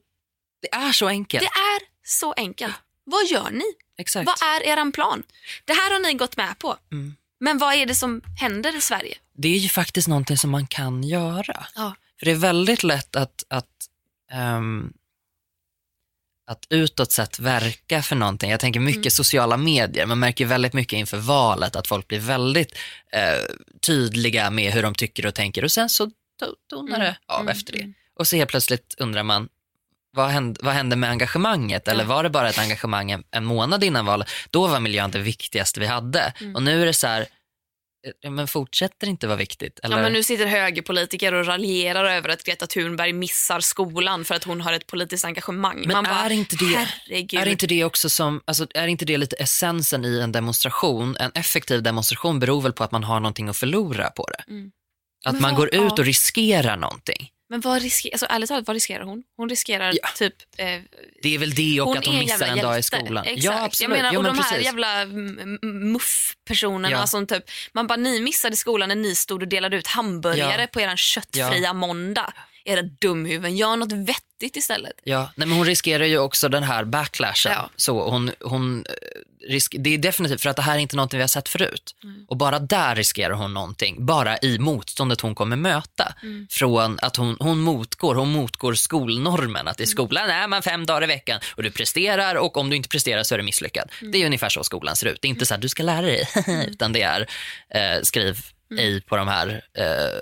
det 0.61 0.73
är 0.73 0.91
så 0.91 1.07
enkelt. 1.07 1.41
Det 1.43 1.59
är 1.59 1.79
så 2.03 2.33
enkelt. 2.33 2.75
Vad 3.03 3.25
gör 3.25 3.51
ni? 3.51 3.65
Exakt. 3.97 4.25
Vad 4.25 4.49
är 4.49 4.63
er 4.63 4.91
plan? 4.91 5.23
Det 5.65 5.73
här 5.73 5.93
har 5.93 5.99
ni 5.99 6.13
gått 6.13 6.37
med 6.37 6.59
på. 6.59 6.77
Mm. 6.91 7.15
Men 7.39 7.57
vad 7.57 7.75
är 7.75 7.85
det 7.85 7.95
som 7.95 8.21
händer 8.39 8.75
i 8.77 8.81
Sverige? 8.81 9.17
Det 9.37 9.47
är 9.47 9.57
ju 9.57 9.69
faktiskt 9.69 10.07
någonting 10.07 10.37
som 10.37 10.49
man 10.51 10.67
kan 10.67 11.03
göra. 11.03 11.65
Ja. 11.75 11.95
För 12.19 12.25
det 12.25 12.31
är 12.31 12.35
väldigt 12.35 12.83
lätt 12.83 13.15
att, 13.15 13.43
att, 13.49 13.69
ehm, 14.31 14.93
att 16.47 16.65
utåt 16.69 17.11
sett 17.11 17.39
verka 17.39 18.01
för 18.01 18.15
någonting. 18.15 18.51
Jag 18.51 18.59
tänker 18.59 18.79
mycket 18.79 18.99
Mm. 19.01 19.11
sociala 19.11 19.57
medier. 19.57 20.05
Man 20.05 20.19
märker 20.19 20.45
väldigt 20.45 20.73
mycket 20.73 20.97
inför 20.97 21.17
valet 21.17 21.75
att 21.75 21.87
folk 21.87 22.07
blir 22.07 22.19
väldigt 22.19 22.77
eh, 23.11 23.55
tydliga 23.85 24.49
med 24.49 24.73
hur 24.73 24.83
de 24.83 24.95
tycker 24.95 25.25
och 25.25 25.33
tänker 25.35 25.63
och 25.63 25.71
sen 25.71 25.89
så 25.89 26.05
to- 26.05 26.11
tonar 26.69 26.99
det 26.99 27.15
av 27.27 27.41
Mm, 27.41 27.51
efter 27.51 27.73
det. 27.73 27.79
mm. 27.79 27.93
Och 28.19 28.27
så 28.27 28.35
helt 28.35 28.49
plötsligt 28.49 28.95
undrar 28.97 29.23
man, 29.23 29.49
vad 30.15 30.29
hände, 30.29 30.59
vad 30.63 30.73
hände 30.73 30.95
med 30.95 31.09
engagemanget? 31.09 31.87
Eller 31.87 32.03
var 32.05 32.23
det 32.23 32.29
bara 32.29 32.49
ett 32.49 32.59
engagemang 32.59 33.11
en, 33.11 33.23
en 33.31 33.45
månad 33.45 33.83
innan 33.83 34.05
valet? 34.05 34.27
Då 34.49 34.67
var 34.67 34.79
miljön 34.79 35.11
det 35.11 35.19
viktigaste 35.19 35.79
vi 35.79 35.85
hade. 35.85 36.33
Mm. 36.41 36.55
Och 36.55 36.63
nu 36.63 36.81
är 36.81 36.85
det 36.85 36.93
så 36.93 37.07
här, 37.07 37.25
men 38.29 38.47
fortsätter 38.47 39.07
inte 39.07 39.27
vara 39.27 39.37
viktigt? 39.37 39.79
Eller? 39.83 39.97
Ja, 39.97 40.03
men 40.03 40.13
nu 40.13 40.23
sitter 40.23 40.45
högerpolitiker 40.45 41.33
och 41.33 41.45
raljerar 41.45 42.05
över 42.05 42.29
att 42.29 42.43
Greta 42.43 42.67
Thunberg 42.67 43.13
missar 43.13 43.59
skolan 43.59 44.25
för 44.25 44.35
att 44.35 44.43
hon 44.43 44.61
har 44.61 44.73
ett 44.73 44.87
politiskt 44.87 45.25
engagemang. 45.25 45.77
Men 45.85 45.87
Man 45.93 46.03
bara, 46.03 46.13
är 46.15 46.29
inte 46.29 46.55
det- 46.55 46.65
herregud. 46.65 47.39
Är 47.41 47.47
inte 47.47 47.67
det 47.67 47.83
också 47.83 48.09
som, 48.09 48.41
alltså, 48.45 48.67
är 48.73 48.87
inte 48.87 49.05
det 49.05 49.17
lite 49.17 49.35
essensen 49.35 50.05
i 50.05 50.19
en 50.19 50.31
demonstration? 50.31 51.17
En 51.19 51.31
effektiv 51.33 51.83
demonstration 51.83 52.39
beror 52.39 52.61
väl 52.61 52.73
på 52.73 52.83
att 52.83 52.91
man 52.91 53.03
har 53.03 53.19
någonting 53.19 53.49
att 53.49 53.57
förlora 53.57 54.09
på 54.09 54.27
det. 54.27 54.51
Mm. 54.51 54.71
Att 55.25 55.33
Men 55.33 55.41
man 55.41 55.51
vad- 55.51 55.59
går 55.59 55.67
ut 55.67 55.81
ja. 55.81 55.91
och 55.91 56.05
riskerar 56.05 56.77
någonting. 56.77 57.29
Men 57.53 57.61
vad 57.61 57.81
riskerar, 57.81 58.13
alltså, 58.13 58.25
ärligt 58.29 58.49
talat, 58.49 58.67
vad 58.67 58.73
riskerar 58.73 59.03
hon? 59.03 59.23
Hon 59.37 59.49
riskerar 59.49 59.93
Ja. 60.01 60.09
typ... 60.17 60.33
Eh, 60.57 60.65
Det 61.23 61.35
är 61.35 61.39
väl 61.39 61.53
det 61.55 61.81
och 61.81 61.97
att 61.97 62.05
hon 62.05 62.19
missar 62.19 62.45
jävla 62.45 62.47
en 62.47 62.57
dag 62.57 62.79
i 62.79 62.83
skolan. 62.83 63.23
Exakt. 63.25 63.43
Ja, 63.43 63.63
absolut. 63.63 63.89
Jag 63.89 63.97
menar, 63.97 64.13
jo, 64.13 64.17
och 64.19 64.23
men 64.23 64.33
de 64.35 64.41
här 64.41 64.49
precis. 64.51 64.65
jävla 64.65 65.01
mm, 65.01 65.59
muff-personerna 65.91 66.91
Ja. 66.91 67.07
som 67.07 67.27
typ, 67.27 67.43
man 67.73 67.87
bara, 67.87 67.95
ni 67.95 68.19
missade 68.21 68.55
skolan 68.55 68.89
när 68.89 68.95
ni 68.95 69.15
stod 69.15 69.41
och 69.41 69.47
delade 69.47 69.77
ut 69.77 69.87
hamburgare 69.87 70.61
Ja. 70.61 70.67
på 70.67 70.81
er 70.81 70.95
köttfria 70.95 71.73
måndag. 71.73 72.33
Era 72.65 72.81
dumhuvuden, 72.81 73.55
gör 73.57 73.77
något 73.77 73.91
vettigt 73.91 74.55
istället. 74.55 74.93
Ja, 75.03 75.31
nej, 75.35 75.47
men 75.47 75.57
hon 75.57 75.65
riskerar 75.65 76.05
ju 76.05 76.17
också 76.17 76.49
den 76.49 76.63
här 76.63 76.83
backlashen. 76.83 77.51
Ja. 77.51 77.69
Så 77.75 78.09
hon, 78.09 78.31
hon 78.39 78.85
risk, 79.47 79.75
det 79.79 79.93
är 79.93 79.97
definitivt 79.97 80.41
för 80.41 80.49
att 80.49 80.55
det 80.55 80.61
här 80.61 80.75
är 80.75 80.79
inte 80.79 80.95
någonting 80.95 81.17
vi 81.17 81.23
har 81.23 81.27
sett 81.27 81.49
förut. 81.49 81.95
Mm. 82.03 82.25
Och 82.27 82.37
bara 82.37 82.59
där 82.59 82.95
riskerar 82.95 83.33
hon 83.33 83.53
någonting, 83.53 84.05
bara 84.05 84.37
i 84.37 84.59
motståndet 84.59 85.21
hon 85.21 85.35
kommer 85.35 85.55
möta. 85.55 86.13
Mm. 86.23 86.47
Från 86.51 86.99
att 87.01 87.15
hon, 87.15 87.37
hon 87.39 87.59
motgår, 87.59 88.15
hon 88.15 88.29
motgår 88.29 88.73
skolnormen. 88.73 89.55
Mm. 89.55 89.67
Att 89.67 89.79
i 89.79 89.85
skolan 89.85 90.29
är 90.29 90.47
man 90.47 90.61
fem 90.61 90.85
dagar 90.85 91.03
i 91.03 91.07
veckan 91.07 91.39
och 91.55 91.63
du 91.63 91.71
presterar 91.71 92.35
och 92.35 92.57
om 92.57 92.69
du 92.69 92.75
inte 92.75 92.89
presterar 92.89 93.23
så 93.23 93.33
är 93.33 93.37
du 93.37 93.43
misslyckad. 93.43 93.91
Mm. 94.01 94.11
Det 94.11 94.21
är 94.21 94.25
ungefär 94.25 94.49
så 94.49 94.63
skolan 94.63 94.95
ser 94.95 95.07
ut. 95.07 95.21
Det 95.21 95.27
är 95.27 95.29
inte 95.29 95.45
så 95.45 95.55
att 95.55 95.61
du 95.61 95.69
ska 95.69 95.83
lära 95.83 96.01
dig, 96.01 96.27
utan 96.67 96.93
det 96.93 97.01
är 97.01 97.27
eh, 97.69 98.01
skriv 98.03 98.37
Mm. 98.73 98.85
ej 98.85 99.01
på 99.01 99.17
de 99.17 99.27
här 99.27 99.61
eh, 99.77 100.21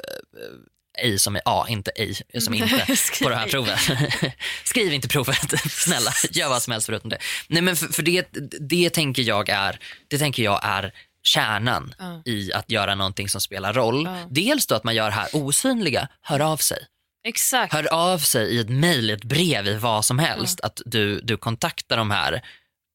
ej 1.00 1.20
som 1.20 1.36
är 1.36 1.42
A, 1.46 1.66
inte 1.70 1.92
ej 1.96 2.16
som 2.42 2.54
inte 2.54 2.96
Skriv 2.96 3.24
på 3.26 3.30
de 3.30 3.36
här 3.36 3.46
ej. 3.46 3.52
proven. 3.52 3.78
Skriv 4.64 4.94
inte 4.94 5.08
provet, 5.08 5.62
snälla. 5.72 6.12
Gör 6.32 6.50
vad 6.50 6.62
som 6.62 6.72
helst 6.72 6.86
förutom 6.86 7.10
det. 7.10 7.18
Nej, 7.48 7.62
men 7.62 7.76
för, 7.76 7.88
för 7.88 8.04
det, 8.04 8.28
det, 8.60 8.90
tänker 8.90 9.22
jag 9.24 9.50
är, 9.50 9.80
det 10.08 10.18
tänker 10.18 10.44
jag 10.44 10.60
är 10.64 10.94
kärnan 11.24 11.94
Ja. 12.00 12.22
i 12.26 12.54
att 12.54 12.72
göra 12.72 12.96
någonting 12.96 13.30
som 13.30 13.42
spelar 13.42 13.74
roll. 13.74 14.06
Ja. 14.06 14.28
Dels 14.30 14.68
då 14.68 14.76
att 14.76 14.84
man 14.84 14.96
gör 14.96 15.10
här 15.12 15.28
osynliga, 15.34 16.08
hör 16.22 16.40
av 16.40 16.58
sig. 16.58 16.78
Exakt. 17.24 17.74
Hör 17.74 17.94
av 17.94 18.18
sig 18.18 18.48
i 18.56 18.60
ett 18.60 18.70
mejl, 18.70 19.10
ett 19.10 19.24
brev, 19.24 19.68
i 19.68 19.74
vad 19.78 20.06
som 20.06 20.20
helst. 20.20 20.60
Att 20.60 20.82
du, 20.86 21.20
du 21.22 21.38
kontaktar 21.38 21.98
de 21.98 22.12
här 22.12 22.42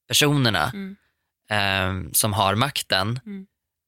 personerna 0.09 0.71
Mm. 0.75 0.97
ehm, 1.51 2.15
som 2.15 2.33
har 2.33 2.55
makten. 2.55 3.21
Mm. 3.27 3.47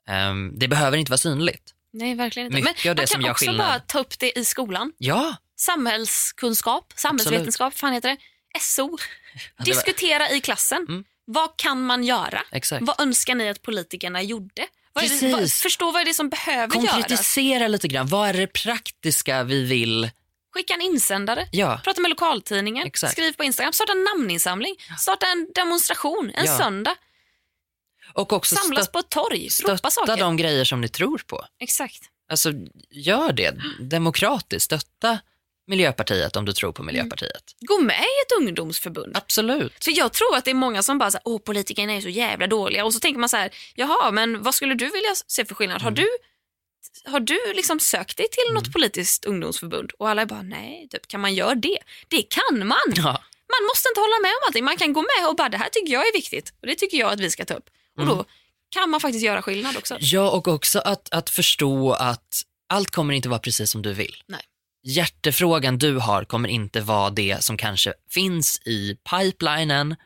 Ehm, 0.08 0.58
det 0.58 0.68
behöver 0.68 0.96
inte 0.96 1.10
vara 1.10 1.18
synligt. 1.18 1.74
Nej, 1.98 2.14
verkligen 2.14 2.46
inte. 2.46 2.56
Mycket 2.70 2.84
Men 2.84 2.90
av 2.90 2.96
det 2.96 3.02
man 3.02 3.06
som 3.08 3.22
kan 3.22 3.30
också 3.30 3.44
skillnad. 3.44 3.66
bara 3.66 3.78
ta 3.78 3.98
upp 3.98 4.18
det 4.18 4.38
i 4.38 4.44
skolan. 4.44 4.92
Ja, 4.98 5.36
Samhällskunskap, 5.56 6.92
samhällsvetenskap, 6.96 7.74
fan 7.78 7.92
heter 7.92 8.08
det? 8.08 8.16
SO. 8.60 8.88
var- 9.56 9.64
Diskutera 9.64 10.30
i 10.30 10.40
klassen. 10.40 10.86
Mm. 10.88 11.04
Vad 11.24 11.56
kan 11.56 11.86
man 11.86 12.04
göra? 12.04 12.42
exakt. 12.52 12.84
Vad 12.86 13.00
önskar 13.00 13.34
ni 13.34 13.48
att 13.48 13.62
politikerna 13.62 14.22
gjorde? 14.22 14.66
Vad 14.92 15.04
det, 15.20 15.32
vad, 15.32 15.50
förstå 15.52 15.90
vad 15.90 16.00
är 16.02 16.04
det 16.04 16.14
som 16.14 16.28
behöver 16.28 16.76
göras. 16.76 16.90
Konkretisera 16.90 17.68
lite 17.68 17.88
grann. 17.88 18.06
Vad 18.06 18.28
är 18.28 18.32
det 18.32 18.46
praktiska 18.46 19.42
vi 19.42 19.64
vill? 19.64 20.10
Skicka 20.54 20.74
en 20.74 20.80
insändare. 20.80 21.48
Ja, 21.52 21.80
Prata 21.84 22.00
med 22.00 22.08
lokaltidningen. 22.08 22.86
Exakt. 22.86 23.12
Skriv 23.12 23.32
på 23.32 23.44
Instagram. 23.44 23.72
Starta 23.72 23.92
en 23.92 24.04
namninsamling. 24.04 24.76
Starta 24.98 25.26
en 25.26 25.48
demonstration 25.54 26.30
en 26.34 26.44
Ja. 26.46 26.58
söndag. 26.58 26.94
Och 28.18 28.32
också 28.32 28.54
Samlas 28.56 28.88
stö- 28.88 28.92
på 28.92 28.98
ett 28.98 29.08
torg. 29.08 29.50
Stötta 29.50 29.90
saker. 29.90 30.16
de 30.16 30.36
grejer 30.36 30.64
som 30.64 30.80
ni 30.80 30.88
tror 30.88 31.18
på. 31.26 31.44
Exakt. 31.60 32.02
Alltså, 32.30 32.52
gör 32.90 33.32
det 33.32 33.54
demokratiskt. 33.80 34.64
Stötta 34.64 35.18
Miljöpartiet 35.66 36.36
om 36.36 36.44
du 36.44 36.52
tror 36.52 36.72
på 36.72 36.82
Miljöpartiet. 36.82 37.42
Gå 37.60 37.78
med 37.80 38.00
i 38.00 38.16
ett 38.26 38.38
ungdomsförbund. 38.38 39.16
Absolut. 39.16 39.84
För 39.84 39.98
jag 39.98 40.12
tror 40.12 40.36
att 40.36 40.44
det 40.44 40.50
är 40.50 40.54
många 40.54 40.82
som 40.82 40.98
bara 40.98 41.10
säger 41.10 41.22
åh 41.24 41.38
politikerna 41.40 41.92
är 41.92 42.00
så 42.00 42.08
jävla 42.08 42.46
dåliga 42.46 42.84
och 42.84 42.94
så 42.94 43.00
tänker 43.00 43.20
man 43.20 43.28
så 43.28 43.36
här, 43.36 43.50
jaha 43.74 44.10
men 44.10 44.42
vad 44.42 44.54
skulle 44.54 44.74
du 44.74 44.84
vilja 44.84 45.14
se 45.26 45.44
för 45.44 45.54
skillnad? 45.54 45.82
Har 45.82 45.90
Mm. 45.90 46.04
du, 46.04 46.08
har 47.10 47.20
du 47.20 47.38
liksom 47.54 47.80
sökt 47.80 48.16
dig 48.16 48.26
till 48.30 48.54
något 48.54 48.72
politiskt 48.72 49.24
ungdomsförbund? 49.24 49.92
Och 49.98 50.08
alla 50.08 50.22
är 50.22 50.26
bara 50.26 50.42
nej, 50.42 50.88
typ, 50.90 51.08
kan 51.08 51.20
man 51.20 51.34
göra 51.34 51.54
det? 51.54 51.78
Det 52.08 52.22
kan 52.22 52.66
man! 52.66 52.78
Ja. 52.96 53.22
Man 53.56 53.66
måste 53.70 53.88
inte 53.88 54.00
hålla 54.00 54.18
med 54.22 54.30
om 54.30 54.46
allting, 54.46 54.64
man 54.64 54.76
kan 54.76 54.92
gå 54.92 55.00
med 55.02 55.28
och 55.28 55.36
bara 55.36 55.48
det 55.48 55.56
här 55.58 55.68
tycker 55.68 55.92
jag 55.92 56.08
är 56.08 56.12
viktigt 56.12 56.52
och 56.60 56.66
det 56.66 56.74
tycker 56.74 56.98
jag 56.98 57.12
att 57.12 57.20
vi 57.20 57.30
ska 57.30 57.44
ta 57.44 57.54
upp. 57.54 57.70
Och 57.98 58.04
Mm. 58.04 58.16
då 58.16 58.24
kan 58.70 58.90
man 58.90 59.00
faktiskt 59.00 59.24
göra 59.24 59.42
skillnad 59.42 59.76
också. 59.76 59.96
ja, 60.00 60.30
och 60.30 60.48
också 60.48 60.78
att, 60.78 61.08
att 61.12 61.30
förstå 61.30 61.92
att 61.92 62.42
allt 62.68 62.90
kommer 62.90 63.14
inte 63.14 63.28
vara 63.28 63.38
precis 63.40 63.70
som 63.70 63.82
du 63.82 63.92
vill. 63.92 64.22
Nej. 64.28 64.40
Hjärtefrågan 64.82 65.78
du 65.78 65.96
har 65.96 66.24
kommer 66.24 66.48
inte 66.48 66.80
vara 66.80 67.10
det 67.10 67.44
som 67.44 67.56
kanske 67.56 67.92
finns 68.10 68.60
i 68.64 68.96
pipelinen. 69.10 69.96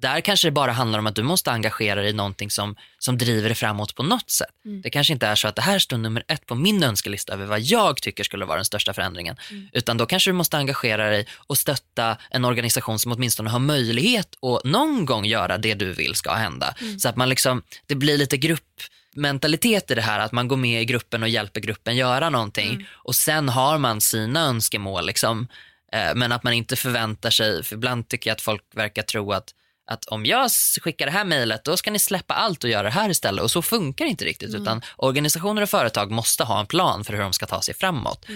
Där 0.00 0.20
kanske 0.20 0.46
det 0.46 0.52
bara 0.52 0.72
handlar 0.72 0.98
om 0.98 1.06
att 1.06 1.14
du 1.14 1.22
måste 1.22 1.50
engagera 1.50 2.00
dig 2.00 2.10
i 2.10 2.12
någonting 2.12 2.50
som, 2.50 2.76
som 2.98 3.18
driver 3.18 3.48
dig 3.48 3.54
framåt 3.54 3.94
på 3.94 4.02
något 4.02 4.30
sätt. 4.30 4.64
Mm. 4.64 4.82
Det 4.82 4.90
kanske 4.90 5.12
inte 5.12 5.26
är 5.26 5.34
så 5.34 5.48
att 5.48 5.56
det 5.56 5.62
här 5.62 5.78
står 5.78 5.98
nummer 5.98 6.24
ett 6.28 6.46
på 6.46 6.54
min 6.54 6.82
önskelista 6.82 7.32
över 7.32 7.46
vad 7.46 7.60
jag 7.60 8.02
tycker 8.02 8.24
skulle 8.24 8.44
vara 8.44 8.56
den 8.56 8.64
största 8.64 8.94
förändringen. 8.94 9.36
Mm. 9.50 9.68
Utan 9.72 9.96
då 9.96 10.06
kanske 10.06 10.30
du 10.30 10.34
måste 10.34 10.56
engagera 10.56 11.10
dig 11.10 11.26
och 11.36 11.58
stötta 11.58 12.16
en 12.30 12.44
organisation 12.44 12.98
som 12.98 13.12
åtminstone 13.12 13.50
har 13.50 13.58
möjlighet 13.58 14.34
att 14.42 14.64
någon 14.64 15.06
gång 15.06 15.24
göra 15.24 15.58
det 15.58 15.74
du 15.74 15.92
vill 15.92 16.14
ska 16.14 16.34
hända. 16.34 16.74
Mm. 16.80 16.98
Så 16.98 17.08
att 17.08 17.16
man 17.16 17.28
liksom, 17.28 17.62
det 17.86 17.94
blir 17.94 18.18
lite 18.18 18.36
gruppmentalitet 18.36 19.90
i 19.90 19.94
det 19.94 20.02
här, 20.02 20.18
att 20.18 20.32
man 20.32 20.48
går 20.48 20.56
med 20.56 20.82
i 20.82 20.84
gruppen 20.84 21.22
och 21.22 21.28
hjälper 21.28 21.60
gruppen 21.60 21.96
göra 21.96 22.30
någonting. 22.30 22.70
Mm. 22.70 22.84
Och 22.92 23.14
sen 23.14 23.48
har 23.48 23.78
man 23.78 24.00
sina 24.00 24.40
önskemål 24.40 25.06
liksom. 25.06 25.48
Eh, 25.92 26.14
Men 26.14 26.32
att 26.32 26.42
man 26.42 26.52
inte 26.52 26.76
förväntar 26.76 27.30
sig, 27.30 27.64
för 27.64 27.74
ibland 27.74 28.08
tycker 28.08 28.30
jag 28.30 28.34
att 28.34 28.40
folk 28.40 28.62
verkar 28.74 29.02
tro 29.02 29.32
att 29.32 29.54
att 29.88 30.04
om 30.04 30.26
jag 30.26 30.50
skickar 30.80 31.06
det 31.06 31.12
här 31.12 31.24
mejlet 31.24 31.64
då 31.64 31.76
ska 31.76 31.90
ni 31.90 31.98
släppa 31.98 32.34
allt 32.34 32.64
och 32.64 32.70
göra 32.70 32.82
det 32.82 32.90
här 32.90 33.10
istället. 33.10 33.42
Och 33.42 33.50
så 33.50 33.62
funkar 33.62 34.04
det 34.04 34.10
inte 34.10 34.24
riktigt. 34.24 34.54
Utan 34.54 34.82
organisationer 34.96 35.62
och 35.62 35.68
företag 35.68 36.10
måste 36.10 36.44
ha 36.44 36.60
en 36.60 36.66
plan 36.66 37.04
för 37.04 37.12
hur 37.12 37.20
de 37.20 37.32
ska 37.32 37.46
ta 37.46 37.62
sig 37.62 37.74
framåt. 37.74 38.26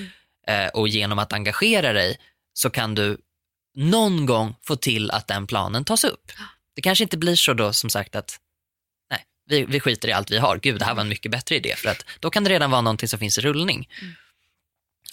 Eh, 0.46 0.66
och 0.66 0.88
genom 0.88 1.18
att 1.18 1.32
engagera 1.32 1.92
dig 1.92 2.18
så 2.54 2.70
kan 2.70 2.94
du 2.94 3.18
någon 3.74 4.26
gång 4.26 4.54
få 4.62 4.76
till 4.76 5.10
att 5.10 5.26
den 5.26 5.46
planen 5.46 5.84
tas 5.84 6.04
upp. 6.04 6.32
Det 6.74 6.82
kanske 6.82 7.04
inte 7.04 7.18
blir 7.18 7.36
så 7.36 7.54
då 7.54 7.72
som 7.72 7.90
sagt 7.90 8.16
att 8.16 8.38
nej, 9.10 9.24
vi, 9.48 9.64
vi 9.64 9.80
skiter 9.80 10.08
i 10.08 10.12
allt 10.12 10.30
vi 10.30 10.38
har. 10.38 10.58
Gud, 10.62 10.78
det 10.78 10.84
här 10.84 10.94
var 10.94 11.00
en 11.00 11.08
mycket 11.08 11.32
bättre 11.32 11.56
idé. 11.56 11.74
För 11.76 11.88
att 11.88 12.04
då 12.20 12.30
kan 12.30 12.44
det 12.44 12.50
redan 12.50 12.70
vara 12.70 12.80
någonting 12.80 13.08
som 13.08 13.18
finns 13.18 13.38
i 13.38 13.40
rullning. 13.40 13.88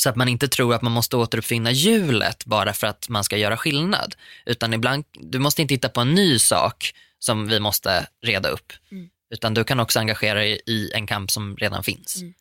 Så 0.02 0.10
att 0.10 0.16
man 0.16 0.28
inte 0.28 0.48
tror 0.48 0.74
att 0.74 0.82
man 0.82 0.92
måste 0.92 1.18
återuppfinna 1.18 1.72
hjulet 1.72 2.46
bara 2.46 2.74
för 2.74 2.88
att 2.88 3.10
man 3.10 3.24
ska 3.24 3.38
göra 3.38 3.58
skillnad. 3.58 4.16
Utan 4.46 4.74
ibland, 4.74 5.06
du 5.14 5.40
måste 5.40 5.62
inte 5.62 5.74
hitta 5.74 5.90
på 5.90 6.02
en 6.02 6.14
ny 6.16 6.40
sak 6.40 6.94
som 7.20 7.48
vi 7.48 7.60
måste 7.60 8.08
reda 8.22 8.50
upp. 8.50 8.74
Mm. 8.92 9.10
Utan 9.34 9.54
du 9.54 9.64
kan 9.64 9.80
också 9.80 10.00
engagera 10.00 10.40
dig 10.40 10.62
i 10.66 10.92
en 10.94 11.08
kamp 11.08 11.32
som 11.32 11.58
redan 11.58 11.84
finns. 11.84 12.22
Mm. 12.22 12.34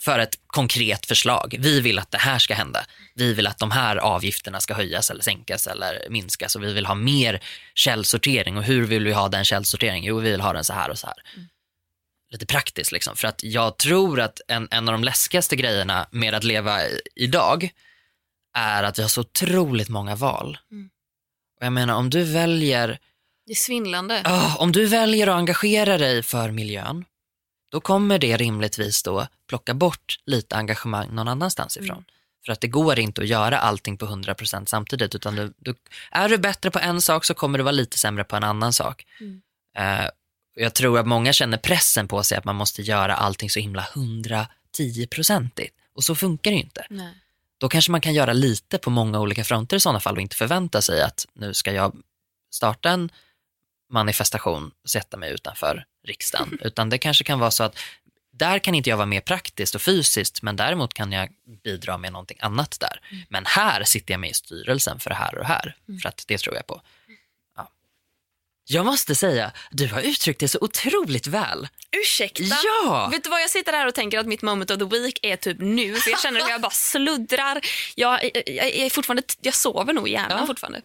För 0.00 0.18
ett 0.18 0.38
konkret 0.46 1.06
förslag. 1.06 1.56
Vi 1.58 1.80
vill 1.80 1.98
att 1.98 2.10
det 2.10 2.18
här 2.18 2.38
ska 2.38 2.54
hända. 2.54 2.86
Vi 3.14 3.34
vill 3.34 3.46
att 3.46 3.58
de 3.58 3.70
här 3.70 3.96
avgifterna 3.96 4.60
ska 4.60 4.74
höjas 4.74 5.10
eller 5.10 5.22
sänkas 5.22 5.66
eller 5.66 6.06
minskas. 6.10 6.56
Och 6.56 6.62
vi 6.62 6.72
vill 6.72 6.86
ha 6.86 6.94
mer 6.94 7.40
källsortering. 7.74 8.56
Och 8.56 8.64
hur 8.64 8.86
vill 8.86 9.04
vi 9.04 9.12
ha 9.12 9.28
den 9.28 9.44
källsorteringen? 9.44 10.04
Jo, 10.04 10.18
vi 10.18 10.30
vill 10.30 10.40
ha 10.40 10.52
den 10.52 10.64
så 10.64 10.72
här 10.72 10.90
och 10.90 10.98
så 10.98 11.06
här. 11.06 11.16
Lite 12.30 12.46
praktiskt 12.46 12.92
liksom. 12.92 13.16
För 13.16 13.28
att 13.28 13.42
jag 13.42 13.76
tror 13.76 14.20
att 14.20 14.40
en, 14.48 14.68
en 14.70 14.88
av 14.88 14.92
de 14.92 15.04
läskigaste 15.04 15.56
grejerna 15.56 16.06
med 16.10 16.34
att 16.34 16.44
leva 16.44 16.84
i- 16.86 17.00
idag 17.14 17.70
är 18.56 18.82
att 18.82 18.98
vi 18.98 19.02
har 19.02 19.08
så 19.08 19.20
otroligt 19.20 19.88
många 19.88 20.14
val. 20.16 20.58
Mm. 20.70 20.90
Och 21.60 21.66
jag 21.66 21.72
menar 21.72 21.94
om 21.94 22.10
du 22.10 22.24
väljer 22.24 22.98
Det 23.46 23.52
är 23.52 23.56
svindlande. 23.56 24.22
Ah, 24.24 24.56
om 24.56 24.72
du 24.72 24.86
väljer 24.86 25.26
att 25.26 25.34
engagera 25.36 25.98
dig 25.98 26.22
för 26.22 26.50
miljön, 26.50 27.04
då 27.70 27.80
kommer 27.80 28.18
det 28.18 28.36
rimligtvis 28.36 29.02
då 29.02 29.26
plocka 29.48 29.74
bort 29.74 30.18
lite 30.26 30.56
engagemang 30.56 31.08
någon 31.14 31.28
annanstans 31.28 31.76
ifrån. 31.76 31.90
Mm. 31.96 32.04
För 32.46 32.52
att 32.52 32.60
det 32.60 32.68
går 32.68 32.98
inte 32.98 33.20
att 33.20 33.26
göra 33.28 33.58
allting 33.58 33.96
på 33.96 34.06
100% 34.06 34.64
samtidigt, 34.66 35.14
utan 35.14 35.36
du, 35.36 35.52
du, 35.56 35.74
är 36.10 36.28
du 36.28 36.38
bättre 36.38 36.70
på 36.70 36.78
en 36.78 37.00
sak 37.00 37.24
så 37.24 37.34
kommer 37.34 37.58
du 37.58 37.64
vara 37.64 37.72
lite 37.72 37.98
sämre 37.98 38.24
på 38.24 38.36
en 38.36 38.44
annan 38.44 38.72
sak. 38.72 39.06
Mm. 39.20 39.42
Eh, 39.76 40.08
och 40.58 40.64
jag 40.64 40.74
tror 40.74 40.98
att 40.98 41.06
många 41.06 41.32
känner 41.32 41.58
pressen 41.58 42.08
på 42.08 42.22
sig 42.22 42.38
att 42.38 42.44
man 42.44 42.56
måste 42.56 42.82
göra 42.82 43.16
allting 43.16 43.50
så 43.50 43.60
himla 43.60 43.82
110-procentigt. 43.82 45.74
Och 45.94 46.04
så 46.04 46.14
funkar 46.14 46.50
det 46.50 46.56
ju 46.56 46.62
inte. 46.62 46.86
Nej. 46.90 47.14
Då 47.58 47.68
kanske 47.68 47.90
man 47.90 48.00
kan 48.00 48.14
göra 48.14 48.32
lite 48.32 48.78
på 48.78 48.90
många 48.90 49.20
olika 49.20 49.44
fronter 49.44 49.76
i 49.76 49.80
sådana 49.80 50.00
fall 50.00 50.16
och 50.16 50.20
inte 50.22 50.36
förvänta 50.36 50.82
sig 50.82 51.02
att 51.02 51.26
nu 51.34 51.54
ska 51.54 51.72
jag 51.72 51.96
starta 52.50 52.90
en 52.90 53.10
manifestation 53.92 54.70
och 54.82 54.90
sätta 54.90 55.16
mig 55.16 55.32
utanför 55.32 55.84
riksdagen. 56.06 56.58
Utan 56.62 56.90
det 56.90 56.98
kanske 56.98 57.24
kan 57.24 57.38
vara 57.38 57.50
så 57.50 57.64
att 57.64 57.78
där 58.32 58.58
kan 58.58 58.74
inte 58.74 58.90
jag 58.90 58.96
vara 58.96 59.06
mer 59.06 59.20
praktiskt 59.20 59.74
och 59.74 59.82
fysiskt 59.82 60.42
men 60.42 60.56
däremot 60.56 60.94
kan 60.94 61.12
jag 61.12 61.28
bidra 61.64 61.98
med 61.98 62.12
någonting 62.12 62.38
annat 62.40 62.76
där. 62.80 63.00
Men 63.28 63.46
här 63.46 63.84
sitter 63.84 64.14
jag 64.14 64.20
med 64.20 64.30
i 64.30 64.34
styrelsen 64.34 64.98
för 64.98 65.10
det 65.10 65.16
här 65.16 65.34
och 65.34 65.40
det 65.40 65.46
här. 65.46 65.76
För 66.02 66.08
att 66.08 66.24
det 66.26 66.38
tror 66.38 66.54
jag 66.56 66.66
på. 66.66 66.82
Ja. 68.70 68.78
Jag 68.78 68.86
måste 68.86 69.14
säga, 69.14 69.52
du 69.70 69.86
har 69.88 70.00
uttryckt 70.00 70.40
det 70.40 70.48
så 70.48 70.58
otroligt 70.60 71.26
väl. 71.26 71.68
Ursäkta? 72.02 72.42
Ja! 72.42 73.08
Vet 73.12 73.24
du 73.24 73.30
vad, 73.30 73.42
jag 73.42 73.50
sitter 73.50 73.72
här 73.72 73.86
och 73.86 73.94
tänker 73.94 74.18
att 74.18 74.26
mitt 74.26 74.42
moment 74.42 74.70
of 74.70 74.78
the 74.78 74.84
week 74.84 75.18
är 75.22 75.36
typ 75.36 75.56
nu. 75.60 75.94
För 75.94 76.10
jag 76.10 76.20
känner 76.20 76.40
att 76.40 76.50
jag 76.50 76.60
bara 76.60 76.70
sluddrar. 76.70 77.60
Jag, 77.94 78.24
jag, 78.24 78.42
jag, 78.46 78.66
är 78.66 78.90
fortfarande, 78.90 79.22
jag 79.40 79.54
sover 79.54 79.92
nog 79.92 80.08
i 80.08 80.12
hjärnan 80.12 80.38
Ja. 80.40 80.46
fortfarande. 80.46 80.80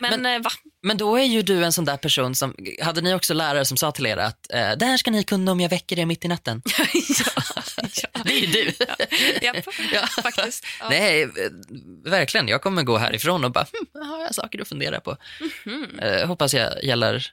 Men, 0.00 0.26
eh, 0.26 0.42
va? 0.42 0.50
Men 0.82 0.96
då 0.96 1.16
är 1.16 1.24
ju 1.24 1.42
du 1.42 1.64
en 1.64 1.72
sån 1.72 1.84
där 1.84 1.96
person 1.96 2.34
som, 2.34 2.54
hade 2.82 3.00
ni 3.00 3.14
också 3.14 3.34
lärare 3.34 3.64
som 3.64 3.76
sa 3.76 3.92
till 3.92 4.06
er 4.06 4.16
att 4.16 4.52
eh, 4.52 4.72
det 4.76 4.86
här 4.86 4.96
ska 4.96 5.10
ni 5.10 5.24
kunna 5.24 5.52
om 5.52 5.60
jag 5.60 5.68
väcker 5.68 5.98
er 5.98 6.06
mitt 6.06 6.24
i 6.24 6.28
natten? 6.28 6.62
ja, 6.78 6.86
ja. 8.02 8.22
Det 8.24 8.32
är 8.32 8.40
ju 8.40 8.46
du. 8.46 8.72
Japp, 9.46 9.56
Ja. 9.92 10.06
faktiskt. 10.22 10.64
Ja. 10.80 10.88
Nej, 10.88 11.22
eh, 11.22 11.28
verkligen. 12.04 12.48
Jag 12.48 12.62
kommer 12.62 12.82
gå 12.82 12.98
härifrån 12.98 13.44
och 13.44 13.52
bara, 13.52 13.66
hm, 13.72 14.02
har 14.08 14.20
jag 14.22 14.34
saker 14.34 14.60
att 14.62 14.68
fundera 14.68 15.00
på. 15.00 15.16
Mhm. 15.64 15.98
Eh, 15.98 16.26
hoppas 16.26 16.54
jag 16.54 16.84
gäller 16.84 17.26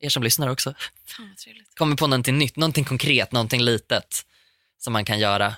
er 0.00 0.08
som 0.08 0.22
lyssnar 0.22 0.48
också. 0.48 0.74
Fan. 1.06 1.34
Kommer 1.74 1.96
på 1.96 2.06
någonting 2.06 2.38
nytt, 2.38 2.56
någonting 2.56 2.84
konkret, 2.84 3.32
någonting 3.32 3.62
litet 3.62 4.24
som 4.78 4.92
man 4.92 5.04
kan 5.04 5.18
göra. 5.18 5.54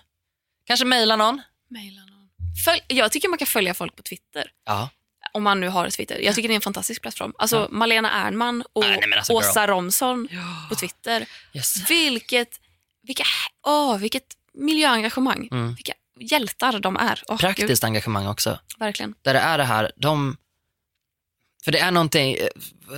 Kanske 0.67 0.87
mejla 0.87 1.17
någon. 1.17 1.43
Maila 1.71 2.01
någon. 2.01 2.29
Följ, 2.65 2.81
jag 2.89 3.13
tycker 3.13 3.29
man 3.29 3.39
kan 3.39 3.47
följa 3.47 3.75
folk 3.75 3.97
på 3.97 4.03
Twitter. 4.03 4.53
Ja. 4.67 4.89
Om 5.33 5.43
man 5.43 5.61
nu 5.61 5.69
har 5.69 5.91
Twitter. 5.91 6.19
Jag 6.19 6.35
tycker 6.35 6.49
det 6.49 6.53
är 6.53 6.57
en 6.57 6.61
fantastisk 6.61 7.03
plattform. 7.03 7.33
Alltså 7.39 7.69
Malena 7.71 8.11
Ernman 8.11 8.65
och 8.73 8.85
Nej, 8.85 9.01
nej, 9.09 9.19
alltså, 9.19 9.33
Åsa 9.33 9.67
Romson 9.67 10.29
på 10.69 10.75
Twitter. 10.75 11.27
Yes. 11.55 11.91
Vilket, 11.91 12.61
vilka, 13.03 13.25
åh, 13.67 13.99
vilket 13.99 14.25
miljöengagemang. 14.55 15.49
Mm. 15.53 15.75
Vilka 15.75 15.93
hjältar 16.21 16.79
de 16.79 16.97
är. 16.97 17.23
Åh, 17.29 17.39
Praktiskt 17.39 17.85
engagemang 17.85 18.27
också. 18.27 18.51
Gud, 18.51 18.79
verkligen. 18.79 19.15
där 19.23 19.35
det 19.35 19.41
är 19.41 19.59
det 19.59 19.65
här, 19.65 19.93
de... 19.97 20.37
För 21.65 21.73
det 21.73 21.79
är 21.79 21.91
någonting, 21.91 22.37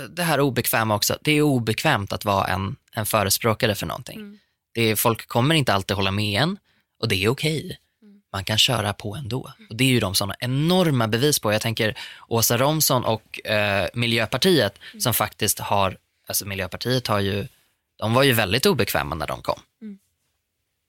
det 0.09 0.23
här 0.23 0.39
obekväma 0.39 0.95
också, 0.95 1.17
det 1.21 1.31
är 1.31 1.41
obekvämt 1.41 2.13
att 2.13 2.25
vara 2.25 2.47
en, 2.47 2.75
en 2.91 3.05
förespråkare 3.05 3.75
för 3.75 3.85
någonting. 3.85 4.19
Mm. 4.19 4.39
Det 4.73 4.81
är, 4.81 4.95
folk 4.95 5.27
kommer 5.27 5.55
inte 5.55 5.73
alltid 5.73 5.95
hålla 5.95 6.11
med 6.11 6.41
en 6.41 6.57
och 6.99 7.07
det 7.07 7.15
är 7.15 7.29
okej. 7.29 7.63
Mm. 7.63 7.75
Man 8.33 8.43
kan 8.43 8.57
köra 8.57 8.93
på 8.93 9.15
ändå. 9.15 9.51
Och 9.69 9.75
det 9.75 9.83
är 9.83 9.87
ju 9.87 9.99
de 9.99 10.15
sådana 10.15 10.35
enorma 10.39 11.07
bevis 11.07 11.39
på. 11.39 11.53
Jag 11.53 11.61
tänker 11.61 11.97
Åsa 12.27 12.57
Romson 12.57 13.03
och 13.05 13.45
eh, 13.49 13.87
Miljöpartiet 13.93 14.79
Mm. 14.91 15.01
som 15.01 15.13
faktiskt 15.13 15.59
har, 15.59 15.97
alltså 16.27 16.45
Miljöpartiet 16.45 17.07
har 17.07 17.19
ju, 17.19 17.47
de 17.99 18.13
var 18.13 18.23
ju 18.23 18.33
väldigt 18.33 18.65
obekväma 18.65 19.15
när 19.15 19.27
de 19.27 19.41
kom. 19.41 19.59
Mm. 19.81 19.97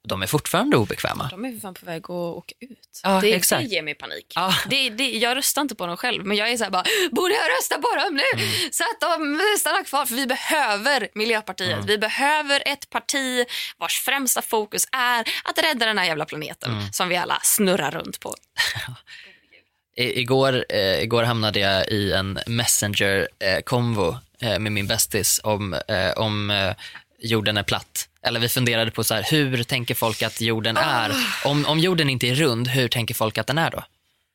De 0.08 0.22
är 0.22 0.26
fortfarande 0.26 0.76
obekväma. 0.76 1.28
De 1.30 1.44
är 1.44 1.52
för 1.52 1.60
fan 1.60 1.74
på 1.74 1.86
väg 1.86 2.04
att 2.04 2.10
åka 2.10 2.54
ut. 2.60 3.00
Ja, 3.02 3.20
det, 3.20 3.34
exakt. 3.34 3.62
det 3.62 3.68
ger 3.74 3.82
mig 3.82 3.94
panik. 3.94 4.32
Ja. 4.34 4.54
Det, 4.70 4.90
det, 4.90 5.10
jag 5.10 5.36
röstar 5.36 5.62
inte 5.62 5.74
på 5.74 5.86
dem 5.86 5.96
själv, 5.96 6.24
men 6.26 6.36
jag 6.36 6.48
är 6.52 6.56
så 6.56 6.64
här 6.64 6.70
bara, 6.70 6.84
borde 7.12 7.34
jag 7.34 7.50
rösta 7.58 7.74
på 7.74 7.96
dem 7.96 8.14
nu? 8.14 8.42
Mm. 8.42 8.72
Så 8.72 8.84
att 8.84 9.00
de 9.00 9.38
stannar 9.58 9.84
kvar. 9.84 10.06
För 10.06 10.14
vi 10.14 10.26
behöver 10.26 11.08
Miljöpartiet. 11.14 11.72
Mm. 11.72 11.86
Vi 11.86 11.98
behöver 11.98 12.62
ett 12.66 12.90
parti 12.90 13.46
vars 13.78 14.00
främsta 14.00 14.42
fokus 14.42 14.86
är 14.92 15.20
att 15.44 15.58
rädda 15.58 15.86
den 15.86 15.98
här 15.98 16.04
jävla 16.06 16.24
planeten 16.24 16.72
Mm. 16.72 16.92
som 16.92 17.08
vi 17.08 17.16
alla 17.16 17.38
snurrar 17.42 17.90
runt 17.90 18.20
på. 18.20 18.34
I, 19.96 20.20
igår, 20.20 20.64
eh, 20.68 21.02
igår 21.02 21.22
hamnade 21.22 21.58
jag 21.60 21.88
i 21.88 22.12
en 22.12 22.38
messenger-konvo 22.46 24.18
eh, 24.40 24.58
med 24.58 24.72
min 24.72 24.86
bästis 24.86 25.40
om, 25.44 25.74
eh, 25.74 26.10
om 26.16 26.50
eh, 26.50 26.74
jorden 27.18 27.56
är 27.56 27.62
platt. 27.62 28.08
Eller 28.24 28.40
vi 28.40 28.48
funderade 28.48 28.90
på 28.90 29.04
så 29.04 29.14
här, 29.14 29.22
hur 29.30 29.62
tänker 29.62 29.94
folk 29.94 30.22
att 30.22 30.40
jorden 30.40 30.76
är? 30.76 31.12
Om, 31.44 31.66
om 31.66 31.78
jorden 31.78 32.10
inte 32.10 32.26
är 32.26 32.34
rund, 32.34 32.68
hur 32.68 32.88
tänker 32.88 33.14
folk 33.14 33.38
att 33.38 33.46
den 33.46 33.58
är 33.58 33.70
då? 33.70 33.84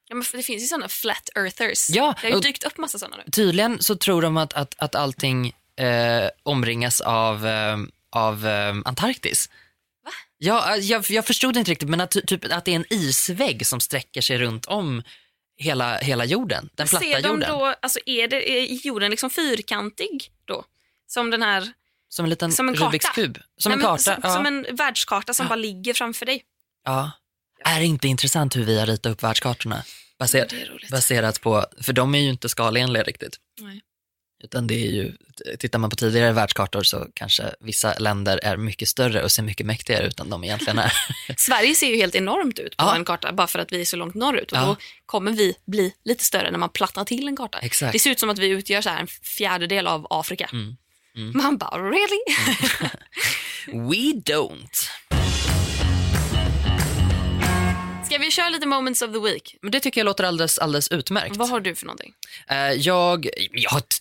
Ja, 0.10 0.16
men 0.16 0.26
det 0.32 0.44
finns 0.44 0.64
ju 0.64 0.68
såna 0.68 0.88
flat 0.90 1.30
earthers. 1.36 1.90
Ja, 1.90 2.16
det 2.22 2.28
har 2.28 2.36
ju 2.36 2.42
dykt 2.42 2.64
upp 2.64 2.78
massa 2.78 3.00
såna 3.00 3.18
nu. 3.18 3.32
Tydligen 3.32 3.82
så 3.82 3.96
tror 3.96 4.22
de 4.22 4.38
att, 4.38 4.54
att, 4.54 4.76
att 4.78 4.96
allting 4.96 5.54
eh, 5.80 6.30
omringas 6.44 7.02
av, 7.02 7.48
eh, 7.48 7.78
av 8.10 8.48
eh, 8.48 8.76
Antarktis. 8.86 9.50
Va? 10.06 10.12
Ja, 10.38 10.76
eh, 10.76 10.82
jag, 10.82 11.06
jag 11.10 11.26
förstod 11.26 11.58
inte 11.58 11.72
riktigt, 11.72 11.90
men 11.90 12.02
att, 12.02 12.12
typ, 12.12 12.54
att 12.54 12.66
det 12.66 12.72
är 12.72 12.76
en 12.76 12.94
isvägg 12.94 13.68
som 13.68 13.80
sträcker 13.80 14.22
sig 14.22 14.38
runt 14.38 14.66
om 14.66 15.04
hela, 15.58 15.98
hela 15.98 16.26
jorden, 16.26 16.70
den 16.76 16.88
platta 16.88 17.06
Ser 17.06 17.22
de 17.22 17.28
jorden. 17.28 17.50
då, 17.50 17.76
alltså 17.82 18.00
är, 18.06 18.28
det, 18.28 18.50
är 18.50 18.86
jorden 18.86 19.12
liksom 19.12 19.30
fyrkantig 19.30 20.32
då? 20.46 20.64
Som 21.08 21.30
den 21.30 21.42
här, 21.42 21.74
Som 22.10 22.26
en 22.26 22.30
liten 22.30 22.52
Som 22.52 22.70
en 22.70 22.76
Rubiks 22.76 23.06
kub. 23.10 23.38
Som 23.58 23.70
Nej, 23.72 23.80
en 23.80 23.86
karta. 23.86 23.98
som, 24.04 24.16
ja. 24.24 24.30
som 24.34 24.46
en 24.46 24.66
världskarta 24.76 25.34
som 25.34 25.48
bara 25.48 25.56
ligger 25.56 25.94
framför 25.94 26.26
dig. 26.26 26.44
ja. 26.86 27.12
Är 27.66 27.80
det 27.80 27.86
inte 27.86 28.08
intressant 28.08 28.56
hur 28.56 28.64
vi 28.64 28.80
har 28.80 28.88
ritat 28.88 29.12
upp 29.12 29.24
världskartorna? 29.24 29.84
Baser, 30.20 30.48
Det 30.50 30.62
är 30.62 30.66
roligt. 30.66 30.90
baserat 30.92 31.42
på, 31.42 31.66
för 31.82 31.94
de 31.94 32.16
är 32.16 32.20
ju 32.20 32.30
inte 32.30 32.50
skalenliga 32.50 33.04
riktigt. 33.04 33.38
Nej. 33.62 33.82
Utan 34.44 34.68
det 34.68 34.74
är 34.88 34.92
ju, 34.92 35.14
tittar 35.60 35.80
man 35.80 35.90
på 35.90 35.96
tidigare 35.96 36.32
världskartor 36.32 36.84
så 36.84 37.08
kanske 37.14 37.44
vissa 37.60 37.94
länder 37.98 38.40
är 38.44 38.58
mycket 38.58 38.88
större 38.90 39.24
och 39.24 39.32
ser 39.32 39.44
mycket 39.44 39.66
mäktigare 39.66 40.08
ut 40.08 40.20
än 40.20 40.30
de 40.30 40.44
egentligen 40.44 40.80
är. 40.80 40.94
Sverige 41.38 41.76
ser 41.76 41.88
ju 41.88 41.96
helt 41.96 42.16
enormt 42.16 42.60
ut 42.60 42.78
på 42.78 42.84
Ja. 42.84 42.96
en 42.96 43.06
karta 43.06 43.34
bara 43.34 43.48
för 43.48 43.60
att 43.60 43.72
vi 43.72 43.82
är 43.82 43.86
så 43.86 43.98
långt 43.98 44.16
norrut. 44.16 44.52
Och 44.52 44.58
Ja. 44.58 44.66
Då 44.66 44.76
kommer 45.06 45.32
vi 45.32 45.56
bli 45.68 45.94
lite 46.06 46.24
större 46.24 46.52
när 46.52 46.60
man 46.60 46.70
plattar 46.70 47.06
till 47.06 47.28
en 47.28 47.36
karta. 47.36 47.60
Exakt. 47.60 47.94
Det 47.94 48.00
ser 48.00 48.12
ut 48.12 48.20
som 48.20 48.30
att 48.30 48.40
vi 48.40 48.48
utgör 48.48 48.82
så 48.82 48.90
här 48.90 49.00
en 49.00 49.08
fjärdedel 49.08 49.88
av 49.88 50.08
Afrika. 50.10 50.50
Mm. 50.54 50.78
Mm. 51.16 51.38
Man 51.38 51.58
bara 51.58 51.90
really? 51.90 52.24
We 53.90 54.14
don't. 54.14 54.90
Ska 58.06 58.18
vi 58.18 58.32
köra 58.32 58.50
lite 58.50 58.66
moments 58.66 59.02
of 59.02 59.14
the 59.14 59.20
week? 59.20 59.56
Men 59.62 59.72
det 59.72 59.80
tycker 59.80 60.02
jag 60.02 60.06
låter 60.06 60.24
alldeles, 60.24 60.58
alldeles 60.60 60.88
utmärkt. 60.88 61.38
Vad 61.38 61.50
har 61.50 61.60
du 61.60 61.76
för 61.76 61.86
någonting? 61.86 62.14
Eh, 62.48 62.58
jag, 62.58 63.30
jag 63.52 63.70
har 63.70 63.80
ett, 63.80 63.98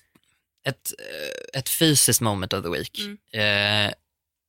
ett, 0.67 0.93
eh, 0.99 1.59
ett 1.59 1.69
fysiskt 1.69 2.21
moment 2.21 2.53
of 2.53 2.63
the 2.63 2.71
week. 2.71 2.99
Mm. 2.99 3.87
Eh, 3.87 3.93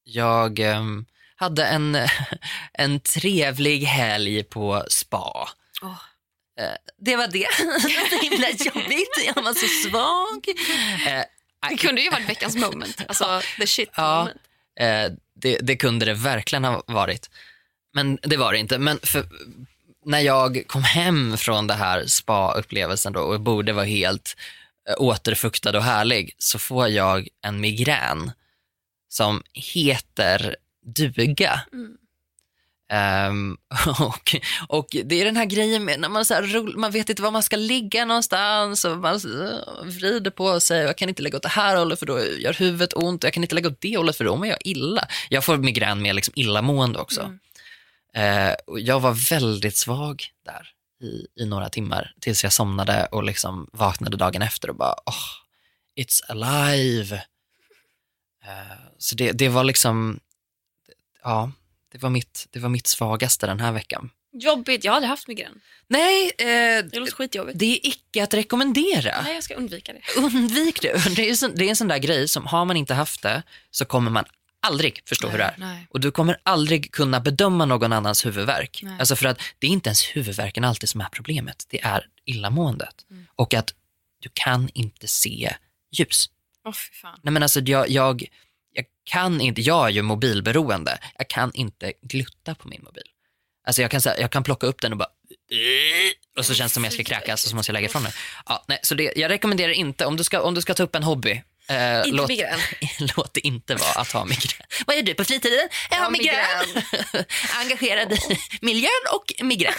jag 0.03 0.59
ehm, 0.59 1.05
hade 1.35 1.65
en, 1.65 1.97
en 2.73 2.99
trevlig 2.99 3.79
helg 3.79 4.43
på 4.43 4.83
spa. 4.89 5.49
Eh, 6.59 6.71
det 6.97 7.15
var 7.15 7.27
det. 7.27 7.47
så 8.09 8.29
himla 8.29 8.49
jobbigt. 8.49 9.33
Jag 9.35 9.43
var 9.43 9.53
så 9.53 9.89
svag. 9.89 10.45
Det 11.69 11.77
kunde 11.77 12.01
ju 12.01 12.09
varit 12.09 12.29
veckans 12.29 12.55
moment. 12.71 13.01
Alltså 13.07 13.41
the 13.59 13.67
shit 13.67 13.89
Ja. 13.95 14.17
moment. 14.19 14.37
Eh, 14.79 15.17
det, 15.33 15.57
det 15.61 15.75
kunde 15.75 16.05
det 16.05 16.13
verkligen 16.13 16.63
ha 16.63 16.83
varit. 16.87 17.29
Men 17.93 18.19
det 18.21 18.37
var 18.37 18.53
det 18.53 18.59
inte. 18.59 18.77
Men 18.77 18.99
för, 19.03 19.25
när 20.05 20.19
jag 20.19 20.63
kom 20.67 20.83
hem 20.83 21.37
från 21.37 21.67
det 21.67 21.73
här 21.73 22.05
spa-upplevelsen 22.05 23.13
då 23.13 23.19
och 23.19 23.41
borde 23.41 23.73
vara 23.73 23.85
helt 23.85 24.35
eh, 24.89 24.95
återfuktad 24.97 25.77
och 25.77 25.83
härlig 25.83 26.35
så 26.37 26.59
får 26.59 26.87
jag 26.87 27.27
en 27.41 27.61
migrän 27.61 28.31
som 29.09 29.43
heter 29.53 30.55
duga. 30.95 31.61
Mm. 31.73 31.97
Ehm, 32.89 33.57
och, 33.99 34.35
och 34.67 34.87
det 35.05 35.21
är 35.21 35.25
den 35.25 35.37
här 35.37 35.45
grejen 35.45 35.85
med 35.85 35.99
när 35.99 36.09
man, 36.09 36.25
så 36.25 36.33
här, 36.33 36.77
man 36.77 36.91
vet 36.91 37.09
inte 37.09 37.21
var 37.21 37.31
man 37.31 37.43
ska 37.43 37.55
ligga 37.55 38.05
någonstans 38.05 38.85
och 38.85 38.97
man 38.97 39.15
uh, 39.25 39.83
vrider 39.83 40.31
på 40.31 40.59
sig. 40.59 40.81
Jag 40.81 40.97
kan 40.97 41.09
inte 41.09 41.21
lägga 41.21 41.37
åt 41.37 41.43
det 41.43 41.49
här 41.49 41.75
hållet 41.75 41.99
för 41.99 42.05
då 42.05 42.19
gör 42.25 42.53
huvudet 42.53 42.93
ont. 42.93 43.23
Jag 43.23 43.33
kan 43.33 43.43
inte 43.43 43.55
lägga 43.55 43.69
åt 43.69 43.81
det 43.81 43.97
hållet 43.97 44.15
för 44.15 44.23
då 44.25 44.35
mår 44.35 44.47
jag 44.47 44.57
illa. 44.61 45.07
Jag 45.29 45.43
får 45.43 45.57
migrän 45.57 46.01
med 46.01 46.15
liksom 46.15 46.33
illamående 46.35 46.99
också. 46.99 47.21
Mm. 47.21 48.49
Eh, 48.49 48.55
och 48.67 48.79
jag 48.79 48.99
var 48.99 49.29
väldigt 49.29 49.77
svag 49.77 50.23
där 50.45 50.69
i, 51.01 51.43
i 51.43 51.45
några 51.45 51.69
timmar 51.69 52.13
tills 52.19 52.43
jag 52.43 52.53
somnade 52.53 53.05
och 53.05 53.23
liksom 53.23 53.69
vaknade 53.73 54.17
dagen 54.17 54.41
efter 54.41 54.69
och 54.69 54.75
bara, 54.75 54.93
oh, 55.05 55.13
it's 55.99 56.21
alive. 56.27 57.15
Eh, 58.45 58.77
så 58.97 59.15
det, 59.15 59.31
det 59.31 59.49
var 59.49 59.63
liksom, 59.63 60.19
ja, 61.23 61.51
det 61.91 61.97
var, 62.01 62.09
mitt, 62.09 62.47
det 62.51 62.59
var 62.59 62.69
mitt 62.69 62.87
svagaste 62.87 63.47
den 63.47 63.59
här 63.59 63.71
veckan. 63.71 64.09
Jobbigt, 64.33 64.83
jag 64.83 64.91
har 64.91 64.95
aldrig 64.95 65.09
haft 65.09 65.27
migrän. 65.27 65.61
Nej, 65.87 66.31
eh, 66.37 66.45
Det 66.85 66.99
låter 66.99 67.11
skitjobbigt. 67.11 67.59
det 67.59 67.65
är 67.65 67.87
icke 67.87 68.23
att 68.23 68.33
rekommendera. 68.33 69.21
Nej, 69.21 69.33
jag 69.33 69.43
ska 69.43 69.53
undvika 69.55 69.93
det. 69.93 70.01
Undvik 70.17 70.81
det. 70.81 71.05
Det 71.15 71.29
är, 71.29 71.35
så, 71.35 71.47
det 71.47 71.65
är 71.65 71.69
en 71.69 71.75
sån 71.75 71.87
där 71.87 71.97
grej 71.97 72.27
som 72.27 72.45
har 72.47 72.65
man 72.65 72.77
inte 72.77 72.93
haft 72.93 73.21
det 73.21 73.43
så 73.71 73.85
kommer 73.85 74.11
man 74.11 74.25
aldrig 74.61 75.01
förstå 75.05 75.27
hur 75.29 75.37
det 75.37 75.43
är. 75.43 75.55
Nej. 75.57 75.87
Och 75.89 75.99
du 75.99 76.11
kommer 76.11 76.37
aldrig 76.43 76.91
kunna 76.91 77.19
bedöma 77.19 77.65
någon 77.65 77.93
annans 77.93 78.25
huvudvärk. 78.25 78.79
Nej. 78.83 78.99
Alltså 78.99 79.15
för 79.15 79.25
att 79.25 79.39
det 79.59 79.67
är 79.67 79.71
inte 79.71 79.89
ens 79.89 80.03
huvudvärken 80.03 80.63
alltid 80.63 80.89
som 80.89 81.01
är 81.01 81.07
problemet. 81.11 81.65
Det 81.69 81.81
är 81.81 82.05
illamåendet. 82.25 83.05
Mm. 83.11 83.27
Och 83.35 83.53
att 83.53 83.73
du 84.19 84.29
kan 84.33 84.69
inte 84.73 85.07
se 85.07 85.53
ljus. 85.91 86.29
Fan. 87.01 87.19
Nej 87.23 87.31
men 87.31 87.43
alltså 87.43 87.59
jag, 87.59 87.89
jag, 87.89 88.25
jag 88.79 88.85
kan 89.11 89.41
inte, 89.41 89.61
jag 89.61 89.85
är 89.85 89.89
ju 89.89 90.01
mobilberoende. 90.01 90.97
Jag 91.17 91.27
kan 91.27 91.51
inte 91.53 91.93
glutta 92.01 92.55
på 92.55 92.67
min 92.67 92.83
mobil. 92.83 93.03
Alltså 93.67 93.81
jag 93.81 93.91
kan, 93.91 94.01
säga- 94.01 94.19
jag 94.19 94.31
kan 94.31 94.43
plocka 94.43 94.67
upp 94.67 94.81
den 94.81 94.91
och 94.91 94.97
bara 94.97 95.09
och 96.37 96.45
så 96.45 96.53
känns 96.53 96.71
det 96.71 96.73
som 96.73 96.83
jag 96.83 96.93
ska 96.93 97.03
kräkas 97.03 97.43
och 97.43 97.49
så 97.49 97.55
måste 97.55 97.69
jag 97.69 97.73
lägga 97.73 97.85
ifrån 97.87 98.03
mig. 98.03 98.13
Ja, 98.45 98.63
nej, 98.67 98.79
så 98.83 98.95
det, 98.95 99.13
jag 99.15 99.29
rekommenderar 99.29 99.71
inte, 99.71 100.05
om 100.05 100.17
du 100.17 100.23
ska, 100.23 100.41
om 100.41 100.53
du 100.53 100.61
ska 100.61 100.73
ta 100.73 100.83
upp 100.83 100.95
en 100.95 101.03
hobby, 101.03 101.41
eh, 101.69 101.97
Inte 101.97 102.09
låt, 102.11 102.27
migrän. 102.29 102.59
låt 103.17 103.33
det 103.33 103.47
inte 103.47 103.75
vara 103.75 103.91
att 104.01 104.11
ha 104.11 104.25
migrän. 104.25 104.65
Vad 104.87 104.97
är 104.97 105.01
du 105.01 105.13
på 105.13 105.23
fritiden? 105.23 105.69
Jag 105.91 105.97
har 105.97 106.11
migrän. 106.11 106.83
Engagerad 107.59 108.13
i 108.13 108.19
miljön 108.61 108.89
och 109.15 109.45
migrän. 109.45 109.73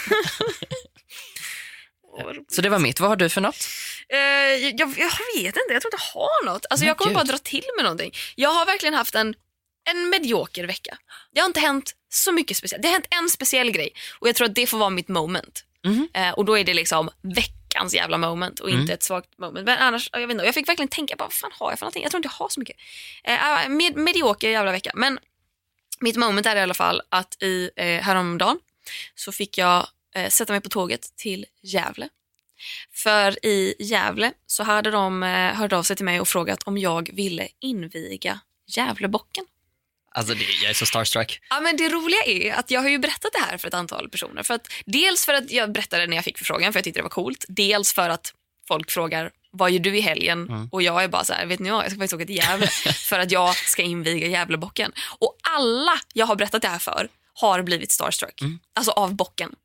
Roligt. 2.19 2.53
Så 2.53 2.61
det 2.61 2.69
var 2.69 2.79
mitt. 2.79 2.99
Vad 2.99 3.09
har 3.09 3.15
du 3.15 3.29
för 3.29 3.41
något? 3.41 3.67
Eh, 4.09 4.19
jag, 4.19 4.79
jag 4.97 5.11
vet 5.35 5.45
inte, 5.45 5.73
jag 5.73 5.81
tror 5.81 5.93
inte 5.93 6.03
jag 6.13 6.21
har 6.21 6.45
något. 6.45 6.65
Alltså, 6.69 6.83
Men 6.83 6.87
jag 6.87 6.97
kommer 6.97 7.11
gud. 7.11 7.17
bara 7.17 7.31
dra 7.31 7.37
till 7.37 7.63
med 7.75 7.83
någonting. 7.83 8.13
Jag 8.35 8.49
har 8.49 8.65
verkligen 8.65 8.93
haft 8.93 9.15
en, 9.15 9.35
en 9.89 10.09
medioker 10.09 10.63
vecka. 10.67 10.97
Det 11.31 11.39
har 11.39 11.47
inte 11.47 11.59
hänt 11.59 11.95
så 12.09 12.31
mycket 12.31 12.57
speciellt. 12.57 12.81
Det 12.81 12.87
har 12.87 12.93
hänt 12.93 13.07
en 13.09 13.29
speciell 13.29 13.71
grej 13.71 13.93
och 14.19 14.27
jag 14.27 14.35
tror 14.35 14.47
att 14.47 14.55
det 14.55 14.67
får 14.67 14.77
vara 14.77 14.89
mitt 14.89 15.07
moment. 15.07 15.63
Mhm. 15.85 16.09
Eh, 16.13 16.31
och 16.31 16.45
då 16.45 16.57
är 16.57 16.63
det 16.63 16.73
liksom 16.73 17.09
veckans 17.21 17.93
jävla 17.93 18.17
moment 18.17 18.59
och 18.59 18.69
inte 18.69 18.93
ett 18.93 19.03
svagt 19.03 19.37
moment. 19.37 19.65
Men 19.65 19.77
annars, 19.77 20.09
jag 20.11 20.19
vet 20.19 20.31
inte, 20.31 20.45
jag 20.45 20.53
fick 20.53 20.69
verkligen 20.69 20.89
tänka 20.89 21.15
på 21.15 21.23
vad 21.23 21.33
fan 21.33 21.51
har 21.53 21.71
jag 21.71 21.79
för 21.79 21.85
någonting? 21.85 22.03
Jag 22.03 22.11
tror 22.11 22.19
inte 22.19 22.27
jag 22.27 22.45
har 22.45 22.49
så 22.49 22.59
mycket. 22.59 22.75
Eh, 23.23 23.69
med, 23.69 23.95
medioker 23.95 24.49
jävla 24.49 24.71
vecka. 24.71 24.91
Men 24.95 25.19
mitt 25.99 26.15
moment 26.15 26.45
är 26.45 26.55
i 26.55 26.59
alla 26.59 26.73
fall 26.73 27.01
att 27.09 27.43
i 27.43 27.69
eh, 27.75 28.01
häromdagen 28.01 28.59
så 29.15 29.31
fick 29.31 29.57
jag 29.57 29.87
eh, 30.15 30.29
sätta 30.29 30.53
mig 30.53 30.61
på 30.61 30.69
tåget 30.69 31.15
till 31.15 31.45
Gävle. 31.61 32.09
För 32.93 33.45
i 33.45 33.75
Gävle 33.79 34.33
så 34.47 34.63
hade 34.63 34.91
de 34.91 35.23
eh, 35.23 35.53
hört 35.53 35.73
av 35.73 35.83
sig 35.83 35.95
till 35.95 36.05
mig 36.05 36.19
och 36.19 36.27
frågat 36.27 36.63
om 36.63 36.77
jag 36.77 37.09
ville 37.13 37.47
inviga 37.59 38.39
Gävlebocken. 38.67 39.45
Alltså 40.13 40.33
det, 40.33 40.43
jag 40.61 40.69
är 40.69 40.73
så 40.73 40.85
starstruck. 40.85 41.41
Ja, 41.49 41.59
men 41.59 41.77
det 41.77 41.89
roliga 41.89 42.23
är 42.23 42.53
att 42.53 42.71
jag 42.71 42.81
har 42.81 42.89
ju 42.89 42.99
berättat 42.99 43.33
det 43.33 43.39
här 43.39 43.57
för 43.57 43.67
ett 43.67 43.73
antal 43.73 44.09
personer. 44.09 44.43
För 44.43 44.53
att, 44.53 44.67
dels 44.85 45.25
för 45.25 45.33
att 45.33 45.51
jag 45.51 45.71
berättade 45.71 46.07
när 46.07 46.15
jag 46.15 46.25
fick 46.25 46.37
förfrågan 46.37 46.73
för 46.73 46.77
jag 46.77 46.83
tyckte 46.83 46.99
det 46.99 47.03
var 47.03 47.09
coolt. 47.09 47.45
Dels 47.47 47.93
för 47.93 48.09
att 48.09 48.33
folk 48.67 48.91
frågar 48.91 49.31
vad 49.51 49.71
gör 49.71 49.79
du 49.79 49.97
i 49.97 50.01
helgen? 50.01 50.47
Mm. 50.49 50.69
Och 50.71 50.81
jag 50.81 51.03
är 51.03 51.07
bara 51.07 51.23
så 51.23 51.33
här, 51.33 51.45
vet 51.45 51.59
ni 51.59 51.69
vad, 51.69 51.83
jag 51.83 51.91
ska 51.91 51.99
faktiskt 51.99 52.13
åka 52.13 52.25
till 52.25 52.35
Gävle 52.35 52.67
för 52.95 53.19
att 53.19 53.31
jag 53.31 53.55
ska 53.55 53.81
inviga 53.81 54.27
Gävlebocken. 54.27 54.91
Och 55.19 55.37
alla 55.55 55.99
jag 56.13 56.25
har 56.25 56.35
berättat 56.35 56.61
det 56.61 56.67
här 56.67 56.79
för 56.79 57.09
har 57.33 57.61
blivit 57.61 57.91
starstruck. 57.91 58.41
Mm. 58.41 58.59
Alltså 58.73 58.91
av 58.91 59.15
bocken. 59.15 59.55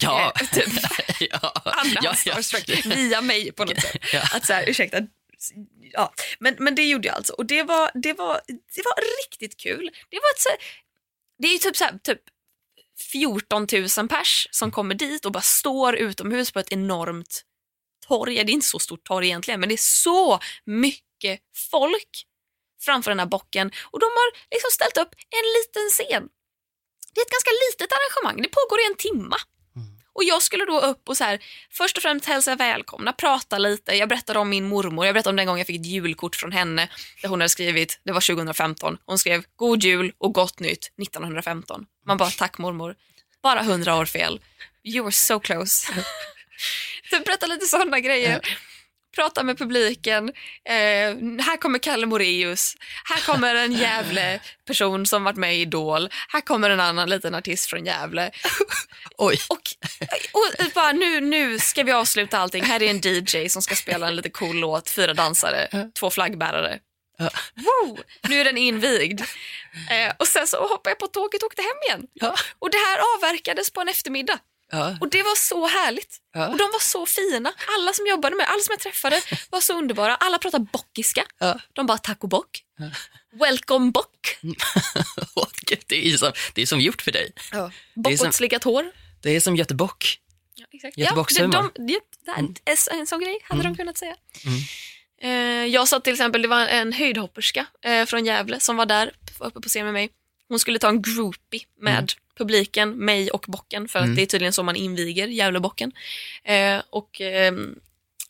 Ja. 0.00 0.32
Eh, 0.40 0.46
typ. 0.46 0.72
ja. 1.30 1.52
Alla 1.64 2.00
ja, 2.02 2.14
ja. 2.24 2.36
via 2.84 3.20
mig 3.20 3.52
på 3.52 3.64
något 3.64 3.80
sätt. 3.80 3.96
Ja. 4.12 4.22
Att 4.32 4.46
så 4.46 4.52
här, 4.52 4.68
ursäkta. 4.68 4.98
Ja, 5.92 6.14
men, 6.38 6.56
men 6.58 6.74
det 6.74 6.88
gjorde 6.88 7.08
jag 7.08 7.16
alltså. 7.16 7.32
Och 7.32 7.46
det 7.46 7.62
var, 7.62 7.90
det 7.94 8.12
var, 8.12 8.40
det 8.46 8.82
var 8.84 9.24
riktigt 9.24 9.56
kul. 9.56 9.90
Det 10.10 10.16
var 10.16 10.30
ett 10.34 10.40
så 10.40 10.48
det 11.38 11.48
är 11.48 11.52
ju 11.52 11.58
typ 11.58 11.76
så 11.76 11.84
här, 11.84 11.98
typ 11.98 12.20
14 13.12 13.66
000 13.98 14.08
pers 14.08 14.48
som 14.50 14.70
kommer 14.70 14.94
dit 14.94 15.24
och 15.24 15.32
bara 15.32 15.42
står 15.42 15.96
utomhus 15.96 16.52
på 16.52 16.58
ett 16.58 16.72
enormt 16.72 17.42
torg. 18.08 18.34
Det 18.34 18.52
är 18.52 18.54
inte 18.54 18.66
så 18.66 18.78
stort 18.78 19.04
torg 19.04 19.26
egentligen, 19.26 19.60
men 19.60 19.68
det 19.68 19.74
är 19.74 20.02
så 20.04 20.38
mycket 20.64 21.40
folk 21.70 22.26
framför 22.80 23.10
den 23.10 23.18
här 23.18 23.26
bocken. 23.26 23.70
Och 23.90 24.00
de 24.00 24.06
har 24.06 24.32
liksom 24.50 24.70
ställt 24.70 24.96
upp 24.96 25.14
en 25.14 25.46
liten 25.58 25.88
scen. 25.90 26.28
Det 27.14 27.20
är 27.20 27.24
ett 27.24 27.36
ganska 27.36 27.50
litet 27.66 27.90
arrangemang. 27.92 28.42
Det 28.42 28.48
pågår 28.48 28.80
i 28.80 28.86
en 28.86 28.96
timma. 28.96 29.36
Och 30.16 30.24
jag 30.24 30.42
skulle 30.42 30.64
då 30.64 30.80
upp 30.80 31.08
och 31.08 31.16
så 31.16 31.24
här, 31.24 31.38
först 31.70 31.96
och 31.96 32.02
främst 32.02 32.26
hälsa 32.26 32.54
välkomna, 32.54 33.12
prata 33.12 33.58
lite. 33.58 33.94
Jag 33.94 34.08
berättade 34.08 34.38
om 34.38 34.48
min 34.48 34.64
mormor, 34.68 35.06
jag 35.06 35.14
berättade 35.14 35.30
om 35.30 35.36
den 35.36 35.46
gången 35.46 35.58
jag 35.58 35.66
fick 35.66 35.80
ett 35.80 35.86
julkort 35.86 36.36
från 36.36 36.52
henne 36.52 36.88
där 37.22 37.28
hon 37.28 37.40
hade 37.40 37.48
skrivit, 37.48 38.00
det 38.04 38.12
var 38.12 38.20
2015, 38.34 38.98
hon 39.06 39.18
skrev 39.18 39.44
God 39.56 39.82
jul 39.82 40.12
och 40.18 40.34
gott 40.34 40.60
nytt 40.60 40.92
1915. 41.02 41.86
Man 42.06 42.16
bara 42.16 42.30
tack 42.30 42.58
mormor, 42.58 42.94
bara 43.42 43.60
100 43.60 43.96
år 43.96 44.04
fel. 44.04 44.40
You 44.84 45.04
were 45.04 45.12
so 45.12 45.40
close. 45.40 45.92
så 47.10 47.20
berätta 47.20 47.46
lite 47.46 47.66
sådana 47.66 48.00
grejer. 48.00 48.40
Prata 49.16 49.42
med 49.42 49.58
publiken. 49.58 50.28
Eh, 50.64 50.74
här 51.44 51.56
kommer 51.56 51.78
Kalle 51.78 52.06
Moreus. 52.06 52.74
Här 53.04 53.20
kommer 53.20 53.54
en 53.54 53.72
Gävle 53.72 54.40
person 54.66 55.06
som 55.06 55.24
varit 55.24 55.36
med 55.36 55.56
i 55.56 55.60
Idol. 55.60 56.08
Här 56.28 56.40
kommer 56.40 56.70
en 56.70 56.80
annan 56.80 57.10
liten 57.10 57.34
artist 57.34 57.70
från 57.70 57.84
Gävle. 57.84 58.30
Oj. 59.18 59.38
Och, 59.48 59.62
och 60.32 60.72
bara, 60.74 60.92
nu, 60.92 61.20
nu 61.20 61.58
ska 61.58 61.82
vi 61.82 61.92
avsluta 61.92 62.38
allting. 62.38 62.64
Här 62.64 62.82
är 62.82 62.90
en 62.90 63.00
DJ 63.00 63.48
som 63.48 63.62
ska 63.62 63.74
spela 63.74 64.08
en 64.08 64.16
lite 64.16 64.30
cool 64.30 64.56
låt, 64.56 64.90
fyra 64.90 65.14
dansare, 65.14 65.88
två 65.98 66.10
flaggbärare. 66.10 66.78
Ja. 67.18 67.30
Wow, 67.54 68.00
nu 68.28 68.40
är 68.40 68.44
den 68.44 68.58
invigd. 68.58 69.20
Eh, 69.90 70.14
och 70.18 70.26
sen 70.26 70.46
så 70.46 70.68
hoppade 70.68 70.90
jag 70.90 70.98
på 70.98 71.06
tåget 71.06 71.42
och 71.42 71.46
åkte 71.46 71.62
hem 71.62 71.76
igen. 71.88 72.06
Ja. 72.12 72.34
Och 72.58 72.70
det 72.70 72.78
här 72.78 72.98
avverkades 73.16 73.70
på 73.70 73.80
en 73.80 73.88
eftermiddag. 73.88 74.38
Ja. 74.72 74.96
Och 75.00 75.10
det 75.10 75.22
var 75.22 75.36
så 75.36 75.66
härligt. 75.66 76.16
Ja. 76.34 76.48
Och 76.48 76.58
de 76.58 76.62
var 76.72 76.80
så 76.80 77.06
fina. 77.06 77.52
Alla 77.78 77.92
som 77.92 78.06
jobbade 78.06 78.36
med, 78.36 78.46
alla 78.48 78.60
som 78.62 78.72
jag 78.72 78.80
träffade 78.80 79.22
var 79.50 79.60
så 79.60 79.78
underbara. 79.78 80.16
Alla 80.16 80.38
pratade 80.38 80.66
bockiska. 80.72 81.24
Ja. 81.38 81.60
De 81.72 81.86
bara 81.86 81.98
tack 81.98 82.22
och 82.22 82.28
bock. 82.28 82.62
Welcome 83.40 83.90
bock. 83.90 84.38
Gud, 85.66 85.78
det 85.86 86.08
är 86.08 86.16
som, 86.16 86.32
det 86.54 86.62
är 86.62 86.66
som 86.66 86.80
gjort 86.80 87.02
för 87.02 87.12
dig. 87.12 87.32
Ja. 87.52 87.70
Bockåtsliggat 87.94 88.64
hår. 88.64 88.92
Det 89.22 89.30
är 89.36 89.40
som 89.40 89.56
Götebock. 89.56 90.18
Ja, 90.54 90.66
exakt. 90.72 90.98
Göteborgshumor. 90.98 91.54
Ja, 91.54 91.70
de, 91.74 92.00
här- 92.32 92.98
en, 93.00 93.06
sån 93.06 93.20
grej 93.20 93.38
hade 93.42 93.60
Mm. 93.60 93.72
de 93.72 93.76
kunnat 93.76 93.98
säga. 93.98 94.16
Eh, 95.22 95.30
jag 95.66 95.88
sa 95.88 96.00
till 96.00 96.12
exempel, 96.12 96.42
det 96.42 96.48
var 96.48 96.66
en 96.66 96.92
höjdhopperska 96.92 97.66
eh, 97.84 98.04
från 98.06 98.24
Gävle 98.26 98.60
som 98.60 98.76
var 98.76 98.86
där 98.86 99.12
uppe 99.38 99.60
på 99.60 99.68
scen 99.68 99.84
med 99.84 99.92
mig. 99.92 100.10
Hon 100.48 100.58
skulle 100.58 100.78
ta 100.78 100.88
en 100.88 101.02
groupie 101.02 101.60
med 101.80 101.92
Mm. 101.92 102.06
Publiken, 102.36 102.90
mig 102.90 103.30
och 103.30 103.44
bocken 103.48 103.88
för 103.88 103.98
att 103.98 104.04
Mm. 104.04 104.16
det 104.16 104.22
är 104.22 104.26
tydligen 104.26 104.52
så 104.52 104.62
man 104.62 104.76
inviger 104.76 105.26
Gävlebocken. 105.28 105.92
Eh, 106.44 106.82
och 106.90 107.20
ehm, 107.20 107.78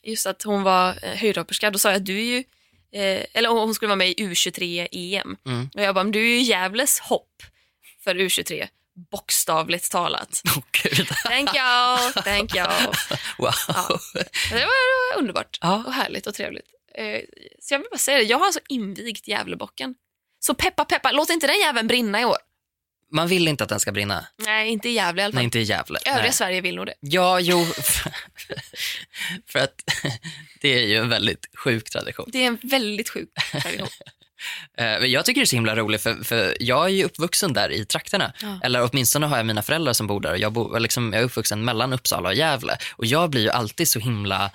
just 0.03 0.27
att 0.27 0.43
hon 0.43 0.63
var 0.63 0.89
eh, 1.03 1.15
höjdhopperska, 1.17 1.71
då 1.71 1.79
sa 1.79 1.89
jag 1.89 1.97
att 1.97 2.07
du 2.07 2.19
är 2.19 2.25
ju 2.25 2.39
eh, 2.93 3.27
eller 3.33 3.49
hon 3.49 3.75
skulle 3.75 3.89
vara 3.89 3.97
med 3.97 4.09
i 4.09 4.15
U23 4.15 4.89
EM. 4.93 5.37
Mm. 5.47 5.71
Och 5.75 5.83
jag 5.83 5.95
bara, 5.95 6.05
men 6.05 6.13
du 6.13 6.21
är 6.21 6.37
ju 6.37 6.41
Gävles 6.41 6.99
hopp 7.01 7.43
för 8.05 8.15
U23, 8.15 8.69
bokstavligt 9.11 9.91
talat. 9.93 10.43
Åh, 10.57 10.63
Gud. 10.83 11.09
Thank 11.09 11.51
you, 11.57 12.13
thank 12.23 12.55
you. 12.57 12.67
Wow. 13.39 13.51
Ja. 13.69 13.99
Det 14.51 14.55
var, 14.55 14.61
det 14.61 15.15
var 15.15 15.19
underbart 15.19 15.59
Ja. 15.61 15.83
och 15.87 15.93
härligt 15.93 16.27
och 16.27 16.35
trevligt. 16.35 16.67
Eh, 16.95 17.21
så 17.61 17.75
jag 17.75 17.79
vill 17.79 17.89
bara 17.91 17.99
säga 17.99 18.19
det, 18.19 18.25
jag 18.25 18.39
har 18.39 18.47
alltså 18.47 18.61
invigt 18.69 19.29
Gävlebocken. 19.29 19.95
Så 20.41 20.55
peppa 20.55 20.85
peppa, 20.85 21.13
låt 21.13 21.31
inte 21.31 21.47
den 21.47 21.59
jäveln 21.61 21.87
brinna 21.89 22.21
i 22.21 22.25
år. 22.25 22.37
Man 23.13 23.29
vill 23.29 23.49
inte 23.49 23.65
att 23.65 23.71
den 23.71 23.81
ska 23.81 23.93
brinna. 23.93 24.27
Nej, 24.37 24.69
inte 24.69 24.89
i 24.89 24.93
Gävle 24.93 25.23
i 25.23 25.25
alla 25.25 25.33
fall. 25.33 25.37
Nej, 25.37 25.45
inte 25.45 25.59
i 25.59 25.63
Gävle. 25.63 25.99
Övriga 26.07 26.23
Nej. 26.23 26.33
Sverige 26.33 26.61
vill 26.61 26.77
nog 26.77 26.87
det. 26.87 26.95
Ja, 27.01 27.41
jo. 27.41 27.65
för 29.47 29.59
att 29.59 29.75
det 30.61 30.83
är 30.83 30.87
ju 30.87 30.97
en 30.97 31.09
väldigt 31.09 31.47
sjuk 31.55 31.91
tradition. 31.91 32.29
Det 32.33 32.43
är 32.43 32.47
en 32.47 32.59
väldigt 32.63 33.09
sjuk 33.09 33.29
tradition. 33.63 33.89
Eh, 34.79 34.85
men 34.85 35.11
Jag 35.11 35.25
tycker 35.25 35.41
det 35.41 35.45
är 35.45 35.47
så 35.47 35.57
himla 35.57 35.77
roligt 35.77 36.03
för, 36.03 36.25
för 36.25 36.57
jag 36.61 36.85
är 36.85 36.89
ju 36.89 37.05
uppvuxen 37.05 37.53
där 37.53 37.73
i 37.73 37.85
trakterna. 37.85 38.33
Ja. 38.43 38.61
Eller 38.63 38.89
åtminstone 38.91 39.27
har 39.27 39.37
jag 39.37 39.47
mina 39.47 39.63
föräldrar 39.63 39.93
som 39.93 40.07
bor 40.07 40.21
där. 40.21 40.35
Jag, 40.35 40.53
bor, 40.53 40.81
liksom, 40.81 41.13
jag 41.13 41.23
är 41.23 41.27
uppvuxen 41.27 41.65
mellan 41.65 41.93
Uppsala 41.93 42.29
och 42.29 42.35
Gävle. 42.35 42.77
Och 42.93 43.07
jag 43.07 43.31
blir 43.31 43.43
ju 43.43 43.51
alltid 43.51 43.89
så 43.89 43.99
himla 43.99 44.51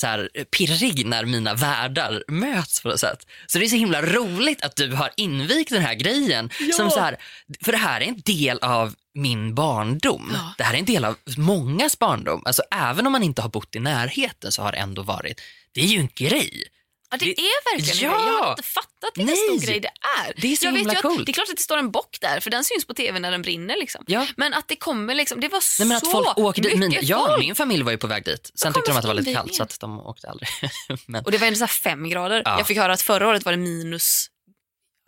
så 0.00 0.06
här, 0.06 0.28
pirrig 0.44 1.06
när 1.06 1.24
mina 1.24 1.54
världar 1.54 2.24
möts 2.28 2.82
på 2.82 2.88
något 2.88 3.00
sätt. 3.00 3.26
Så 3.46 3.58
det 3.58 3.64
är 3.64 3.68
så 3.68 3.76
himla 3.76 4.02
roligt 4.02 4.62
att 4.62 4.76
du 4.76 4.92
har 4.92 5.10
invigt 5.16 5.70
den 5.70 5.82
här 5.82 5.94
grejen. 5.94 6.50
Ja. 6.60 6.76
Som 6.76 6.90
så 6.90 7.00
här, 7.00 7.16
för 7.64 7.72
det 7.72 7.78
här 7.78 8.00
är 8.00 8.04
en 8.04 8.20
del 8.24 8.58
av 8.58 8.94
min 9.14 9.54
barndom. 9.54 10.30
Ja. 10.34 10.54
Det 10.58 10.64
här 10.64 10.74
är 10.74 10.78
en 10.78 10.84
del 10.84 11.04
av 11.04 11.16
mångas 11.36 11.98
barndom. 11.98 12.42
Alltså, 12.44 12.62
även 12.70 13.06
om 13.06 13.12
man 13.12 13.22
inte 13.22 13.42
har 13.42 13.48
bott 13.48 13.76
i 13.76 13.78
närheten 13.78 14.52
så 14.52 14.62
har 14.62 14.72
det 14.72 14.78
ändå 14.78 15.02
varit, 15.02 15.40
det 15.72 15.80
är 15.80 15.86
ju 15.86 15.98
en 15.98 16.10
grej. 16.14 16.64
Ja, 17.10 17.16
det, 17.16 17.24
Det- 17.24 17.40
är 17.40 17.76
verkligen 17.76 18.10
Ja! 18.10 18.26
Jag 18.26 18.42
har 18.42 18.50
inte 18.50 18.62
fattat 18.62 19.10
vilken 19.14 19.26
Nej! 19.34 19.58
stor 19.60 19.66
grej 19.66 19.80
det 19.80 19.88
är. 20.26 20.32
Det 20.40 20.52
är 20.52 20.56
så 20.56 20.66
jag 20.66 20.72
vet 20.72 20.80
himla 20.80 20.92
att, 20.92 21.02
coolt. 21.02 21.26
Det 21.26 21.30
är 21.30 21.32
klart 21.32 21.48
att 21.50 21.56
det 21.56 21.62
står 21.62 21.78
en 21.78 21.90
bock 21.90 22.18
där, 22.20 22.40
för 22.40 22.50
den 22.50 22.64
syns 22.64 22.84
på 22.84 22.94
tv 22.94 23.18
när 23.20 23.30
den 23.30 23.42
brinner. 23.42 23.76
Liksom. 23.76 24.04
Ja. 24.06 24.26
Men 24.36 24.54
att 24.54 24.68
det 24.68 24.76
kommer 24.76 25.14
liksom, 25.14 25.40
det 25.40 25.48
var 25.48 25.60
så 25.60 25.82
Nej, 25.82 25.88
men 25.88 25.96
att 25.96 26.10
folk 26.10 26.38
åker 26.38 26.62
dit. 26.62 26.78
mycket 26.78 27.00
Min, 27.00 27.08
ja, 27.08 27.26
folk. 27.26 27.40
min 27.40 27.54
familj 27.54 27.82
var 27.82 27.92
ju 27.92 27.98
på 27.98 28.06
väg 28.06 28.24
dit. 28.24 28.50
Sen 28.54 28.72
tyckte 28.72 28.90
de 28.90 28.96
att 28.96 29.02
det 29.02 29.08
var 29.08 29.14
lite 29.14 29.32
kallt 29.34 29.54
så 29.54 29.62
att 29.62 29.80
de 29.80 30.00
åkte 30.00 30.28
aldrig. 30.28 30.48
men, 31.06 31.24
Och 31.24 31.30
det 31.30 31.38
var 31.38 31.46
ändå 31.46 31.58
så 31.58 31.66
fem 31.66 32.08
grader. 32.08 32.42
Ja. 32.44 32.58
Jag 32.58 32.66
fick 32.66 32.76
höra 32.78 32.92
att 32.92 33.02
förra 33.02 33.28
året 33.28 33.44
var 33.44 33.52
det 33.52 33.58
minus, 33.58 34.26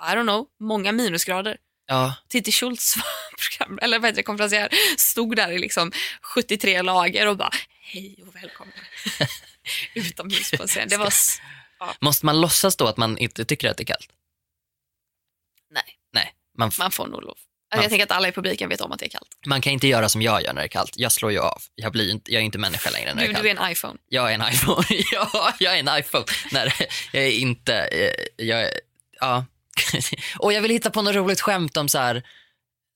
I 0.02 0.14
don't 0.14 0.22
know, 0.22 0.46
många 0.60 0.92
minusgrader. 0.92 1.56
ja, 1.86 2.14
Titti 2.28 2.52
Schultz, 2.52 2.94
program, 3.58 3.78
eller 3.82 3.98
vad 3.98 4.10
heter 4.10 4.22
konferencier, 4.22 4.68
stod 4.96 5.36
där 5.36 5.52
i 5.52 5.58
liksom 5.58 5.92
73 6.22 6.82
lager 6.82 7.26
och 7.26 7.36
bara 7.36 7.50
hej 7.82 8.24
och 8.26 8.34
välkommen 8.36 8.74
utomhus 9.94 10.50
på 10.50 10.66
scen. 10.66 10.88
Det 10.88 10.96
var, 10.96 11.12
s- 11.80 11.96
måste 12.00 12.26
man 12.26 12.40
låtsas 12.40 12.76
då 12.76 12.86
att 12.86 12.96
man 12.96 13.18
inte 13.18 13.44
tycker 13.44 13.70
att 13.70 13.76
det 13.76 13.82
är 13.82 13.84
kallt? 13.86 14.08
nej, 15.70 15.82
Nej, 16.12 16.34
man, 16.58 16.70
man 16.78 16.90
får 16.90 17.06
nog 17.06 17.22
lov. 17.22 17.38
Ja. 17.72 17.76
Alltså, 17.76 17.84
jag 17.84 17.90
tänker 17.90 18.04
att 18.04 18.10
alla 18.16 18.28
i 18.28 18.32
publiken 18.32 18.68
vet 18.68 18.80
om 18.80 18.92
att 18.92 18.98
det 18.98 19.06
är 19.06 19.10
kallt. 19.10 19.28
man 19.46 19.60
kan 19.60 19.72
inte 19.72 19.88
göra 19.88 20.08
som 20.08 20.22
jag 20.22 20.42
gör 20.42 20.52
när 20.52 20.60
det 20.60 20.66
är 20.66 20.68
kallt. 20.68 20.92
Jag 20.96 21.12
slår 21.12 21.32
ju 21.32 21.38
av. 21.38 21.62
Jag, 21.74 21.92
blir 21.92 22.10
inte, 22.10 22.32
jag 22.32 22.40
är 22.40 22.44
inte 22.44 22.58
människa 22.58 22.90
längre 22.90 23.14
när 23.14 23.22
det 23.22 23.26
Du, 23.26 23.30
är 23.30 23.34
kallt. 23.34 23.44
du 23.44 23.50
är 23.50 23.56
en 23.66 23.72
iPhone. 23.72 23.98
Jag 24.08 24.30
är 24.30 24.34
en 24.34 24.52
iPhone. 24.52 24.84
ja, 25.12 25.54
jag 25.58 25.74
är 25.78 25.80
en 25.88 25.98
iPhone. 26.00 26.24
Nej, 26.52 26.72
jag 27.12 27.22
är 27.24 27.30
inte... 27.30 27.74
eh, 27.74 28.44
Jag 28.46 28.62
är, 28.62 28.80
ja. 29.20 29.44
Och 30.38 30.52
jag 30.52 30.62
vill 30.62 30.70
hitta 30.70 30.90
på 30.90 31.02
något 31.02 31.14
roligt 31.14 31.40
skämt 31.40 31.76
om 31.76 31.88
så 31.88 31.98
här, 31.98 32.22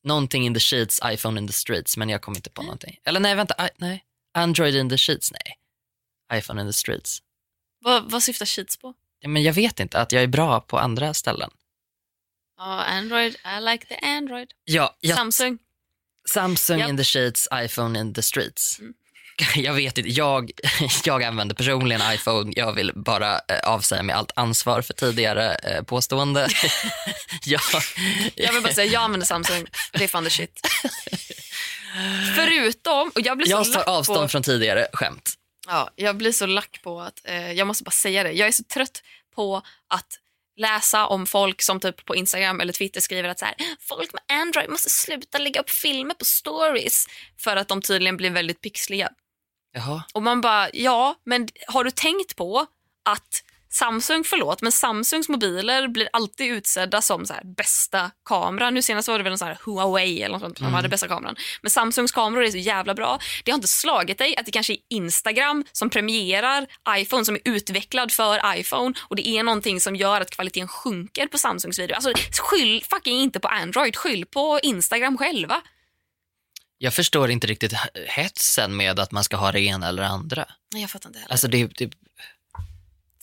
någonting 0.04 0.46
in 0.46 0.54
the 0.54 0.60
sheets, 0.60 1.00
iPhone 1.04 1.40
in 1.40 1.46
the 1.46 1.52
streets, 1.52 1.96
men 1.96 2.08
jag 2.08 2.22
kommer 2.22 2.38
inte 2.38 2.50
på 2.50 2.62
någonting. 2.62 2.98
Eller 3.04 3.20
nej, 3.20 3.34
vänta. 3.34 3.66
I, 3.66 3.70
nej. 3.76 4.04
Android 4.34 4.74
in 4.76 4.88
the 4.90 4.98
sheets, 4.98 5.32
nej. 5.32 5.58
iPhone 6.38 6.60
in 6.62 6.68
the 6.68 6.72
streets. 6.72 7.18
Vad, 7.84 8.10
vad 8.10 8.22
syftar 8.22 8.46
Sheets 8.46 8.76
på? 8.76 8.94
Ja, 9.20 9.28
men 9.28 9.42
jag 9.42 9.52
vet 9.52 9.80
inte, 9.80 10.00
att 10.00 10.12
jag 10.12 10.22
är 10.22 10.26
bra 10.26 10.60
på 10.60 10.78
andra 10.78 11.14
ställen. 11.14 11.50
Ja, 12.58 12.84
Android. 12.84 13.36
I 13.58 13.60
like 13.60 13.86
the 13.86 14.06
Android. 14.06 14.48
Ja, 14.64 14.96
jag, 15.00 15.16
Samsung. 15.16 15.58
Samsung 16.28 16.78
Japp. 16.78 16.88
in 16.90 16.96
the 16.96 17.04
sheets, 17.04 17.48
iPhone 17.54 18.00
in 18.00 18.14
the 18.14 18.22
streets. 18.22 18.78
Mm. 18.78 18.94
Jag 19.64 19.74
vet 19.74 19.98
inte, 19.98 20.10
jag, 20.10 20.50
jag 21.04 21.22
använder 21.22 21.54
personligen 21.54 22.12
iPhone. 22.14 22.52
Jag 22.56 22.72
vill 22.72 22.92
bara 22.94 23.34
eh, 23.34 23.58
avsäga 23.64 24.02
mig 24.02 24.14
allt 24.14 24.32
ansvar 24.36 24.82
för 24.82 24.94
tidigare 24.94 25.54
eh, 25.54 25.82
påstående. 25.82 26.48
jag, 27.44 27.60
Jag 28.34 28.52
vill 28.52 28.62
bara 28.62 28.72
säga, 28.72 28.92
jag 28.92 29.02
använder 29.02 29.26
Samsung. 29.26 29.66
Det 29.92 30.04
är 30.04 30.08
fan 30.08 30.24
the 30.24 30.30
shit. 30.30 30.60
Förutom, 32.36 33.10
och 33.14 33.20
jag 33.20 33.36
blir 33.36 33.48
jag 33.48 33.66
så 33.66 33.72
tar 33.72 33.78
lack 33.78 33.88
avstånd 33.88 34.20
på, 34.20 34.28
från 34.28 34.42
tidigare 34.42 34.86
skämt. 34.92 35.33
Ja, 35.66 35.90
jag 35.96 36.16
blir 36.16 36.32
så 36.32 36.46
lack 36.46 36.82
på 36.82 37.00
att, 37.00 37.20
eh, 37.24 37.52
jag 37.52 37.66
måste 37.66 37.84
bara 37.84 37.90
säga 37.90 38.22
det, 38.22 38.32
jag 38.32 38.48
är 38.48 38.52
så 38.52 38.64
trött 38.64 39.02
på 39.34 39.62
att 39.88 40.18
läsa 40.56 41.06
om 41.06 41.26
folk 41.26 41.62
som 41.62 41.80
typ 41.80 42.04
på 42.04 42.16
Instagram 42.16 42.60
eller 42.60 42.72
Twitter 42.72 43.00
skriver 43.00 43.28
att 43.28 43.38
så 43.38 43.44
här, 43.44 43.54
folk 43.80 44.12
med 44.12 44.22
Android 44.40 44.70
måste 44.70 44.90
sluta 44.90 45.38
lägga 45.38 45.60
upp 45.60 45.70
filmer 45.70 46.14
på 46.14 46.24
stories 46.24 47.06
för 47.38 47.56
att 47.56 47.68
de 47.68 47.82
tydligen 47.82 48.16
blir 48.16 48.30
väldigt 48.30 48.60
pixliga. 48.60 49.08
Jaha. 49.72 50.02
Och 50.14 50.22
man 50.22 50.40
bara, 50.40 50.70
ja, 50.72 51.20
men 51.24 51.48
har 51.68 51.84
du 51.84 51.90
tänkt 51.90 52.36
på 52.36 52.66
att 53.04 53.42
Samsung, 53.74 54.24
förlåt, 54.24 54.62
men 54.62 54.72
Samsungs 54.72 55.28
mobiler 55.28 55.88
blir 55.88 56.08
alltid 56.12 56.52
utsedda 56.52 57.02
som 57.02 57.26
så 57.26 57.32
här, 57.32 57.42
bästa 57.44 58.10
kamera. 58.24 58.70
Nu 58.70 58.82
senast 58.82 59.08
var 59.08 59.18
det 59.18 59.24
väl 59.24 59.32
en 59.32 59.38
sån 59.38 59.48
här 59.48 59.58
Huawei 59.64 60.22
eller 60.22 60.32
något 60.32 60.42
sånt 60.42 60.58
som 60.58 60.74
hade 60.74 60.88
bästa 60.88 61.08
kameran. 61.08 61.36
Men 61.62 61.70
Samsungs 61.70 62.12
kameror 62.12 62.44
är 62.44 62.50
så 62.50 62.56
jävla 62.56 62.94
bra. 62.94 63.18
Det 63.44 63.50
har 63.50 63.56
inte 63.56 63.68
slagit 63.68 64.18
dig 64.18 64.36
att 64.36 64.46
det 64.46 64.52
kanske 64.52 64.72
är 64.72 64.78
Instagram 64.90 65.64
som 65.72 65.90
premierar 65.90 66.66
iPhone 66.88 67.24
som 67.24 67.34
är 67.34 67.40
utvecklad 67.44 68.12
för 68.12 68.56
iPhone 68.56 68.94
och 69.00 69.16
det 69.16 69.28
är 69.28 69.42
någonting 69.42 69.80
som 69.80 69.96
gör 69.96 70.20
att 70.20 70.30
kvaliteten 70.30 70.68
sjunker 70.68 71.26
på 71.26 71.38
Samsungs 71.38 71.78
video. 71.78 71.94
Alltså 71.94 72.12
skyll 72.42 72.84
fucking 72.90 73.20
inte 73.20 73.40
på 73.40 73.48
Android, 73.48 73.96
skyll 73.96 74.26
på 74.26 74.60
Instagram 74.62 75.18
själva. 75.18 75.62
Jag 76.78 76.94
förstår 76.94 77.30
inte 77.30 77.46
riktigt 77.46 77.72
he- 77.72 78.06
hetsen 78.08 78.76
med 78.76 79.00
att 79.00 79.12
man 79.12 79.24
ska 79.24 79.36
ha 79.36 79.52
det 79.52 79.60
ena 79.60 79.88
eller 79.88 80.02
andra. 80.02 80.44
Jag 80.74 80.90
fattar 80.90 81.08
inte 81.08 81.18
heller. 81.18 81.32
Alltså 81.32 81.48
det, 81.48 81.66
det, 81.66 81.92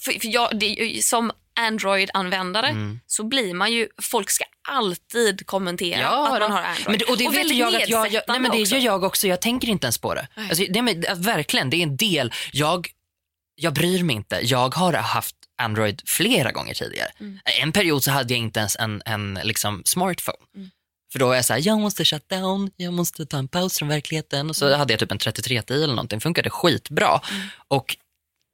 För, 0.04 0.12
för 0.12 0.28
jag, 0.28 0.60
det, 0.60 1.04
som 1.06 1.32
Android-användare 1.60 2.68
Mm. 2.68 3.00
så 3.08 3.24
blir 3.24 3.54
man 3.54 3.72
ju, 3.72 3.88
folk 4.02 4.30
ska 4.30 4.44
alltid 4.70 5.46
kommentera 5.46 6.00
Ja, 6.02 6.24
att 6.34 6.40
man 6.42 6.52
har 6.52 6.62
Android. 6.62 6.86
Men, 6.88 6.98
det- 6.98 7.06
och 7.06 7.18
det 7.18 7.28
och 7.28 7.34
vet 7.36 7.52
jag 7.56 7.76
att 7.76 7.90
jag, 7.90 8.12
jag, 8.12 8.24
nej, 8.28 8.40
men 8.40 8.52
det 8.52 8.62
också. 8.62 8.76
gör 8.76 8.82
jag 8.86 9.04
också. 9.04 9.28
Jag 9.28 9.42
tänker 9.42 9.68
inte 9.68 9.86
ens 9.86 9.98
på 9.98 10.14
det. 10.14 10.28
Alltså, 10.36 10.66
det 10.70 10.82
men, 10.82 11.04
verkligen, 11.18 11.70
det 11.70 11.78
är 11.78 11.84
en 11.84 11.98
del. 11.98 12.34
Jag, 12.52 12.88
jag 13.56 13.74
bryr 13.74 14.04
mig 14.04 14.16
inte. 14.16 14.40
Jag 14.44 14.76
har 14.76 14.94
haft 14.94 15.36
Android 15.62 16.02
flera 16.06 16.52
gånger 16.52 16.74
tidigare. 16.74 17.10
Mm. 17.20 17.40
En 17.62 17.72
period 17.72 18.04
så 18.04 18.12
hade 18.12 18.34
jag 18.34 18.40
inte 18.40 18.60
ens 18.60 18.76
en, 18.76 19.02
en 19.06 19.40
liksom, 19.44 19.82
smartphone. 19.86 20.38
Mm. 20.56 20.70
För 21.12 21.20
då 21.20 21.28
var 21.28 21.36
jag 21.36 21.46
så 21.46 21.54
här, 21.54 21.62
jag 21.68 21.80
måste 21.80 22.06
shut 22.06 22.30
down, 22.30 22.72
jag 22.76 22.94
måste 22.94 23.26
ta 23.26 23.38
en 23.38 23.48
paus 23.48 23.78
från 23.78 23.88
verkligheten. 23.88 24.50
Och 24.50 24.56
så 24.56 24.66
Mm. 24.68 24.80
hade 24.80 24.94
jag 24.94 25.00
typ 25.00 25.12
en 25.12 25.18
3310 25.18 25.74
eller 25.84 25.88
någonting, 25.96 26.22
funkade 26.22 26.50
skitbra. 26.50 27.22
Och 27.68 27.98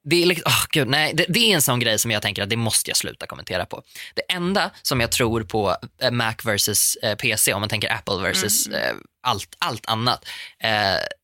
det 0.08 0.22
är, 0.22 0.26
liksom, 0.26 0.44
åh, 0.46 0.64
gud, 0.70 0.88
nej, 0.88 1.14
det, 1.14 1.26
det 1.28 1.38
är 1.38 1.54
en 1.54 1.62
sån 1.62 1.80
grej 1.80 1.98
som 1.98 2.10
jag 2.10 2.22
tänker 2.22 2.42
att 2.42 2.50
det 2.50 2.56
måste 2.56 2.90
jag 2.90 2.96
sluta 2.96 3.26
kommentera 3.26 3.66
på. 3.66 3.82
Det 4.14 4.32
enda 4.32 4.70
som 4.82 5.00
jag 5.00 5.12
tror 5.12 5.42
på 5.42 5.76
eh, 6.02 6.10
Mac 6.10 6.34
versus 6.44 6.96
eh, 6.96 7.16
PC, 7.16 7.54
om 7.54 7.60
man 7.60 7.68
tänker 7.68 7.92
Apple 7.92 8.22
versus 8.22 8.66
Mm, 8.66 8.80
eh, 8.80 8.94
allt, 9.20 9.56
allt 9.58 9.86
annat, 9.86 10.24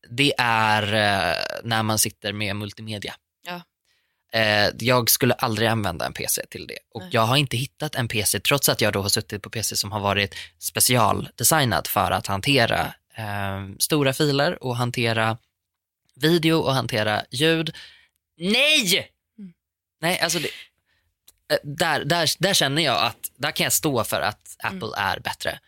det 0.09 0.33
är 0.37 0.81
när 1.63 1.83
man 1.83 1.99
sitter 1.99 2.33
med 2.33 2.55
multimedia. 2.55 3.13
Ja. 3.47 3.61
Jag 4.79 5.09
skulle 5.09 5.33
aldrig 5.33 5.67
använda 5.67 6.05
en 6.05 6.13
PC 6.13 6.45
till 6.49 6.67
det. 6.67 6.77
Och 6.93 7.01
Nej. 7.01 7.09
jag 7.13 7.21
har 7.21 7.37
inte 7.37 7.57
hittat 7.57 7.95
en 7.95 8.07
PC, 8.07 8.39
trots 8.39 8.69
att 8.69 8.81
jag 8.81 8.93
då 8.93 9.01
har 9.01 9.09
suttit 9.09 9.41
på 9.41 9.49
PC 9.49 9.75
som 9.75 9.91
har 9.91 9.99
varit 9.99 10.35
specialdesignad 10.59 11.87
för 11.87 12.11
att 12.11 12.27
hantera 12.27 12.93
stora 13.79 14.13
filer 14.13 14.63
och 14.63 14.75
hantera 14.75 15.37
video 16.15 16.55
och 16.55 16.73
hantera 16.73 17.23
ljud. 17.31 17.73
Nej! 18.37 19.11
Mm. 19.39 19.53
Nej, 20.01 20.19
alltså 20.19 20.39
det, 20.39 20.47
eh, 21.53 21.57
där, 21.63 22.05
där, 22.05 22.29
där 22.39 22.53
känner 22.53 22.81
jag 22.81 23.03
att 23.03 23.31
där 23.37 23.51
kan 23.51 23.63
jag 23.63 23.73
stå 23.73 24.03
för 24.03 24.21
att 24.21 24.41
Mm. 24.63 24.77
Apple 24.77 24.97
är 25.01 25.19
bättre. 25.19 25.59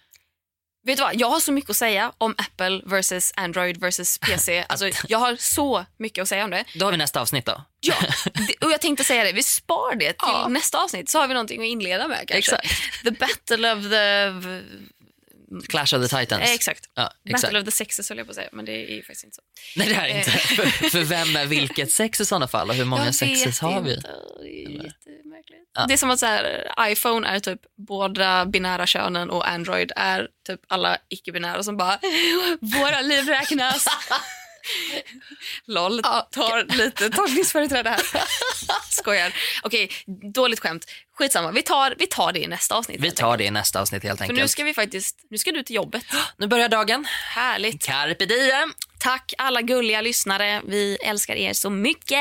Vet 0.85 0.97
du 0.97 1.03
vad, 1.03 1.15
jag 1.15 1.29
har 1.29 1.39
så 1.39 1.51
mycket 1.51 1.69
att 1.69 1.75
säga 1.75 2.11
om 2.17 2.35
Apple 2.37 2.81
versus 2.85 3.33
Android 3.35 3.77
versus 3.77 4.17
PC. 4.21 4.65
Alltså, 4.69 4.89
jag 5.07 5.19
har 5.19 5.35
så 5.35 5.85
mycket 5.97 6.21
att 6.21 6.27
säga 6.29 6.43
om 6.43 6.49
det. 6.51 6.63
Då 6.75 6.85
har 6.85 6.91
vi 6.91 6.97
nästa 6.97 7.21
avsnitt 7.21 7.45
då. 7.45 7.63
Ja, 7.79 7.95
och 8.61 8.71
jag 8.71 8.81
tänkte 8.81 9.03
säga 9.03 9.23
det, 9.23 9.31
vi 9.31 9.43
spar 9.43 9.95
det 9.95 10.07
till 10.07 10.15
Ja. 10.21 10.47
nästa 10.47 10.83
avsnitt 10.83 11.09
så 11.09 11.19
har 11.19 11.27
vi 11.27 11.33
någonting 11.33 11.61
att 11.61 11.65
inleda 11.67 12.07
med 12.07 12.27
kanske. 12.27 12.55
Exakt. 12.55 13.03
The 13.03 13.11
battle 13.11 13.73
of 13.73 13.83
the... 13.83 14.31
Clash 15.67 15.93
of 15.93 16.09
the 16.09 16.19
Titans. 16.19 16.43
Eh, 16.43 16.51
exakt. 16.53 16.89
Ja, 16.93 17.13
exakt. 17.25 17.41
Battle 17.41 17.59
of 17.59 17.65
the 17.65 17.71
sexes 17.71 18.09
höll 18.09 18.17
jag 18.17 18.27
på 18.27 18.31
att 18.31 18.35
säga, 18.35 18.49
men 18.51 18.65
det 18.65 18.71
är 18.91 18.95
ju 18.95 19.01
faktiskt 19.01 19.23
inte 19.23 19.35
så. 19.35 19.41
Nej, 19.75 19.87
det 19.89 19.95
är 19.95 20.07
inte. 20.07 20.31
Eh. 20.31 20.37
för, 20.37 20.89
för 20.89 21.03
vem 21.03 21.35
är 21.35 21.45
vilket 21.45 21.91
sex 21.91 22.21
i 22.21 22.25
sådana 22.25 22.47
fall 22.47 22.69
och 22.69 22.75
hur 22.75 22.85
många 22.85 23.13
sexes 23.13 23.59
har 23.59 23.81
vi? 23.81 23.95
inte. 23.95 24.09
Det 24.41 24.63
är 24.65 24.69
jättemärkligt. 24.69 25.69
Ja. 25.73 25.85
Det 25.87 25.93
är 25.93 25.97
som 25.97 26.09
att 26.09 26.19
så 26.19 26.25
här, 26.25 26.73
iPhone 26.81 27.27
är 27.27 27.39
typ 27.39 27.61
båda 27.75 28.45
binära 28.45 28.87
könen 28.87 29.29
och 29.29 29.49
Android 29.49 29.91
är 29.95 30.27
typ 30.47 30.61
alla 30.67 30.97
icke-binära 31.09 31.63
som 31.63 31.77
bara 31.77 31.99
våra 32.61 33.01
liv 33.01 33.25
räknas. 33.25 33.85
LOL, 35.65 36.01
tar 36.31 36.77
lite 36.77 37.09
tolkningsföreträde 37.15 37.89
här. 37.89 38.01
Skojar. 38.89 39.33
Okej, 39.63 39.91
dåligt 40.33 40.59
skämt. 40.59 40.85
Skitsamma, 41.17 41.51
vi 41.51 41.61
tar, 41.63 41.95
vi 41.97 42.07
tar 42.07 42.33
det 42.33 42.39
i 42.39 42.47
nästa 42.47 42.75
avsnitt. 42.75 43.01
Vi 43.01 43.11
tar 43.11 43.37
det 43.37 43.43
i 43.43 43.51
nästa 43.51 43.81
avsnitt 43.81 44.03
helt 44.03 44.17
För 44.17 44.23
enkelt. 44.23 44.39
nu 44.39 44.47
ska 44.47 44.63
vi 44.63 44.73
faktiskt, 44.73 45.19
nu 45.29 45.37
ska 45.37 45.51
du 45.51 45.63
till 45.63 45.75
jobbet. 45.75 46.05
Nu 46.37 46.47
börjar 46.47 46.69
dagen. 46.69 47.05
Härligt. 47.09 47.85
Carpe 47.85 48.25
diem. 48.25 48.73
Tack 48.99 49.33
alla 49.37 49.61
gulliga 49.61 50.01
lyssnare. 50.01 50.61
Vi 50.65 50.97
älskar 51.03 51.35
er 51.35 51.53
så 51.53 51.69
mycket. 51.69 52.19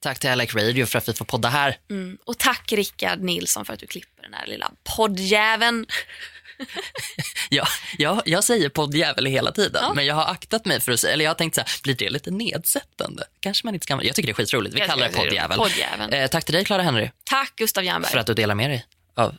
Tack 0.00 0.18
till 0.18 0.30
Alec 0.30 0.54
Radio 0.54 0.86
för 0.86 0.98
att 0.98 1.08
vi 1.08 1.12
får 1.14 1.24
podda 1.24 1.48
här. 1.48 1.78
Mm. 1.90 2.18
Och 2.24 2.38
tack 2.38 2.72
Rickard 2.72 3.20
Nilsson 3.20 3.64
för 3.64 3.72
att 3.72 3.80
du 3.80 3.86
klipper 3.86 4.22
den 4.22 4.34
här 4.34 4.46
lilla 4.46 4.70
poddjäveln. 4.96 5.86
Ja, 7.52 7.66
jag, 7.98 8.22
jag 8.24 8.44
säger 8.44 8.68
poddjävel 8.68 9.26
hela 9.26 9.52
tiden, 9.52 9.82
Ja. 9.84 9.92
men 9.94 10.06
jag 10.06 10.14
har 10.14 10.24
aktat 10.24 10.64
mig 10.66 10.80
för 10.80 10.92
att 10.92 11.00
säga, 11.00 11.12
eller 11.12 11.24
jag 11.24 11.30
har 11.30 11.34
tänkt 11.36 11.54
så 11.54 11.60
här, 11.60 11.70
blir 11.82 11.94
det 11.94 12.10
lite 12.10 12.30
nedsättande? 12.30 13.24
Kanske 13.40 13.66
man 13.66 13.74
inte 13.74 13.84
ska 13.84 14.02
Jag 14.02 14.14
tycker 14.16 14.26
det 14.26 14.32
är 14.32 14.34
skitroligt. 14.34 14.74
Vi 14.74 14.78
Jag 14.78 14.88
kallar 14.88 15.08
det 15.08 15.14
poddjävel. 15.14 15.58
poddjäveln. 15.58 16.12
Eh, 16.12 16.26
tack 16.28 16.44
till 16.44 16.54
dig, 16.54 16.64
Clara 16.64 16.82
Henry, 16.82 17.10
Tack 17.24 17.52
Gustav 17.56 17.84
Jernberg. 17.84 18.10
för 18.12 18.18
att 18.18 18.26
du 18.26 18.34
delar 18.34 18.54
med 18.54 18.70
dig 18.70 18.86
av 19.16 19.34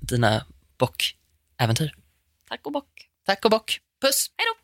dina 0.00 0.44
bockäventyr. 0.78 1.94
Tack 2.48 2.60
och 2.66 2.72
bock. 2.72 3.08
Tack 3.26 3.44
och 3.44 3.50
bock. 3.50 3.80
Puss! 4.02 4.30
Hej 4.36 4.46